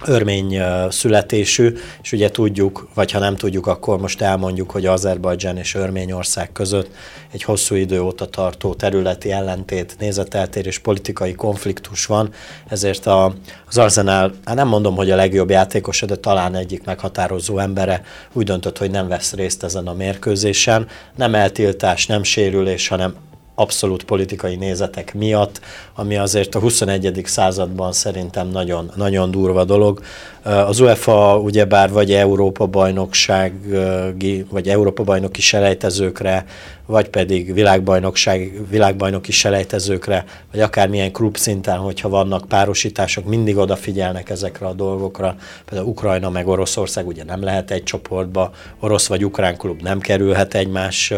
örmény 0.05 0.61
születésű, 0.89 1.73
és 2.01 2.11
ugye 2.11 2.31
tudjuk, 2.31 2.87
vagy 2.93 3.11
ha 3.11 3.19
nem 3.19 3.35
tudjuk, 3.35 3.67
akkor 3.67 3.99
most 3.99 4.21
elmondjuk, 4.21 4.71
hogy 4.71 4.85
Azerbajdzsán 4.85 5.57
és 5.57 5.75
Örményország 5.75 6.51
között 6.51 6.89
egy 7.31 7.43
hosszú 7.43 7.75
idő 7.75 8.01
óta 8.01 8.25
tartó 8.25 8.73
területi 8.73 9.31
ellentét, 9.31 9.95
nézeteltérés, 9.99 10.79
politikai 10.79 11.33
konfliktus 11.33 12.05
van, 12.05 12.29
ezért 12.67 13.05
a, 13.05 13.33
az 13.67 13.77
Arzenál, 13.77 14.33
hát 14.45 14.55
nem 14.55 14.67
mondom, 14.67 14.95
hogy 14.95 15.11
a 15.11 15.15
legjobb 15.15 15.49
játékosa, 15.49 16.05
de 16.05 16.15
talán 16.15 16.55
egyik 16.55 16.83
meghatározó 16.83 17.59
embere 17.59 18.01
úgy 18.33 18.45
döntött, 18.45 18.77
hogy 18.77 18.91
nem 18.91 19.07
vesz 19.07 19.33
részt 19.33 19.63
ezen 19.63 19.87
a 19.87 19.93
mérkőzésen. 19.93 20.87
Nem 21.15 21.35
eltiltás, 21.35 22.05
nem 22.05 22.23
sérülés, 22.23 22.87
hanem 22.87 23.15
abszolút 23.56 24.03
politikai 24.03 24.56
nézetek 24.56 25.14
miatt, 25.14 25.62
ami 25.95 26.18
azért 26.18 26.56
a 26.56 26.60
21. 26.60 27.22
században 27.26 27.91
szerintem 27.91 28.47
nagyon, 28.47 28.91
nagyon 28.95 29.32
durva 29.32 29.64
dolog. 29.64 30.01
Az 30.43 30.80
UEFA 30.80 31.39
ugyebár 31.39 31.91
vagy 31.91 32.14
Európa 32.14 32.66
bajnoksági, 32.66 34.45
vagy 34.49 34.68
Európa 34.70 35.03
bajnoki 35.03 35.41
selejtezőkre, 35.41 36.45
vagy 36.86 37.10
pedig 37.10 37.53
világbajnokság, 37.53 38.62
világbajnoki 38.70 39.32
selejtezőkre, 39.32 40.26
vagy 40.51 40.62
akármilyen 40.62 41.12
klub 41.12 41.38
szinten, 41.38 41.78
hogyha 41.78 42.10
vannak 42.10 42.47
párosítások, 42.47 43.26
mindig 43.26 43.58
odafigyelnek 43.58 44.30
ezekre 44.30 44.66
a 44.66 44.74
dolgokra. 44.74 45.36
Például 45.66 45.89
Ukrajna 45.89 46.30
meg 46.30 46.47
Oroszország 46.47 47.08
ugye 47.08 47.24
nem 47.24 47.43
lehet 47.43 47.72
egy 47.72 47.84
csoportba, 47.84 48.51
orosz 48.80 49.08
vagy 49.08 49.26
ukrán 49.26 49.58
klub 49.58 49.82
nem 49.82 49.99
kerülhet 49.99 50.53
egymás 50.53 51.14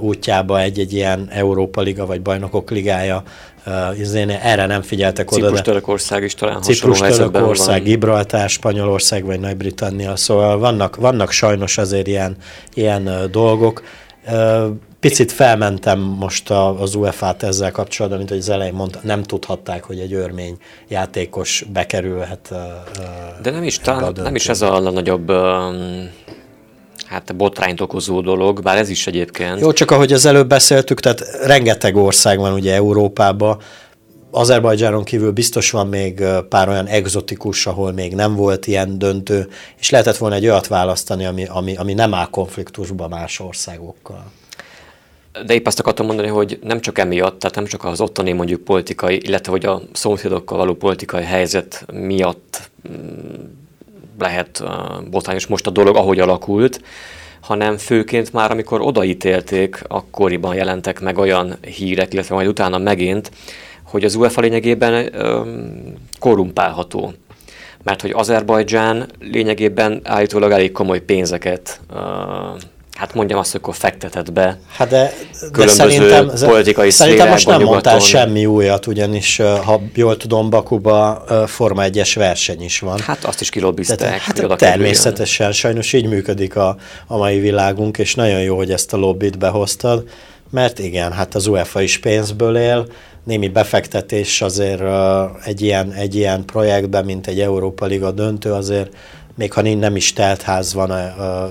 útjába 0.00 0.60
egy-egy 0.60 0.92
ilyen 0.92 1.30
Európa 1.38 1.80
Liga 1.80 2.06
vagy 2.06 2.22
Bajnokok 2.22 2.70
Ligája 2.70 3.22
uh, 3.66 4.44
erre 4.44 4.66
nem 4.66 4.82
figyeltek 4.82 5.30
oda. 5.30 5.44
Ciprus, 5.44 5.60
Törökország 5.60 6.22
is 6.22 6.34
talán 6.34 6.62
Ciprus, 6.62 6.98
Törökország, 6.98 7.82
Gibraltár, 7.82 8.48
Spanyolország 8.48 9.24
vagy 9.24 9.40
Nagy-Britannia, 9.40 10.16
szóval 10.16 10.58
vannak, 10.58 10.96
vannak 10.96 11.30
sajnos 11.30 11.78
azért 11.78 12.06
ilyen, 12.06 12.36
ilyen 12.74 13.06
uh, 13.06 13.24
dolgok. 13.24 13.82
Uh, 14.26 14.66
picit 15.00 15.32
felmentem 15.32 15.98
most 15.98 16.50
az 16.50 16.94
UEFA-t 16.94 17.42
ezzel 17.42 17.70
kapcsolatban, 17.70 18.18
mint 18.18 18.30
hogy 18.30 18.40
az 18.40 18.48
elején 18.48 18.74
mondta, 18.74 19.00
nem 19.02 19.22
tudhatták, 19.22 19.84
hogy 19.84 19.98
egy 19.98 20.12
örmény 20.12 20.56
játékos 20.88 21.64
bekerülhet. 21.72 22.54
De 23.42 23.50
nem 23.50 23.62
is, 23.62 23.78
talán, 23.78 24.12
nem 24.14 24.34
is 24.34 24.48
ez 24.48 24.62
a 24.62 24.78
nagyobb 24.80 25.30
um, 25.30 26.10
hát 27.08 27.36
botrányt 27.36 27.80
okozó 27.80 28.20
dolog, 28.20 28.62
bár 28.62 28.76
ez 28.76 28.88
is 28.88 29.06
egyébként. 29.06 29.60
Jó, 29.60 29.72
csak 29.72 29.90
ahogy 29.90 30.12
az 30.12 30.24
előbb 30.26 30.48
beszéltük, 30.48 31.00
tehát 31.00 31.20
rengeteg 31.42 31.96
ország 31.96 32.38
van 32.38 32.52
ugye 32.52 32.74
Európában, 32.74 33.58
Azerbajdzsánon 34.30 35.04
kívül 35.04 35.30
biztos 35.30 35.70
van 35.70 35.86
még 35.86 36.24
pár 36.48 36.68
olyan 36.68 36.86
egzotikus, 36.86 37.66
ahol 37.66 37.92
még 37.92 38.14
nem 38.14 38.34
volt 38.34 38.66
ilyen 38.66 38.98
döntő, 38.98 39.48
és 39.78 39.90
lehetett 39.90 40.16
volna 40.16 40.34
egy 40.34 40.46
olyat 40.46 40.66
választani, 40.66 41.24
ami, 41.24 41.44
ami, 41.44 41.76
ami 41.76 41.94
nem 41.94 42.14
áll 42.14 42.28
konfliktusba 42.30 43.08
más 43.08 43.40
országokkal. 43.40 44.24
De 45.46 45.54
épp 45.54 45.66
azt 45.66 45.78
akartam 45.78 46.06
mondani, 46.06 46.28
hogy 46.28 46.58
nem 46.62 46.80
csak 46.80 46.98
emiatt, 46.98 47.38
tehát 47.38 47.56
nem 47.56 47.64
csak 47.64 47.84
az 47.84 48.00
ottani 48.00 48.32
mondjuk 48.32 48.64
politikai, 48.64 49.20
illetve 49.22 49.52
hogy 49.52 49.64
a 49.64 49.82
szomszédokkal 49.92 50.58
való 50.58 50.74
politikai 50.74 51.24
helyzet 51.24 51.86
miatt 51.92 52.70
mm, 52.88 53.57
lehet 54.18 54.62
botrányos 55.10 55.46
most 55.46 55.66
a 55.66 55.70
dolog, 55.70 55.96
ahogy 55.96 56.20
alakult, 56.20 56.80
hanem 57.40 57.76
főként 57.76 58.32
már 58.32 58.50
amikor 58.50 58.80
odaítélték, 58.80 59.82
akkoriban 59.88 60.54
jelentek 60.54 61.00
meg 61.00 61.18
olyan 61.18 61.56
hírek, 61.60 62.12
illetve 62.12 62.34
majd 62.34 62.48
utána 62.48 62.78
megint, 62.78 63.30
hogy 63.82 64.04
az 64.04 64.14
UEFA 64.14 64.40
lényegében 64.40 65.12
korrumpálható. 66.18 67.12
Mert 67.82 68.00
hogy 68.00 68.10
Azerbajdzsán 68.10 69.10
lényegében 69.20 70.00
állítólag 70.04 70.50
elég 70.50 70.72
komoly 70.72 71.00
pénzeket 71.00 71.80
hát 72.98 73.14
mondjam 73.14 73.38
azt, 73.38 73.52
hogy 73.52 73.60
akkor 73.62 73.74
fektetett 73.74 74.32
be 74.32 74.58
hát 74.72 74.88
de, 74.88 75.12
de 75.52 75.68
szerintem, 75.68 76.30
politikai 76.38 76.90
Szerintem 76.90 77.28
most 77.28 77.46
nem 77.46 77.62
mondtál 77.62 77.98
semmi 77.98 78.46
újat, 78.46 78.86
ugyanis 78.86 79.36
ha 79.36 79.80
jól 79.94 80.16
tudom, 80.16 80.50
Bakuba 80.50 81.24
Forma 81.46 81.82
1-es 81.86 82.12
verseny 82.14 82.62
is 82.62 82.78
van. 82.78 82.98
Hát 82.98 83.24
azt 83.24 83.40
is 83.40 83.50
kilobbizták. 83.50 84.18
Hát 84.20 84.56
természetesen, 84.56 85.52
sajnos 85.52 85.92
így 85.92 86.06
működik 86.06 86.56
a, 86.56 86.76
a 87.06 87.16
mai 87.16 87.38
világunk, 87.38 87.98
és 87.98 88.14
nagyon 88.14 88.40
jó, 88.40 88.56
hogy 88.56 88.70
ezt 88.70 88.92
a 88.92 88.96
lobbit 88.96 89.38
behoztad, 89.38 90.08
mert 90.50 90.78
igen, 90.78 91.12
hát 91.12 91.34
az 91.34 91.46
UEFA 91.46 91.80
is 91.80 91.98
pénzből 91.98 92.56
él, 92.56 92.86
némi 93.24 93.48
befektetés 93.48 94.42
azért 94.42 94.82
egy 95.44 95.62
ilyen, 95.62 95.92
egy 95.92 96.14
ilyen 96.14 96.44
projektben, 96.44 97.04
mint 97.04 97.26
egy 97.26 97.40
Európa 97.40 97.86
Liga 97.86 98.10
döntő, 98.10 98.52
azért 98.52 98.92
még 99.38 99.52
ha 99.52 99.62
nem 99.62 99.96
is 99.96 100.12
teltház 100.12 100.74
van 100.74 100.92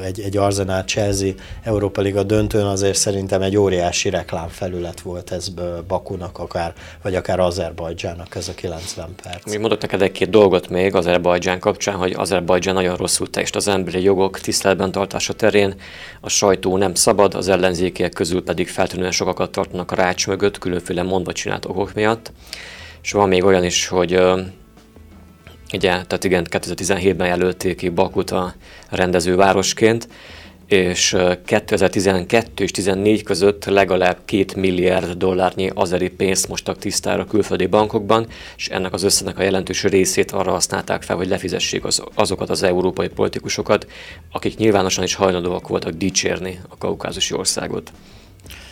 egy, 0.04 0.20
egy 0.20 0.38
Arsenal 0.38 0.84
Chelsea 0.84 1.32
Európa 1.64 2.02
Liga 2.02 2.24
döntőn, 2.24 2.66
azért 2.66 2.98
szerintem 2.98 3.42
egy 3.42 3.58
óriási 3.58 4.10
reklámfelület 4.10 5.02
volt 5.02 5.32
ez 5.32 5.50
Bakunak 5.88 6.40
akár, 6.40 6.74
vagy 7.02 7.16
akár 7.16 7.40
Azerbajdzsának 7.40 8.36
ez 8.36 8.48
a 8.48 8.54
90 8.54 9.16
perc. 9.24 9.52
Mi 9.52 9.58
mondott 9.58 9.82
neked 9.82 10.02
egy-két 10.02 10.30
dolgot 10.30 10.70
még 10.70 10.96
Azerbajdzsán 10.96 11.60
kapcsán, 11.60 11.96
hogy 11.96 12.14
Azerbajdzsán 12.18 12.74
nagyon 12.74 12.96
rosszul 12.96 13.30
teljesít 13.30 13.56
az 13.56 13.68
emberi 13.68 14.04
jogok 14.04 14.40
tiszteletben 14.40 14.92
tartása 14.92 15.34
terén, 15.34 15.76
a 16.22 16.30
sajtó 16.30 16.78
nem 16.78 16.94
szabad, 16.94 17.34
az 17.34 17.48
ellenzékiek 17.48 18.14
közül 18.14 18.44
pedig 18.44 18.68
feltűnően 18.68 19.12
sokakat 19.12 19.52
tartanak 19.52 19.92
a 19.92 19.96
rács 19.96 20.28
mögött, 20.28 20.58
különféle 20.58 21.04
mondva 21.04 21.32
csinált 21.32 21.66
okok 21.66 21.94
miatt. 21.94 22.32
És 23.02 23.12
van 23.12 23.28
még 23.28 23.44
olyan 23.44 23.64
is, 23.64 23.88
hogy 23.88 24.22
Ugye, 25.74 25.90
tehát 25.90 26.24
igen, 26.24 26.48
2017-ben 26.50 27.28
jelölték 27.28 27.78
ki 27.78 27.90
Bakut 27.90 28.32
a 28.32 28.54
rendezővárosként, 28.90 30.08
és 30.68 31.16
2012 31.46 32.64
és 32.64 32.72
2014 32.72 33.24
között 33.24 33.66
legalább 33.66 34.18
2 34.26 34.46
milliárd 34.56 35.12
dollárnyi 35.12 35.72
azeri 35.74 36.10
pénzt 36.10 36.48
mostak 36.48 36.78
tisztára 36.78 37.26
külföldi 37.26 37.66
bankokban, 37.66 38.28
és 38.58 38.68
ennek 38.68 38.94
az 38.94 39.04
összenek 39.04 39.40
a 39.40 39.44
jelentős 39.44 39.84
részét 39.84 40.32
arra 40.32 40.52
használták 40.52 41.04
fel, 41.04 41.16
hogy 41.16 41.28
lefizessék 41.28 41.86
az, 41.86 42.04
azokat 42.16 42.50
az 42.50 42.64
európai 42.64 43.08
politikusokat, 43.08 43.88
akik 44.32 44.58
nyilvánosan 44.58 45.04
is 45.04 45.16
hajlandóak 45.16 45.68
voltak 45.68 45.94
dicsérni 45.94 46.60
a 46.70 46.78
kaukázusi 46.78 47.34
országot. 47.34 47.92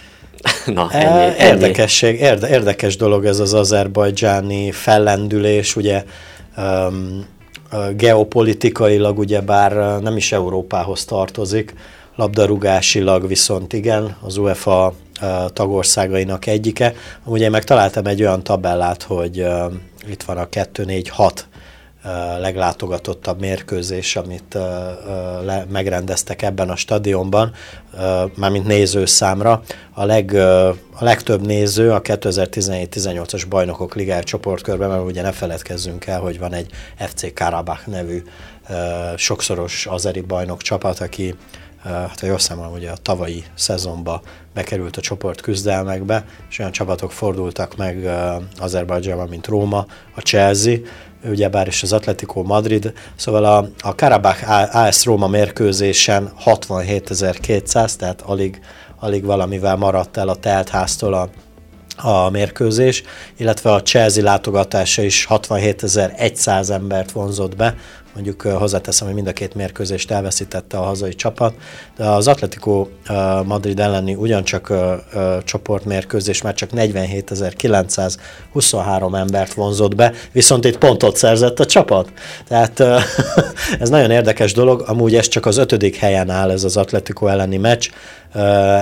Na, 0.65 0.91
ennyi, 0.91 1.33
ennyi. 1.37 1.51
Érdekesség, 1.51 2.19
érde, 2.19 2.49
érdekes 2.49 2.97
dolog 2.97 3.25
ez 3.25 3.39
az 3.39 3.53
azerbajdzsáni 3.53 4.71
fellendülés, 4.71 5.75
ugye 5.75 6.03
geopolitikailag 7.95 9.17
ugye 9.17 9.41
bár 9.41 10.01
nem 10.01 10.17
is 10.17 10.31
Európához 10.31 11.05
tartozik, 11.05 11.73
labdarúgásilag 12.15 13.27
viszont 13.27 13.73
igen, 13.73 14.15
az 14.21 14.37
UEFA 14.37 14.93
tagországainak 15.47 16.45
egyike. 16.47 16.93
Ugye 17.23 17.49
meg 17.49 17.63
találtam 17.63 18.05
egy 18.05 18.21
olyan 18.21 18.43
tabellát, 18.43 19.03
hogy 19.03 19.45
itt 20.09 20.23
van 20.23 20.37
a 20.37 20.47
2-4-6 20.47 21.31
leglátogatottabb 22.39 23.39
mérkőzés, 23.39 24.15
amit 24.15 24.57
le, 25.43 25.65
megrendeztek 25.71 26.41
ebben 26.41 26.69
a 26.69 26.75
stadionban, 26.75 27.53
mármint 28.35 28.65
nézőszámra. 28.65 29.61
A, 29.93 30.05
leg, 30.05 30.33
a 30.33 31.03
legtöbb 31.03 31.45
néző 31.45 31.91
a 31.91 32.01
2017-18-as 32.01 33.43
bajnokok 33.49 33.95
ligája 33.95 34.23
csoportkörben, 34.23 34.89
mert 34.89 35.03
ugye 35.03 35.21
ne 35.21 35.31
feledkezzünk 35.31 36.05
el, 36.05 36.19
hogy 36.19 36.39
van 36.39 36.53
egy 36.53 36.71
FC 36.97 37.33
Karabakh 37.33 37.87
nevű 37.87 38.23
sokszoros 39.15 39.85
azeri 39.85 40.21
bajnok 40.21 40.61
csapat, 40.61 40.99
aki 40.99 41.35
hát 41.85 42.19
ha 42.19 42.25
jól 42.25 42.39
számolom, 42.39 42.73
ugye 42.73 42.91
a 42.91 42.97
tavalyi 43.01 43.43
szezonba 43.55 44.21
bekerült 44.53 44.97
a 44.97 45.01
csoport 45.01 45.41
küzdelmekbe, 45.41 46.25
és 46.49 46.59
olyan 46.59 46.71
csapatok 46.71 47.11
fordultak 47.11 47.75
meg 47.75 48.09
Azerbajdzsánban, 48.59 49.27
mint 49.27 49.47
Róma, 49.47 49.85
a 50.15 50.21
Chelsea, 50.21 50.77
ugyebár 51.23 51.67
is 51.67 51.83
az 51.83 51.93
Atletico 51.93 52.43
Madrid, 52.43 52.93
szóval 53.15 53.45
a, 53.45 53.69
a 53.79 53.95
Karabakh 53.95 54.75
AS 54.75 55.05
Róma 55.05 55.27
mérkőzésen 55.27 56.31
67.200, 56.45 57.95
tehát 57.95 58.21
alig, 58.21 58.61
alig 58.99 59.23
valamivel 59.23 59.75
maradt 59.75 60.17
el 60.17 60.27
a 60.27 60.35
teltháztól 60.35 61.13
a, 61.13 61.29
a 62.07 62.29
mérkőzés, 62.29 63.03
illetve 63.37 63.73
a 63.73 63.81
Chelsea 63.81 64.23
látogatása 64.23 65.01
is 65.01 65.27
67.100 65.29 66.69
embert 66.69 67.11
vonzott 67.11 67.55
be, 67.55 67.75
mondjuk 68.15 68.41
hozzáteszem, 68.41 69.07
hogy 69.07 69.15
mind 69.15 69.27
a 69.27 69.33
két 69.33 69.55
mérkőzést 69.55 70.11
elveszítette 70.11 70.77
a 70.77 70.83
hazai 70.83 71.15
csapat, 71.15 71.53
de 71.97 72.05
az 72.05 72.27
Atletico 72.27 72.87
Madrid 73.45 73.79
elleni 73.79 74.15
ugyancsak 74.15 74.73
csoportmérkőzés 75.43 76.41
már 76.41 76.53
csak 76.53 76.69
47.923 76.73 79.17
embert 79.17 79.53
vonzott 79.53 79.95
be, 79.95 80.13
viszont 80.31 80.65
itt 80.65 80.77
pontot 80.77 81.15
szerzett 81.15 81.59
a 81.59 81.65
csapat. 81.65 82.11
Tehát 82.47 82.79
ez 83.79 83.89
nagyon 83.89 84.11
érdekes 84.11 84.53
dolog, 84.53 84.83
amúgy 84.87 85.15
ez 85.15 85.27
csak 85.27 85.45
az 85.45 85.57
ötödik 85.57 85.95
helyen 85.95 86.29
áll 86.29 86.49
ez 86.49 86.63
az 86.63 86.77
Atletico 86.77 87.27
elleni 87.27 87.57
meccs, 87.57 87.89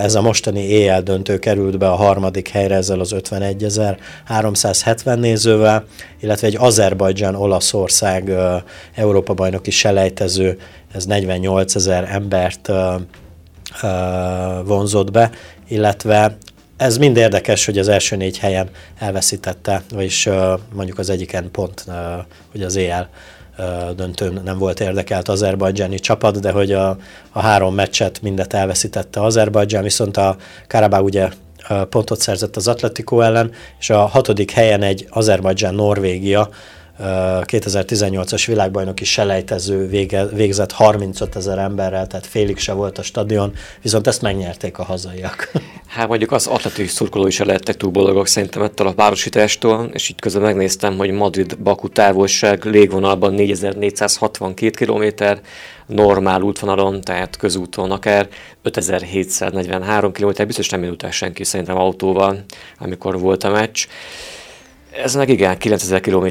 ez 0.03 0.15
a 0.15 0.21
mostani 0.21 0.87
EL 0.87 1.01
döntő 1.01 1.39
került 1.39 1.77
be 1.77 1.89
a 1.89 1.95
harmadik 1.95 2.47
helyre 2.47 2.75
ezzel 2.75 2.99
az 2.99 3.13
51.370 3.15 5.15
nézővel, 5.15 5.83
illetve 6.19 6.47
egy 6.47 6.57
Azerbajdzsán-Olaszország 6.59 8.31
Európa-bajnoki 8.95 9.71
selejtező, 9.71 10.57
ez 10.93 11.05
48 11.05 11.75
ezer 11.75 12.09
embert 12.11 12.71
vonzott 14.65 15.11
be, 15.11 15.29
illetve 15.67 16.37
ez 16.77 16.97
mind 16.97 17.17
érdekes, 17.17 17.65
hogy 17.65 17.77
az 17.77 17.87
első 17.87 18.15
négy 18.15 18.37
helyen 18.37 18.69
elveszítette, 18.99 19.83
vagyis 19.93 20.29
mondjuk 20.73 20.99
az 20.99 21.09
egyiken 21.09 21.51
pont, 21.51 21.85
hogy 22.51 22.63
az 22.63 22.75
EL 22.75 23.09
döntőn 23.95 24.41
nem 24.43 24.57
volt 24.57 24.79
érdekelt 24.79 25.27
az 25.27 25.41
azerbajdzsáni 25.41 25.99
csapat, 25.99 26.39
de 26.39 26.51
hogy 26.51 26.71
a, 26.71 26.97
a 27.31 27.39
három 27.39 27.75
meccset 27.75 28.21
mindet 28.21 28.53
elveszítette 28.53 29.21
Azerbajdzsán, 29.21 29.83
viszont 29.83 30.17
a 30.17 30.35
Karabá 30.67 30.99
ugye 30.99 31.29
pontot 31.89 32.19
szerzett 32.19 32.55
az 32.55 32.67
Atletico 32.67 33.19
ellen, 33.19 33.51
és 33.79 33.89
a 33.89 34.05
hatodik 34.05 34.51
helyen 34.51 34.81
egy 34.81 35.07
Azerbajdzsán-Norvégia 35.09 36.49
2018-as 36.99 38.43
világbajnoki 38.47 39.05
selejtező 39.05 39.87
vége, 39.87 40.25
végzett 40.25 40.71
35 40.71 41.35
ezer 41.35 41.57
emberrel, 41.57 42.07
tehát 42.07 42.25
félig 42.25 42.57
se 42.57 42.73
volt 42.73 42.97
a 42.97 43.03
stadion, 43.03 43.53
viszont 43.81 44.07
ezt 44.07 44.21
megnyerték 44.21 44.77
a 44.77 44.83
hazaiak. 44.83 45.51
Hát 45.87 46.07
mondjuk 46.07 46.31
az 46.31 46.47
atletikus 46.47 46.91
szurkoló 46.91 47.27
is 47.27 47.39
lehettek 47.39 47.77
túl 47.77 47.91
boldogok 47.91 48.27
szerintem 48.27 48.61
ettől 48.61 48.87
a 48.87 48.93
párosítástól, 48.93 49.89
és 49.93 50.09
itt 50.09 50.19
közben 50.19 50.41
megnéztem, 50.41 50.97
hogy 50.97 51.11
Madrid-Baku 51.11 51.89
távolság 51.89 52.65
légvonalban 52.65 53.33
4462 53.33 54.85
km, 54.85 55.23
normál 55.85 56.41
útvonalon, 56.41 57.01
tehát 57.01 57.37
közúton 57.37 57.91
akár 57.91 58.27
5743 58.61 60.11
km, 60.11 60.45
biztos 60.45 60.69
nem 60.69 60.83
jut 60.83 61.11
senki 61.11 61.43
szerintem 61.43 61.77
autóval, 61.77 62.43
amikor 62.79 63.19
volt 63.19 63.43
a 63.43 63.49
meccs. 63.49 63.85
Ez 65.01 65.15
meg 65.15 65.29
igen, 65.29 65.57
9000 65.57 65.99
km 65.99 66.25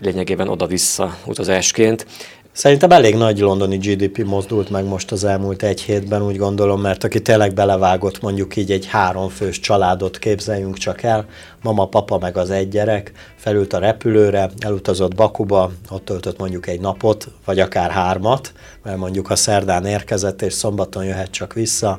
lényegében 0.00 0.48
oda-vissza 0.48 1.16
utazásként. 1.26 2.06
Szerintem 2.52 2.90
elég 2.90 3.14
nagy 3.14 3.38
londoni 3.38 3.76
GDP 3.76 4.24
mozdult 4.24 4.70
meg 4.70 4.84
most 4.84 5.12
az 5.12 5.24
elmúlt 5.24 5.62
egy 5.62 5.80
hétben, 5.80 6.22
úgy 6.22 6.36
gondolom, 6.36 6.80
mert 6.80 7.04
aki 7.04 7.22
tényleg 7.22 7.54
belevágott 7.54 8.20
mondjuk 8.20 8.56
így 8.56 8.70
egy 8.70 8.86
háromfős 8.86 9.60
családot 9.60 10.18
képzeljünk 10.18 10.76
csak 10.76 11.02
el, 11.02 11.26
mama, 11.62 11.86
papa 11.86 12.18
meg 12.18 12.36
az 12.36 12.50
egy 12.50 12.68
gyerek, 12.68 13.12
felült 13.36 13.72
a 13.72 13.78
repülőre, 13.78 14.50
elutazott 14.58 15.14
Bakuba, 15.14 15.72
ott 15.90 16.04
töltött 16.04 16.38
mondjuk 16.38 16.66
egy 16.66 16.80
napot, 16.80 17.28
vagy 17.44 17.60
akár 17.60 17.90
hármat, 17.90 18.52
mert 18.82 18.96
mondjuk 18.96 19.30
a 19.30 19.36
szerdán 19.36 19.86
érkezett, 19.86 20.42
és 20.42 20.52
szombaton 20.52 21.04
jöhet 21.04 21.30
csak 21.30 21.52
vissza, 21.52 21.98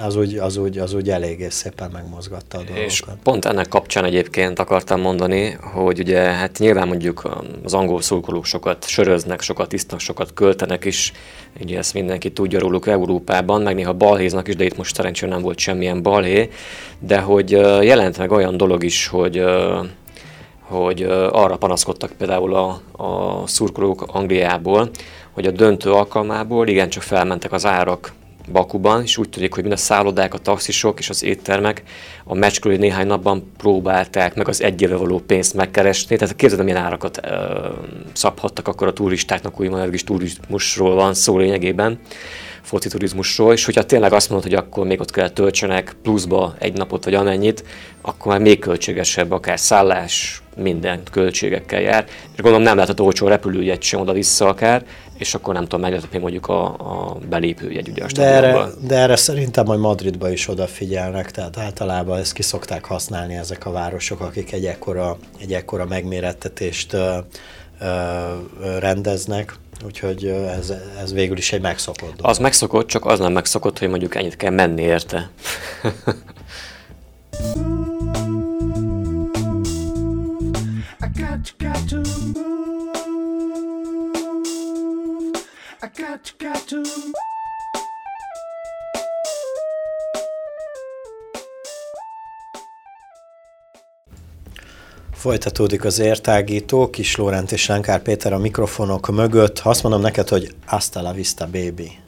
az 0.00 0.16
úgy, 0.16 0.36
az 0.36 0.56
úgy, 0.56 0.78
az 0.78 0.94
úgy 0.94 1.10
eléggé 1.10 1.48
szépen 1.48 1.90
megmozgatta 1.92 2.58
a 2.58 2.62
dolgokat. 2.62 2.84
És 2.84 3.02
pont 3.22 3.44
ennek 3.44 3.68
kapcsán 3.68 4.04
egyébként 4.04 4.58
akartam 4.58 5.00
mondani, 5.00 5.50
hogy 5.50 5.98
ugye 5.98 6.18
hát 6.20 6.58
nyilván 6.58 6.88
mondjuk 6.88 7.30
az 7.64 7.74
angol 7.74 8.02
szurkolók 8.02 8.44
sokat 8.44 8.86
söröznek, 8.86 9.40
sokat 9.40 9.72
isznak, 9.72 10.00
sokat 10.00 10.34
költenek 10.34 10.84
is, 10.84 11.12
ugye 11.60 11.78
ezt 11.78 11.94
mindenki 11.94 12.32
tudja 12.32 12.58
róluk 12.58 12.86
Európában, 12.86 13.62
meg 13.62 13.74
néha 13.74 13.92
balhéznak 13.92 14.48
is, 14.48 14.56
de 14.56 14.64
itt 14.64 14.76
most 14.76 14.94
szerencsére 14.94 15.32
nem 15.32 15.42
volt 15.42 15.58
semmilyen 15.58 16.02
balhé, 16.02 16.50
de 16.98 17.20
hogy 17.20 17.50
jelent 17.82 18.18
meg 18.18 18.30
olyan 18.30 18.56
dolog 18.56 18.84
is, 18.84 19.06
hogy 19.06 19.44
hogy 20.60 21.02
arra 21.32 21.56
panaszkodtak 21.56 22.12
például 22.18 22.54
a, 22.54 22.80
a 23.04 23.42
szurkolók 23.46 24.04
Angliából, 24.06 24.90
hogy 25.32 25.46
a 25.46 25.50
döntő 25.50 25.92
alkalmából 25.92 26.68
igencsak 26.68 27.02
felmentek 27.02 27.52
az 27.52 27.66
árak 27.66 28.12
Bakuban, 28.52 29.02
és 29.02 29.16
úgy 29.16 29.28
tűnik, 29.28 29.54
hogy 29.54 29.62
mind 29.62 29.74
a 29.74 29.78
szállodák, 29.78 30.34
a 30.34 30.38
taxisok 30.38 30.98
és 30.98 31.08
az 31.08 31.22
éttermek 31.22 31.82
a 32.24 32.34
meccs 32.34 32.58
körül 32.58 32.78
néhány 32.78 33.06
napban 33.06 33.52
próbálták 33.56 34.34
meg 34.34 34.48
az 34.48 34.62
egyéve 34.62 34.96
való 34.96 35.18
pénzt 35.18 35.54
megkeresni, 35.54 36.16
tehát 36.16 36.36
képzeld, 36.36 36.64
milyen 36.64 36.82
árakat 36.82 37.20
ö, 37.22 37.68
szabhattak 38.12 38.68
akkor 38.68 38.86
a 38.86 38.92
turistáknak, 38.92 39.60
úgymond 39.60 39.94
is 39.94 40.04
turizmusról 40.04 40.94
van 40.94 41.14
szó 41.14 41.38
lényegében, 41.38 41.98
foci 42.62 42.88
turizmusról, 42.88 43.52
és 43.52 43.64
hogyha 43.64 43.82
tényleg 43.82 44.12
azt 44.12 44.28
mondod, 44.30 44.48
hogy 44.48 44.58
akkor 44.58 44.86
még 44.86 45.00
ott 45.00 45.10
kell 45.10 45.28
töltsenek 45.28 45.96
pluszba 46.02 46.54
egy 46.58 46.76
napot 46.76 47.04
vagy 47.04 47.14
amennyit, 47.14 47.64
akkor 48.00 48.32
már 48.32 48.40
még 48.40 48.58
költségesebb, 48.58 49.30
akár 49.30 49.58
szállás, 49.58 50.42
minden 50.56 51.02
költségekkel 51.10 51.80
jár. 51.80 52.04
És 52.34 52.42
gondolom 52.42 52.62
nem 52.62 52.76
lehet 52.76 53.00
olcsó 53.00 53.28
repülőjegy 53.28 53.82
sem 53.82 54.00
oda-vissza 54.00 54.48
akár, 54.48 54.84
és 55.22 55.34
akkor 55.34 55.54
nem 55.54 55.66
tudom, 55.66 55.80
meg 55.80 56.20
mondjuk 56.20 56.48
a, 56.48 56.64
a 56.64 57.18
belépőjegy 57.28 57.88
ugye 57.88 58.04
a 58.04 58.06
de 58.14 58.24
erre, 58.24 58.66
de 58.80 58.96
erre 58.96 59.16
szerintem 59.16 59.64
majd 59.64 59.80
Madridba 59.80 60.30
is 60.30 60.48
odafigyelnek, 60.48 61.30
tehát 61.30 61.58
általában 61.58 62.18
ezt 62.18 62.32
ki 62.32 62.42
szokták 62.42 62.84
használni 62.84 63.34
ezek 63.34 63.66
a 63.66 63.70
városok, 63.70 64.20
akik 64.20 64.52
egy 64.52 64.64
ekkora, 64.64 65.16
egy 65.40 65.52
ekkora 65.52 65.84
megmérettetést 65.84 66.92
ö, 66.92 67.18
ö, 67.80 68.78
rendeznek, 68.78 69.54
úgyhogy 69.84 70.26
ez, 70.26 70.72
ez 71.02 71.12
végül 71.12 71.36
is 71.36 71.52
egy 71.52 71.60
megszokott 71.60 72.10
dolog. 72.16 72.30
Az 72.30 72.38
megszokott, 72.38 72.86
csak 72.86 73.06
az 73.06 73.18
nem 73.18 73.32
megszokott, 73.32 73.78
hogy 73.78 73.88
mondjuk 73.88 74.14
ennyit 74.14 74.36
kell 74.36 74.52
menni 74.52 74.82
érte. 74.82 75.30
To. 86.72 86.82
Folytatódik 95.12 95.84
az 95.84 95.98
értágító, 95.98 96.90
Kis 96.90 97.16
Lórent 97.16 97.52
és 97.52 97.66
Lánkár 97.66 98.02
Péter 98.02 98.32
a 98.32 98.38
mikrofonok 98.38 99.08
mögött. 99.08 99.58
Azt 99.58 99.82
mondom 99.82 100.00
neked, 100.00 100.28
hogy 100.28 100.54
hasta 100.66 101.02
la 101.02 101.12
vista, 101.12 101.44
baby. 101.44 101.98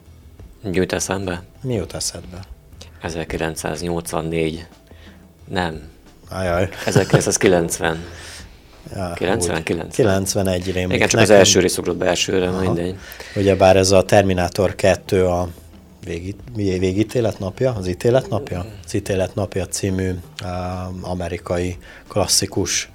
Mi 0.63 0.75
jut 0.75 0.93
eszembe? 0.93 1.43
Mi 1.61 1.73
jut 1.73 1.93
eszedbe? 1.93 2.39
1984. 3.01 4.67
Nem. 5.47 5.81
Ajaj. 6.29 6.69
1990. 6.85 8.03
Ja, 8.93 9.13
99. 9.13 9.95
91 9.95 10.71
rémlik. 10.71 10.95
Igen, 10.95 11.07
csak 11.07 11.19
nekem... 11.19 11.35
az 11.35 11.39
első 11.39 11.59
rész 11.59 11.77
ugrott 11.77 11.97
be 11.97 12.05
elsőre, 12.05 12.47
Aha. 12.47 12.61
mindegy. 12.61 12.95
Ugyebár 13.35 13.75
ez 13.75 13.91
a 13.91 14.03
Terminátor 14.03 14.75
2 14.75 15.25
a 15.25 15.49
végít, 16.05 16.39
végítélet 16.55 17.39
napja, 17.39 17.73
az 17.73 17.87
ítélet 17.87 18.29
napja? 18.29 18.65
Az 18.85 18.93
ítélet 18.93 19.35
napja 19.35 19.65
című 19.65 20.09
uh, 20.09 21.09
amerikai 21.09 21.77
klasszikus 22.07 22.89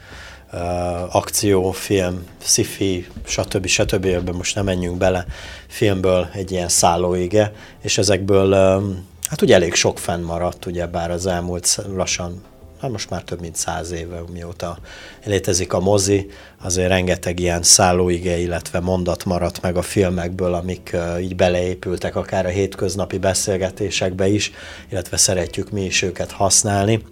uh, 0.52 1.16
akciófilm, 1.16 2.24
sci-fi, 2.42 3.06
stb. 3.24 3.66
stb. 3.66 4.04
Ebben 4.04 4.34
most 4.34 4.54
nem 4.54 4.64
menjünk 4.64 4.98
bele, 4.98 5.26
filmből 5.66 6.28
egy 6.32 6.50
ilyen 6.50 6.68
szállóige, 6.68 7.52
és 7.82 7.98
ezekből 7.98 8.76
um, 8.76 9.06
hát 9.28 9.42
ugye 9.42 9.54
elég 9.54 9.74
sok 9.74 9.98
fennmaradt, 9.98 10.66
ugye 10.66 10.86
bár 10.86 11.10
az 11.10 11.26
elmúlt 11.26 11.78
lassan 11.94 12.42
hát 12.80 12.90
most 12.90 13.10
már 13.10 13.22
több 13.22 13.40
mint 13.40 13.56
száz 13.56 13.90
éve, 13.90 14.22
mióta 14.32 14.78
létezik 15.24 15.72
a 15.72 15.80
mozi, 15.80 16.26
azért 16.62 16.88
rengeteg 16.88 17.40
ilyen 17.40 17.62
szállóige, 17.62 18.38
illetve 18.38 18.80
mondat 18.80 19.24
maradt 19.24 19.62
meg 19.62 19.76
a 19.76 19.82
filmekből, 19.82 20.54
amik 20.54 20.96
így 21.20 21.36
beleépültek 21.36 22.16
akár 22.16 22.46
a 22.46 22.48
hétköznapi 22.48 23.18
beszélgetésekbe 23.18 24.28
is, 24.28 24.52
illetve 24.90 25.16
szeretjük 25.16 25.70
mi 25.70 25.84
is 25.84 26.02
őket 26.02 26.30
használni. 26.30 27.02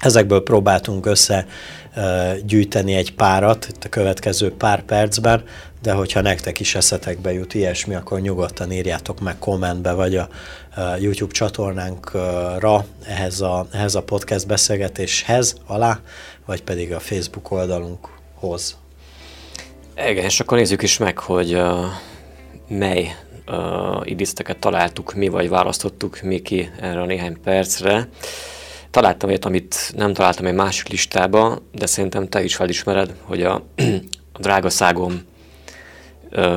Ezekből 0.00 0.42
próbáltunk 0.42 1.06
össze 1.06 1.46
gyűjteni 2.44 2.94
egy 2.94 3.14
párat 3.14 3.66
itt 3.68 3.84
a 3.84 3.88
következő 3.88 4.52
pár 4.52 4.82
percben, 4.82 5.44
de 5.82 5.92
hogyha 5.92 6.20
nektek 6.20 6.60
is 6.60 6.74
eszetekbe 6.74 7.32
jut 7.32 7.54
ilyesmi, 7.54 7.94
akkor 7.94 8.20
nyugodtan 8.20 8.72
írjátok 8.72 9.20
meg 9.20 9.38
kommentbe, 9.38 9.92
vagy 9.92 10.16
a 10.16 10.28
YouTube 10.98 11.32
csatornánkra 11.32 12.84
ehhez 13.06 13.40
a, 13.40 13.66
ehhez 13.72 13.94
a 13.94 14.02
podcast 14.02 14.46
beszélgetéshez 14.46 15.54
alá, 15.66 16.00
vagy 16.46 16.62
pedig 16.62 16.92
a 16.92 17.00
Facebook 17.00 17.50
oldalunkhoz. 17.50 18.76
Igen, 20.08 20.24
és 20.24 20.40
akkor 20.40 20.58
nézzük 20.58 20.82
is 20.82 20.98
meg, 20.98 21.18
hogy 21.18 21.54
uh, 21.54 21.84
mely 22.68 23.16
uh, 23.48 24.00
idézteket 24.04 24.58
találtuk 24.58 25.14
mi, 25.14 25.28
vagy 25.28 25.48
választottuk 25.48 26.20
mi 26.22 26.38
ki 26.38 26.70
erre 26.80 27.00
a 27.00 27.06
néhány 27.06 27.40
percre. 27.40 28.08
Találtam 28.90 29.28
olyat, 29.28 29.44
amit 29.44 29.92
nem 29.96 30.12
találtam 30.12 30.46
egy 30.46 30.54
másik 30.54 30.88
listába, 30.88 31.58
de 31.72 31.86
szerintem 31.86 32.28
te 32.28 32.42
is 32.42 32.54
felismered, 32.54 33.14
hogy 33.22 33.42
a, 33.42 33.54
a 34.32 34.38
drága 34.38 34.70
szágom 34.70 35.28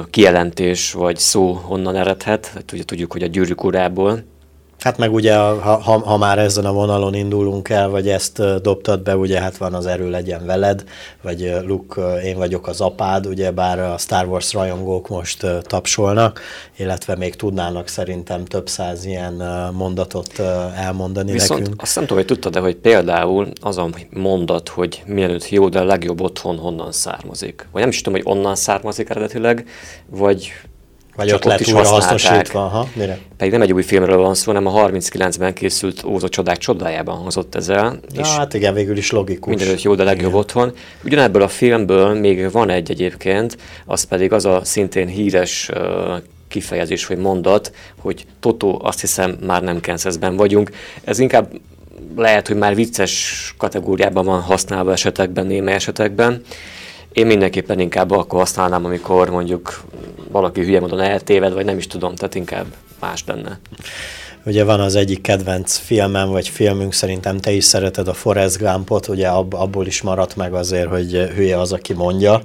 kijelentés 0.09 0.91
vagy 0.91 1.17
szó 1.17 1.51
honnan 1.51 1.95
eredhet. 1.95 2.63
Ugye 2.73 2.83
tudjuk, 2.83 3.11
hogy 3.11 3.23
a 3.23 3.27
gyűrűk 3.27 3.63
urából 3.63 4.23
Hát 4.83 4.97
meg 4.97 5.13
ugye, 5.13 5.35
ha, 5.35 5.77
ha, 5.77 5.99
ha 5.99 6.17
már 6.17 6.39
ezen 6.39 6.65
a 6.65 6.71
vonalon 6.71 7.13
indulunk 7.13 7.69
el, 7.69 7.89
vagy 7.89 8.09
ezt 8.09 8.61
dobtad 8.61 9.01
be, 9.01 9.17
ugye 9.17 9.39
hát 9.39 9.57
van 9.57 9.73
az 9.73 9.85
erő 9.85 10.09
legyen 10.09 10.45
veled, 10.45 10.83
vagy 11.21 11.53
Luke, 11.65 12.21
én 12.21 12.37
vagyok 12.37 12.67
az 12.67 12.81
apád, 12.81 13.25
ugye 13.25 13.51
bár 13.51 13.79
a 13.79 13.97
Star 13.97 14.25
Wars 14.25 14.53
rajongók 14.53 15.09
most 15.09 15.45
tapsolnak, 15.61 16.41
illetve 16.77 17.15
még 17.15 17.35
tudnának 17.35 17.87
szerintem 17.87 18.45
több 18.45 18.69
száz 18.69 19.05
ilyen 19.05 19.33
mondatot 19.73 20.39
elmondani 20.75 21.31
Viszont 21.31 21.59
nekünk. 21.59 21.81
azt 21.81 21.95
nem 21.95 22.03
tudom, 22.03 22.17
hogy 22.17 22.27
tudtad, 22.27 22.53
de 22.53 22.59
hogy 22.59 22.75
például 22.75 23.47
az 23.61 23.77
a 23.77 23.89
mondat, 24.09 24.69
hogy 24.69 25.03
mielőtt 25.05 25.49
jó, 25.49 25.69
de 25.69 25.79
a 25.79 25.85
legjobb 25.85 26.21
otthon 26.21 26.57
honnan 26.57 26.91
származik. 26.91 27.67
Vagy 27.71 27.81
nem 27.81 27.89
is 27.89 28.01
tudom, 28.01 28.21
hogy 28.21 28.37
onnan 28.37 28.55
származik 28.55 29.09
eredetileg, 29.09 29.67
vagy 30.09 30.51
vagy 31.15 31.27
Csak 31.27 31.37
ott 31.37 31.43
lett 31.43 31.67
újra 31.67 31.87
hasznosítva. 31.87 32.65
Aha, 32.65 32.87
mire? 32.93 33.19
Pedig 33.37 33.51
nem 33.51 33.61
egy 33.61 33.73
új 33.73 33.83
filmről 33.83 34.17
van 34.17 34.35
szó, 34.35 34.51
hanem 34.51 34.67
a 34.67 34.87
39-ben 34.87 35.53
készült 35.53 36.03
Ózó 36.03 36.27
csodák 36.27 36.57
csodájában 36.57 37.17
hozott 37.17 37.55
ezzel. 37.55 37.99
Na, 38.13 38.21
és 38.21 38.27
hát 38.27 38.53
igen, 38.53 38.73
végül 38.73 38.97
is 38.97 39.11
logikus. 39.11 39.55
Mindenütt 39.55 39.81
jó, 39.81 39.95
de 39.95 40.03
legjobb 40.03 40.27
igen. 40.27 40.39
otthon. 40.39 40.73
Ugyanebből 41.03 41.41
a 41.41 41.47
filmből 41.47 42.13
még 42.13 42.51
van 42.51 42.69
egy 42.69 42.91
egyébként, 42.91 43.57
az 43.85 44.03
pedig 44.03 44.31
az 44.31 44.45
a 44.45 44.61
szintén 44.63 45.07
híres 45.07 45.69
kifejezés 46.47 47.05
vagy 47.05 47.17
mondat, 47.17 47.71
hogy 48.01 48.25
Toto, 48.39 48.77
azt 48.81 49.01
hiszem 49.01 49.37
már 49.45 49.63
nem 49.63 49.79
Kansasben 49.81 50.35
vagyunk. 50.35 50.71
Ez 51.03 51.19
inkább 51.19 51.51
lehet, 52.15 52.47
hogy 52.47 52.57
már 52.57 52.75
vicces 52.75 53.53
kategóriában 53.57 54.25
van 54.25 54.41
használva 54.41 54.91
esetekben, 54.91 55.45
néme 55.45 55.73
esetekben. 55.73 56.41
Én 57.13 57.25
mindenképpen 57.25 57.79
inkább 57.79 58.11
akkor 58.11 58.39
használnám, 58.39 58.85
amikor 58.85 59.29
mondjuk 59.29 59.81
valaki 60.31 60.61
hülye 60.61 60.79
módon 60.79 60.99
eltéved, 60.99 61.53
vagy 61.53 61.65
nem 61.65 61.77
is 61.77 61.87
tudom, 61.87 62.15
tehát 62.15 62.35
inkább 62.35 62.65
más 62.99 63.23
lenne. 63.27 63.59
Ugye 64.45 64.63
van 64.63 64.79
az 64.79 64.95
egyik 64.95 65.21
kedvenc 65.21 65.77
filmem, 65.77 66.29
vagy 66.29 66.47
filmünk, 66.47 66.93
szerintem 66.93 67.37
te 67.37 67.51
is 67.51 67.63
szereted 67.63 68.07
a 68.07 68.13
Forrest 68.13 68.57
Gumpot, 68.57 69.07
ugye 69.07 69.27
ab, 69.27 69.53
abból 69.53 69.85
is 69.85 70.01
maradt 70.01 70.35
meg 70.35 70.53
azért, 70.53 70.87
hogy 70.87 71.11
hülye 71.11 71.59
az, 71.59 71.71
aki 71.71 71.93
mondja. 71.93 72.41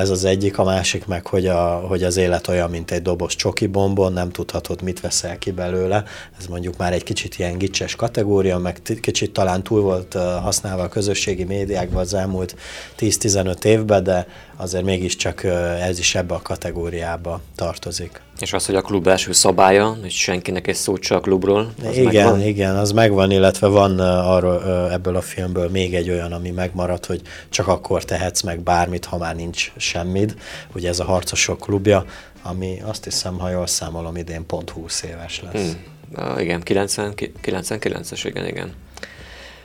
Ez 0.00 0.10
az 0.10 0.24
egyik, 0.24 0.58
a 0.58 0.64
másik 0.64 1.06
meg, 1.06 1.26
hogy, 1.26 1.46
a, 1.46 1.84
hogy 1.88 2.02
az 2.02 2.16
élet 2.16 2.48
olyan, 2.48 2.70
mint 2.70 2.90
egy 2.90 3.02
doboz 3.02 3.34
csoki 3.34 3.66
bombon, 3.66 4.12
nem 4.12 4.30
tudhatod, 4.30 4.82
mit 4.82 5.00
veszel 5.00 5.38
ki 5.38 5.50
belőle. 5.50 6.04
Ez 6.38 6.46
mondjuk 6.46 6.76
már 6.76 6.92
egy 6.92 7.02
kicsit 7.02 7.38
ilyen 7.38 7.58
gicses 7.58 7.96
kategória, 7.96 8.58
meg 8.58 8.80
kicsit 9.00 9.32
talán 9.32 9.62
túl 9.62 9.80
volt 9.80 10.14
használva 10.42 10.82
a 10.82 10.88
közösségi 10.88 11.44
médiákban 11.44 12.00
az 12.00 12.14
elmúlt 12.14 12.56
10-15 12.98 13.64
évben, 13.64 14.02
de 14.02 14.26
azért 14.56 14.84
mégiscsak 14.84 15.44
ez 15.80 15.98
is 15.98 16.14
ebbe 16.14 16.34
a 16.34 16.42
kategóriába 16.42 17.40
tartozik. 17.54 18.20
És 18.40 18.52
az, 18.52 18.66
hogy 18.66 18.74
a 18.74 18.80
klub 18.80 19.06
első 19.06 19.32
szabálya, 19.32 19.96
hogy 20.00 20.10
senkinek 20.10 20.66
egy 20.66 20.74
szót 20.74 21.00
csak 21.00 21.18
a 21.18 21.20
klubról, 21.20 21.72
az 21.84 21.96
Igen, 21.96 22.24
megvan? 22.24 22.40
igen, 22.40 22.76
az 22.76 22.92
megvan, 22.92 23.30
illetve 23.30 23.66
van 23.66 23.98
arról, 23.98 24.90
ebből 24.92 25.16
a 25.16 25.20
filmből 25.20 25.68
még 25.68 25.94
egy 25.94 26.10
olyan, 26.10 26.32
ami 26.32 26.50
megmaradt, 26.50 27.06
hogy 27.06 27.20
csak 27.48 27.68
akkor 27.68 28.04
tehetsz 28.04 28.42
meg 28.42 28.60
bármit, 28.60 29.04
ha 29.04 29.18
már 29.18 29.36
nincs 29.36 29.72
semmid. 29.76 30.34
Ugye 30.74 30.88
ez 30.88 31.00
a 31.00 31.04
harcosok 31.04 31.60
klubja, 31.60 32.04
ami 32.42 32.82
azt 32.84 33.04
hiszem, 33.04 33.38
ha 33.38 33.50
jól 33.50 33.66
számolom, 33.66 34.16
idén 34.16 34.46
pont 34.46 34.70
20 34.70 35.02
éves 35.02 35.42
lesz. 35.52 35.62
Hmm. 35.62 36.32
Uh, 36.32 36.42
igen, 36.42 36.60
90, 36.60 37.14
99-es, 37.42 38.20
igen, 38.24 38.46
igen. 38.46 38.72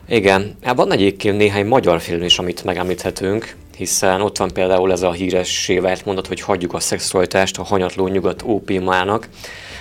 Igen, 0.07 0.55
hát 0.63 0.75
van 0.75 0.91
egyébként 0.91 1.37
néhány 1.37 1.65
magyar 1.65 2.01
film 2.01 2.23
is, 2.23 2.39
amit 2.39 2.63
megemlíthetünk 2.63 3.55
hiszen 3.79 4.21
ott 4.21 4.37
van 4.37 4.51
például 4.53 4.91
ez 4.91 5.01
a 5.01 5.11
híres 5.11 5.71
vált 5.81 6.05
mondat, 6.05 6.27
hogy 6.27 6.41
hagyjuk 6.41 6.73
a 6.73 6.79
szexualitást 6.79 7.57
a 7.57 7.63
hanyatló 7.63 8.07
nyugat 8.07 8.43
ópiumának. 8.43 9.29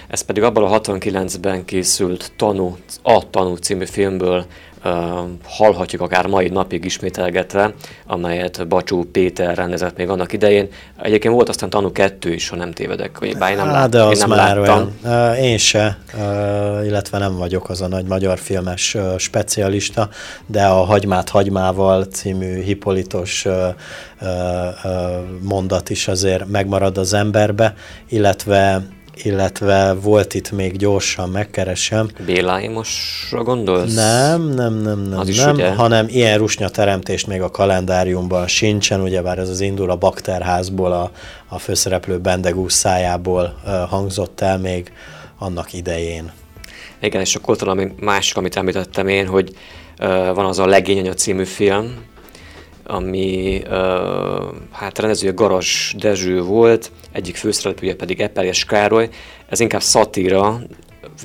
Ez 0.08 0.20
pedig 0.20 0.42
abban 0.42 0.64
a 0.64 0.80
69-ben 0.80 1.64
készült 1.64 2.32
Tanú, 2.36 2.76
a 3.02 3.30
Tanú 3.30 3.54
című 3.54 3.84
filmből 3.84 4.46
hallhatjuk 5.44 6.00
akár 6.00 6.26
mai 6.26 6.48
napig 6.48 6.84
ismételgetve, 6.84 7.72
amelyet 8.06 8.68
Bacsó 8.68 9.04
Péter 9.12 9.56
rendezett 9.56 9.96
még 9.96 10.08
annak 10.08 10.32
idején. 10.32 10.68
Egyébként 11.02 11.34
volt 11.34 11.48
aztán 11.48 11.70
Tanú 11.70 11.92
2 11.92 12.32
is, 12.32 12.48
ha 12.48 12.56
nem 12.56 12.72
tévedek, 12.72 13.18
vagy 13.18 13.36
bár 13.38 13.50
én 13.50 13.56
nem, 13.56 13.66
lát, 13.66 13.90
de 13.90 14.02
az 14.02 14.18
én 14.18 14.28
nem 14.28 14.38
már 14.38 14.56
láttam. 14.56 14.98
Olyan. 15.04 15.34
Én 15.34 15.58
se, 15.58 15.98
illetve 16.84 17.18
nem 17.18 17.36
vagyok 17.36 17.68
az 17.68 17.80
a 17.80 17.88
nagy 17.88 18.06
magyar 18.06 18.38
filmes 18.38 18.96
specialista, 19.16 20.08
de 20.46 20.64
a 20.64 20.84
Hagymát 20.84 21.28
hagymával 21.28 22.04
című 22.04 22.62
hipolitos 22.62 23.46
mondat 25.40 25.90
is 25.90 26.08
azért 26.08 26.48
megmarad 26.48 26.98
az 26.98 27.12
emberbe, 27.12 27.74
illetve 28.08 28.82
illetve 29.24 29.94
volt 29.94 30.34
itt 30.34 30.50
még 30.50 30.76
gyorsan, 30.76 31.28
megkeresem. 31.28 32.08
Béláimosra 32.26 33.42
gondolsz? 33.42 33.94
Nem, 33.94 34.42
nem, 34.42 34.74
nem, 34.74 35.00
nem, 35.00 35.18
Az 35.18 35.36
nem, 35.36 35.54
ugye? 35.54 35.74
hanem 35.74 36.06
ilyen 36.08 36.38
rusnya 36.38 36.68
teremtést 36.68 37.26
még 37.26 37.42
a 37.42 37.50
kalendáriumban 37.50 38.46
sincsen, 38.46 39.00
ugyebár 39.00 39.38
ez 39.38 39.48
az 39.48 39.60
indul 39.60 39.90
a 39.90 39.96
bakterházból, 39.96 40.92
a, 40.92 41.10
a 41.48 41.58
főszereplő 41.58 42.18
Bendegúz 42.18 42.72
szájából 42.72 43.60
uh, 43.64 43.72
hangzott 43.72 44.40
el 44.40 44.58
még 44.58 44.92
annak 45.38 45.72
idején. 45.72 46.32
Igen, 47.00 47.20
és 47.20 47.34
akkor 47.34 47.56
talán 47.56 47.94
másik, 48.00 48.36
amit 48.36 48.56
említettem 48.56 49.08
én, 49.08 49.26
hogy 49.26 49.52
uh, 50.00 50.34
van 50.34 50.44
az 50.44 50.58
a 50.58 50.66
Legényanya 50.66 51.14
című 51.14 51.44
film, 51.44 52.06
ami 52.88 53.62
hát 54.72 54.98
rendezője 54.98 55.32
Garas 55.32 55.94
Dezső 55.98 56.42
volt, 56.42 56.90
egyik 57.12 57.36
főszereplője 57.36 57.94
pedig 57.94 58.20
Eperjes 58.20 58.64
Károly. 58.64 59.08
Ez 59.48 59.60
inkább 59.60 59.80
szatíra, 59.80 60.60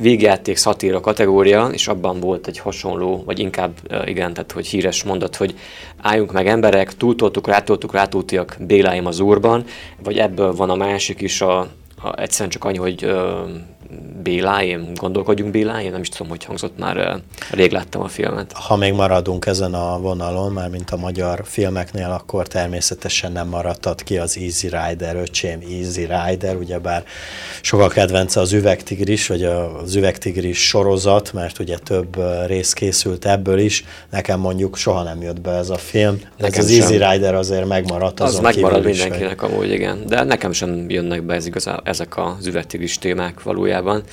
végjáték 0.02 0.58
szatíra 0.58 1.00
kategória, 1.00 1.68
és 1.68 1.88
abban 1.88 2.20
volt 2.20 2.48
egy 2.48 2.58
hasonló, 2.58 3.24
vagy 3.26 3.40
inkább 3.40 3.74
igen, 4.06 4.34
tehát 4.34 4.52
hogy 4.52 4.68
híres 4.68 5.04
mondat, 5.04 5.36
hogy 5.36 5.56
álljunk 6.02 6.32
meg 6.32 6.48
emberek, 6.48 6.98
túltoltuk, 6.98 7.48
rátoltuk, 7.48 7.94
rátoltiak 7.94 8.58
Béláim 8.60 9.06
az 9.06 9.20
úrban, 9.20 9.66
vagy 10.04 10.18
ebből 10.18 10.54
van 10.54 10.70
a 10.70 10.76
másik 10.76 11.22
is, 11.22 11.42
a, 11.42 11.60
a, 12.02 12.20
egyszerűen 12.20 12.50
csak 12.50 12.66
annyi, 12.66 12.78
hogy 12.78 13.06
uh, 13.06 13.12
Bélájén, 14.24 14.92
gondolkodjunk 14.94 15.52
Bélájén, 15.52 15.92
nem 15.92 16.02
is 16.02 16.10
tudom, 16.10 16.30
hogy 16.30 16.44
hangzott 16.44 16.78
már, 16.78 17.22
rég 17.52 17.72
láttam 17.72 18.02
a 18.02 18.08
filmet. 18.08 18.52
Ha 18.52 18.76
még 18.76 18.94
maradunk 18.94 19.46
ezen 19.46 19.74
a 19.74 20.00
vonalon, 20.00 20.52
már 20.52 20.70
mint 20.70 20.90
a 20.90 20.98
magyar 20.98 21.42
filmeknél, 21.44 22.18
akkor 22.20 22.48
természetesen 22.48 23.32
nem 23.32 23.48
maradhat 23.48 24.04
ki 24.04 24.18
az 24.18 24.38
Easy 24.38 24.68
Rider, 24.68 25.16
öcsém 25.16 25.60
Easy 25.70 26.08
Rider, 26.26 26.56
ugyebár 26.56 27.04
sokkal 27.62 27.90
kedvence 27.90 28.40
az 28.40 28.54
Üvegtigris, 28.54 29.28
vagy 29.28 29.44
az 29.44 29.96
Üvegtigris 29.96 30.68
sorozat, 30.68 31.34
mert 31.34 31.60
ugye 31.60 31.78
több 31.78 32.18
rész 32.46 32.74
készült 32.74 33.26
ebből 33.26 33.60
is. 33.60 33.86
Nekem 34.10 34.40
mondjuk 34.40 34.78
soha 34.78 35.04
nem 35.04 35.22
jött 35.22 35.42
be 35.42 35.52
ez 35.52 35.70
a 35.70 35.78
film, 35.78 36.20
de 36.38 36.48
ez 36.48 36.58
az 36.58 36.72
sem. 36.72 36.82
Easy 36.82 36.94
Rider 36.94 37.36
azért 37.36 37.68
megmaradt 37.68 38.20
azon 38.20 38.46
Az 38.46 38.56
megmarad 38.56 38.84
mindenkinek 38.84 39.42
is, 39.42 39.50
amúgy, 39.50 39.72
igen. 39.72 40.04
De 40.08 40.24
nekem 40.24 40.52
sem 40.52 40.90
jönnek 40.90 41.24
be 41.24 41.34
ez 41.34 41.46
igazán, 41.46 41.82
ezek 41.84 42.18
az 42.18 42.46
Üvegtigris 42.46 42.98
témák 42.98 43.44
valójában 43.44 43.83
valójában. 43.84 44.04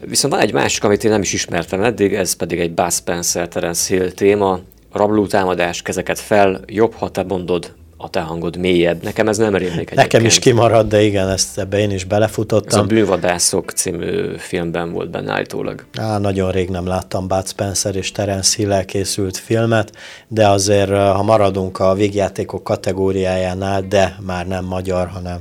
Viszont 0.00 0.34
van 0.34 0.42
egy 0.42 0.52
másik, 0.52 0.84
amit 0.84 1.04
én 1.04 1.10
nem 1.10 1.20
is 1.20 1.32
ismertem 1.32 1.82
eddig, 1.82 2.14
ez 2.14 2.32
pedig 2.32 2.60
egy 2.60 2.72
Buzz 2.72 2.96
Spencer 2.96 3.48
Terence 3.48 3.94
Hill 3.94 4.10
téma, 4.10 4.60
rabló 4.92 5.26
támadás, 5.26 5.82
kezeket 5.82 6.18
fel, 6.18 6.60
jobb, 6.66 6.94
ha 6.94 7.10
te 7.10 7.22
mondod, 7.22 7.72
a 7.96 8.10
te 8.10 8.20
hangod 8.20 8.56
mélyebb. 8.56 9.02
Nekem 9.02 9.28
ez 9.28 9.38
nem 9.38 9.54
rémlik 9.54 9.70
egyébként. 9.72 9.96
Nekem 9.96 10.24
is 10.24 10.38
kimarad, 10.38 10.88
de 10.88 11.02
igen, 11.02 11.28
ezt 11.28 11.58
ebbe 11.58 11.78
én 11.78 11.90
is 11.90 12.04
belefutottam. 12.04 12.78
Ez 12.78 12.84
a 12.84 12.86
Bűnvadászok 12.86 13.70
című 13.70 14.36
filmben 14.36 14.92
volt 14.92 15.10
benne 15.10 15.32
állítólag. 15.32 15.84
Á, 15.94 16.18
nagyon 16.18 16.50
rég 16.50 16.68
nem 16.68 16.86
láttam 16.86 17.28
Bud 17.28 17.48
Spencer 17.48 17.96
és 17.96 18.12
Terence 18.12 18.56
hill 18.56 18.84
készült 18.84 19.36
filmet, 19.36 19.92
de 20.28 20.48
azért, 20.48 20.90
ha 20.90 21.22
maradunk 21.22 21.78
a 21.78 21.94
végjátékok 21.94 22.64
kategóriájánál, 22.64 23.82
de 23.82 24.16
már 24.26 24.46
nem 24.46 24.64
magyar, 24.64 25.08
hanem 25.08 25.40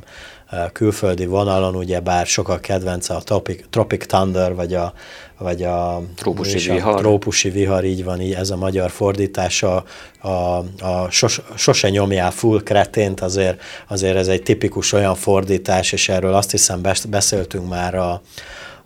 külföldi 0.71 1.25
vonalon, 1.25 1.75
ugye 1.75 1.99
bár 1.99 2.25
sokak 2.25 2.61
kedvence 2.61 3.13
a 3.13 3.21
Tropic, 3.21 3.63
Tropic 3.69 4.05
Thunder, 4.05 4.55
vagy 4.55 4.73
a, 4.73 4.93
vagy 5.37 5.63
a 5.63 6.01
trópusi 6.15 6.71
vihar. 6.71 6.95
A 6.95 6.97
trópusi 6.97 7.49
vihar, 7.49 7.83
így 7.83 8.03
van, 8.03 8.21
így 8.21 8.33
ez 8.33 8.49
a 8.49 8.55
magyar 8.55 8.89
fordítása, 8.89 9.83
a, 10.21 10.29
a 10.79 11.07
sos, 11.09 11.41
sose 11.55 11.89
nyomjál 11.89 12.31
full 12.31 12.61
kretént, 12.63 13.19
azért, 13.19 13.61
azért 13.87 14.15
ez 14.15 14.27
egy 14.27 14.43
tipikus 14.43 14.91
olyan 14.91 15.15
fordítás, 15.15 15.91
és 15.91 16.09
erről 16.09 16.33
azt 16.33 16.51
hiszem 16.51 16.81
beszéltünk 17.09 17.69
már 17.69 17.95
a, 17.95 18.21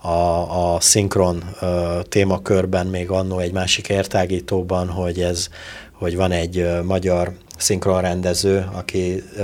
a, 0.02 0.74
a 0.74 0.80
szinkron 0.80 1.44
uh, 1.62 1.70
témakörben, 2.02 2.88
még 2.88 3.10
annó 3.10 3.40
egy 3.40 3.52
másik 3.52 3.90
értágítóban, 3.90 4.88
hogy 4.88 5.22
ez, 5.22 5.48
hogy 5.92 6.16
van 6.16 6.32
egy 6.32 6.68
magyar 6.84 7.32
szinkronrendező, 7.58 8.66
aki 8.72 9.24
ö, 9.38 9.42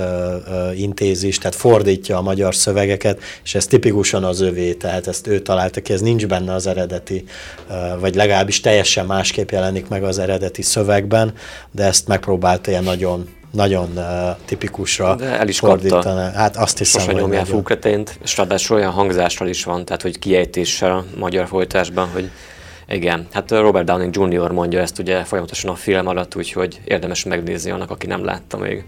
ö, 0.48 0.72
intézi 0.72 1.28
tehát 1.38 1.54
fordítja 1.54 2.16
a 2.16 2.22
magyar 2.22 2.54
szövegeket, 2.54 3.20
és 3.44 3.54
ez 3.54 3.66
tipikusan 3.66 4.24
az 4.24 4.40
övé, 4.40 4.72
tehát 4.72 5.06
ezt 5.06 5.26
ő 5.26 5.40
találta 5.40 5.80
ki, 5.80 5.92
ez 5.92 6.00
nincs 6.00 6.26
benne 6.26 6.54
az 6.54 6.66
eredeti, 6.66 7.24
ö, 7.70 7.98
vagy 8.00 8.14
legalábbis 8.14 8.60
teljesen 8.60 9.06
másképp 9.06 9.50
jelenik 9.50 9.88
meg 9.88 10.04
az 10.04 10.18
eredeti 10.18 10.62
szövegben, 10.62 11.32
de 11.70 11.84
ezt 11.84 12.08
megpróbálta 12.08 12.70
ilyen 12.70 12.84
nagyon 12.84 13.28
nagyon 13.54 13.90
uh, 13.94 14.04
tipikusra 14.44 15.14
De 15.14 15.24
el 15.24 15.48
is 15.48 15.58
fordítani. 15.58 16.34
Hát 16.34 16.56
azt 16.56 16.78
hiszem, 16.78 17.00
Sose 17.00 17.12
hogy 17.12 17.20
nyomják 17.20 17.46
fúkretént, 17.46 18.18
és 18.22 18.36
ráadásul 18.36 18.76
olyan 18.76 18.92
hangzással 18.92 19.48
is 19.48 19.64
van, 19.64 19.84
tehát 19.84 20.02
hogy 20.02 20.18
kiejtéssel 20.18 20.90
a 20.90 21.04
magyar 21.16 21.46
folytásban, 21.46 22.08
hogy 22.08 22.30
igen, 22.88 23.26
hát 23.32 23.50
Robert 23.50 23.84
Downing 23.86 24.16
Jr. 24.16 24.50
mondja 24.50 24.80
ezt 24.80 24.98
ugye 24.98 25.24
folyamatosan 25.24 25.70
a 25.70 25.74
film 25.74 26.06
alatt, 26.06 26.36
úgyhogy 26.36 26.80
érdemes 26.84 27.24
megnézni 27.24 27.70
annak, 27.70 27.90
aki 27.90 28.06
nem 28.06 28.24
látta 28.24 28.56
még. 28.56 28.84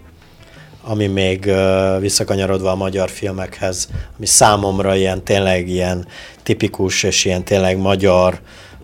Ami 0.83 1.07
még 1.07 1.45
uh, 1.47 1.99
visszakanyarodva 1.99 2.71
a 2.71 2.75
magyar 2.75 3.09
filmekhez, 3.09 3.89
ami 4.17 4.25
számomra 4.25 4.95
ilyen 4.95 5.23
tényleg 5.23 5.67
ilyen 5.67 6.07
tipikus 6.43 7.03
és 7.03 7.25
ilyen 7.25 7.43
tényleg 7.43 7.77
magyar, 7.77 8.39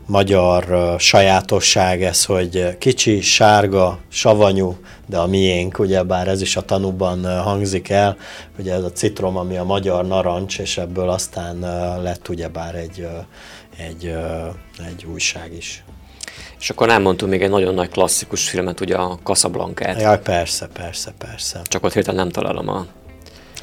magyar 0.05 0.65
uh, 0.69 0.99
sajátosság 0.99 2.03
ez, 2.03 2.25
hogy 2.25 2.77
kicsi, 2.77 3.21
sárga, 3.21 3.99
savanyú, 4.07 4.77
de 5.05 5.17
a 5.17 5.27
miénk, 5.27 5.79
ugyebár 5.79 6.27
ez 6.27 6.41
is 6.41 6.55
a 6.55 6.61
tanúban 6.61 7.41
hangzik 7.41 7.89
el, 7.89 8.17
ugye 8.59 8.73
ez 8.73 8.83
a 8.83 8.91
citrom, 8.91 9.37
ami 9.37 9.57
a 9.57 9.63
magyar 9.63 10.07
narancs, 10.07 10.59
és 10.59 10.77
ebből 10.77 11.09
aztán 11.09 11.59
lett 12.01 12.29
ugyebár 12.29 12.75
egy 12.75 13.07
egy, 13.77 14.15
egy 14.87 15.05
újság 15.11 15.53
is. 15.53 15.83
És 16.59 16.69
akkor 16.69 16.87
nem 16.87 17.01
mondtunk 17.01 17.31
még 17.31 17.41
egy 17.41 17.49
nagyon 17.49 17.73
nagy 17.73 17.89
klasszikus 17.89 18.49
filmet, 18.49 18.79
ugye 18.79 18.95
a 18.95 19.19
Casablanca-t. 19.23 20.01
Jaj, 20.01 20.21
persze, 20.21 20.67
persze, 20.73 21.13
persze. 21.17 21.61
Csak 21.63 21.83
ott 21.83 21.93
hirtelen 21.93 22.19
nem 22.19 22.29
találom 22.29 22.69
a 22.69 22.85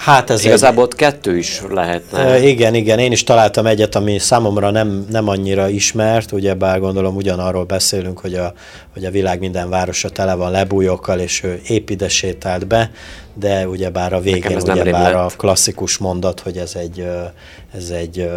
Hát 0.00 0.30
ez 0.30 0.44
Igazából 0.44 0.82
ott 0.82 0.94
kettő 0.94 1.36
is 1.36 1.62
lehetne. 1.68 2.48
Igen, 2.48 2.74
igen, 2.74 2.98
én 2.98 3.12
is 3.12 3.24
találtam 3.24 3.66
egyet, 3.66 3.94
ami 3.94 4.18
számomra 4.18 4.70
nem, 4.70 5.06
nem 5.10 5.28
annyira 5.28 5.68
ismert, 5.68 6.32
ugye 6.32 6.54
bár 6.54 6.80
gondolom 6.80 7.16
ugyanarról 7.16 7.64
beszélünk, 7.64 8.18
hogy 8.18 8.34
a, 8.34 8.52
hogy 8.92 9.04
a 9.04 9.10
világ 9.10 9.38
minden 9.38 9.68
városa 9.68 10.08
tele 10.08 10.34
van 10.34 10.50
lebújokkal, 10.50 11.18
és 11.18 11.42
ő 11.42 11.60
épp 11.66 11.90
ide 11.90 12.08
sétált 12.08 12.66
be, 12.66 12.90
de 13.34 13.68
ugye 13.68 13.90
bár 13.90 14.12
a 14.12 14.20
végén 14.20 14.56
ugye 14.56 14.90
bár 14.90 15.14
a 15.14 15.26
klasszikus 15.36 15.98
mondat, 15.98 16.40
hogy 16.40 16.56
ez 16.56 16.74
egy, 16.74 17.06
ez 17.74 17.90
egy 17.90 18.30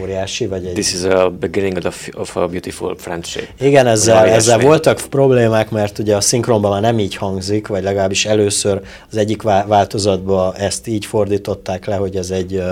óriási, 0.00 0.46
vagy 0.46 0.66
egy... 0.66 0.72
This 0.72 0.92
is 0.92 1.02
a 1.02 1.30
beginning 1.30 1.78
of, 1.84 2.08
of 2.14 2.36
a 2.36 2.46
beautiful 2.46 2.96
friendship. 2.98 3.48
Igen, 3.60 3.86
ezzel, 3.86 4.26
ezzel 4.26 4.58
voltak 4.58 5.00
problémák, 5.10 5.70
mert 5.70 5.98
ugye 5.98 6.16
a 6.16 6.20
szinkronban 6.20 6.70
már 6.70 6.80
nem 6.80 6.98
így 6.98 7.14
hangzik, 7.14 7.66
vagy 7.66 7.82
legalábbis 7.82 8.26
először 8.26 8.80
az 9.10 9.16
egyik 9.16 9.42
változatban 9.42 10.54
ezt 10.54 10.86
így 10.86 11.04
fordították 11.04 11.86
le, 11.86 11.94
hogy 11.94 12.16
ez 12.16 12.30
egy, 12.30 12.62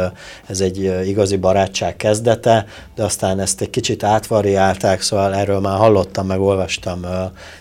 ez 0.46 0.60
egy 0.60 1.06
igazi 1.06 1.36
barátság 1.36 1.96
kezdete, 1.96 2.66
de 2.94 3.02
aztán 3.02 3.40
ezt 3.40 3.60
egy 3.60 3.70
kicsit 3.70 4.02
átvariálták, 4.02 5.00
szóval 5.00 5.34
erről 5.34 5.60
már 5.60 5.78
hallottam, 5.78 6.26
meg 6.26 6.40
olvastam 6.40 7.00
uh, 7.02 7.10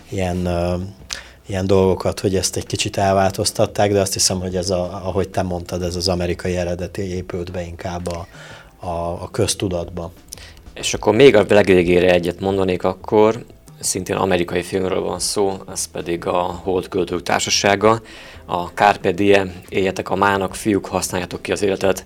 ilyen 0.10 0.38
uh, 0.38 0.82
ilyen 1.48 1.68
dolgokat, 1.68 2.20
hogy 2.20 2.36
ezt 2.36 2.56
egy 2.56 2.66
kicsit 2.66 2.98
elváltoztatták, 2.98 3.92
de 3.92 4.00
azt 4.00 4.14
hiszem, 4.14 4.40
hogy 4.40 4.56
ez, 4.56 4.70
a, 4.70 4.84
ahogy 5.04 5.30
te 5.30 5.42
mondtad, 5.42 5.82
ez 5.82 5.96
az 5.96 6.08
amerikai 6.08 6.56
eredeti 6.56 7.02
épült 7.02 7.52
be 7.52 7.62
inkább 7.62 8.08
a, 8.08 8.28
a, 8.86 9.24
a 9.24 9.30
köztudatba. 9.32 10.12
És 10.74 10.94
akkor 10.94 11.16
még 11.16 11.36
a 11.36 11.46
legvégére 11.50 12.12
egyet 12.12 12.40
mondanék 12.40 12.84
akkor, 12.84 13.46
szintén 13.80 14.16
amerikai 14.16 14.62
filmről 14.62 15.02
van 15.02 15.20
szó, 15.20 15.58
ez 15.72 15.86
pedig 15.86 16.26
a 16.26 16.42
Holdköltők 16.42 17.24
Társasága. 17.24 18.02
A 18.46 18.64
Carpe 18.64 19.12
Diem, 19.12 19.62
éljetek 19.70 20.10
a 20.10 20.16
mának, 20.16 20.56
fiúk, 20.56 20.86
használjátok 20.86 21.42
ki 21.42 21.52
az 21.52 21.62
életet, 21.62 22.06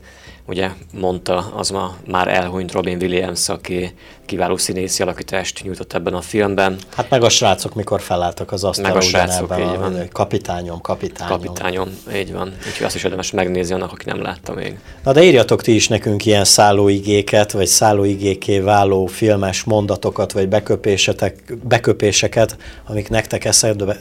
ugye 0.49 0.69
mondta 0.99 1.51
az 1.55 1.69
ma 1.69 1.95
már 2.07 2.27
elhunyt 2.27 2.71
Robin 2.71 2.97
Williams, 3.01 3.49
aki 3.49 3.93
kiváló 4.25 4.57
színészi 4.57 5.03
alakítást 5.03 5.63
nyújtott 5.63 5.93
ebben 5.93 6.13
a 6.13 6.21
filmben. 6.21 6.77
Hát 6.95 7.09
meg 7.09 7.23
a 7.23 7.29
srácok, 7.29 7.73
mikor 7.75 8.01
felálltak 8.01 8.51
az 8.51 8.63
asztalra, 8.63 8.93
meg 8.93 8.97
a 8.97 9.05
srácok, 9.05 9.55
így 9.59 9.77
van. 9.77 9.95
A 9.95 10.03
kapitányom, 10.11 10.81
kapitányom. 10.81 11.39
Kapitányom, 11.39 11.89
így 12.15 12.33
van. 12.33 12.53
Úgyhogy 12.67 12.85
azt 12.85 12.95
is 12.95 13.03
érdemes 13.03 13.31
megnézni 13.31 13.73
annak, 13.73 13.91
aki 13.91 14.05
nem 14.05 14.21
látta 14.21 14.53
még. 14.53 14.79
Na 15.03 15.11
de 15.11 15.23
írjatok 15.23 15.61
ti 15.61 15.75
is 15.75 15.87
nekünk 15.87 16.25
ilyen 16.25 16.45
szállóigéket, 16.45 17.51
vagy 17.51 17.67
szállóigéké 17.67 18.59
váló 18.59 19.05
filmes 19.05 19.63
mondatokat, 19.63 20.31
vagy 20.31 20.47
beköpésetek, 20.47 21.57
beköpéseket, 21.63 22.57
amik 22.87 23.09
nektek 23.09 23.45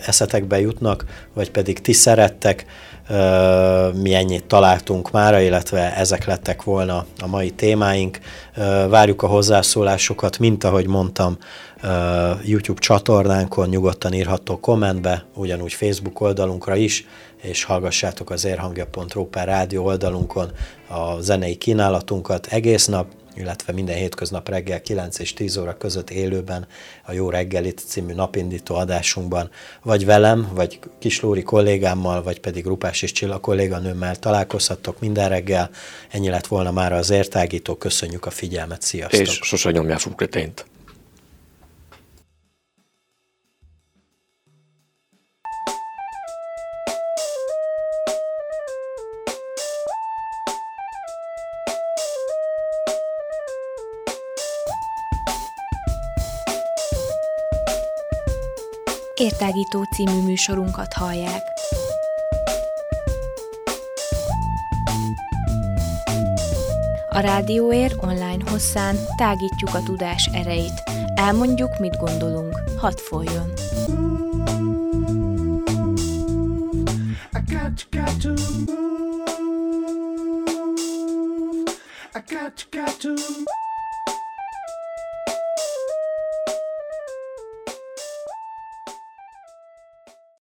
eszetekbe 0.06 0.60
jutnak, 0.60 1.04
vagy 1.34 1.50
pedig 1.50 1.80
ti 1.80 1.92
szerettek 1.92 2.66
mi 3.94 4.14
ennyit 4.14 4.44
találtunk 4.44 5.10
már, 5.10 5.42
illetve 5.42 5.96
ezek 5.96 6.24
lettek 6.24 6.62
volna 6.62 7.06
a 7.20 7.26
mai 7.26 7.50
témáink. 7.50 8.18
Várjuk 8.88 9.22
a 9.22 9.26
hozzászólásokat, 9.26 10.38
mint 10.38 10.64
ahogy 10.64 10.86
mondtam, 10.86 11.38
YouTube 12.44 12.80
csatornánkon 12.80 13.68
nyugodtan 13.68 14.12
írható 14.12 14.60
kommentbe, 14.60 15.24
ugyanúgy 15.34 15.72
Facebook 15.72 16.20
oldalunkra 16.20 16.76
is, 16.76 17.06
és 17.42 17.64
hallgassátok 17.64 18.30
az 18.30 18.44
érhangja.ru 18.44 19.24
per 19.24 19.46
rádió 19.46 19.84
oldalunkon 19.84 20.50
a 20.88 21.20
zenei 21.20 21.56
kínálatunkat 21.56 22.46
egész 22.46 22.86
nap, 22.86 23.06
illetve 23.38 23.72
minden 23.72 23.96
hétköznap 23.96 24.48
reggel 24.48 24.80
9 24.80 25.18
és 25.18 25.32
10 25.32 25.56
óra 25.56 25.76
között 25.76 26.10
élőben 26.10 26.66
a 27.04 27.12
Jó 27.12 27.30
reggelit 27.30 27.82
című 27.86 28.12
napindító 28.12 28.74
adásunkban, 28.74 29.50
vagy 29.82 30.04
velem, 30.04 30.48
vagy 30.54 30.78
Kislóri 30.98 31.42
kollégámmal, 31.42 32.22
vagy 32.22 32.40
pedig 32.40 32.64
Rupás 32.64 33.02
és 33.02 33.12
Csilla 33.12 33.38
kolléganőmmel 33.38 34.16
találkozhattok 34.16 35.00
minden 35.00 35.28
reggel. 35.28 35.70
Ennyi 36.10 36.28
lett 36.28 36.46
volna 36.46 36.70
már 36.70 36.92
az 36.92 37.10
értágító. 37.10 37.76
Köszönjük 37.76 38.26
a 38.26 38.30
figyelmet, 38.30 38.82
sziasztok! 38.82 39.20
És 39.20 39.38
sose 39.42 39.70
nyomjál 39.70 39.98
fukretényt! 39.98 40.64
Értágító 59.18 59.82
című 59.82 60.22
műsorunkat 60.22 60.92
hallják. 60.92 61.42
A 67.08 67.18
Rádióér 67.18 67.96
online 68.00 68.50
hosszán 68.50 68.96
tágítjuk 69.16 69.74
a 69.74 69.82
tudás 69.82 70.30
erejét. 70.32 70.82
Elmondjuk, 71.14 71.78
mit 71.78 71.96
gondolunk. 71.96 72.62
Hadd 72.76 72.96
folyjon! 72.96 73.52
I 77.32 77.40
got, 77.52 77.86
got 77.90 78.20
to 78.20 78.28
move. 78.28 78.86
I 82.14 82.20
got, 82.34 82.66
got 82.70 83.00
to 83.00 83.14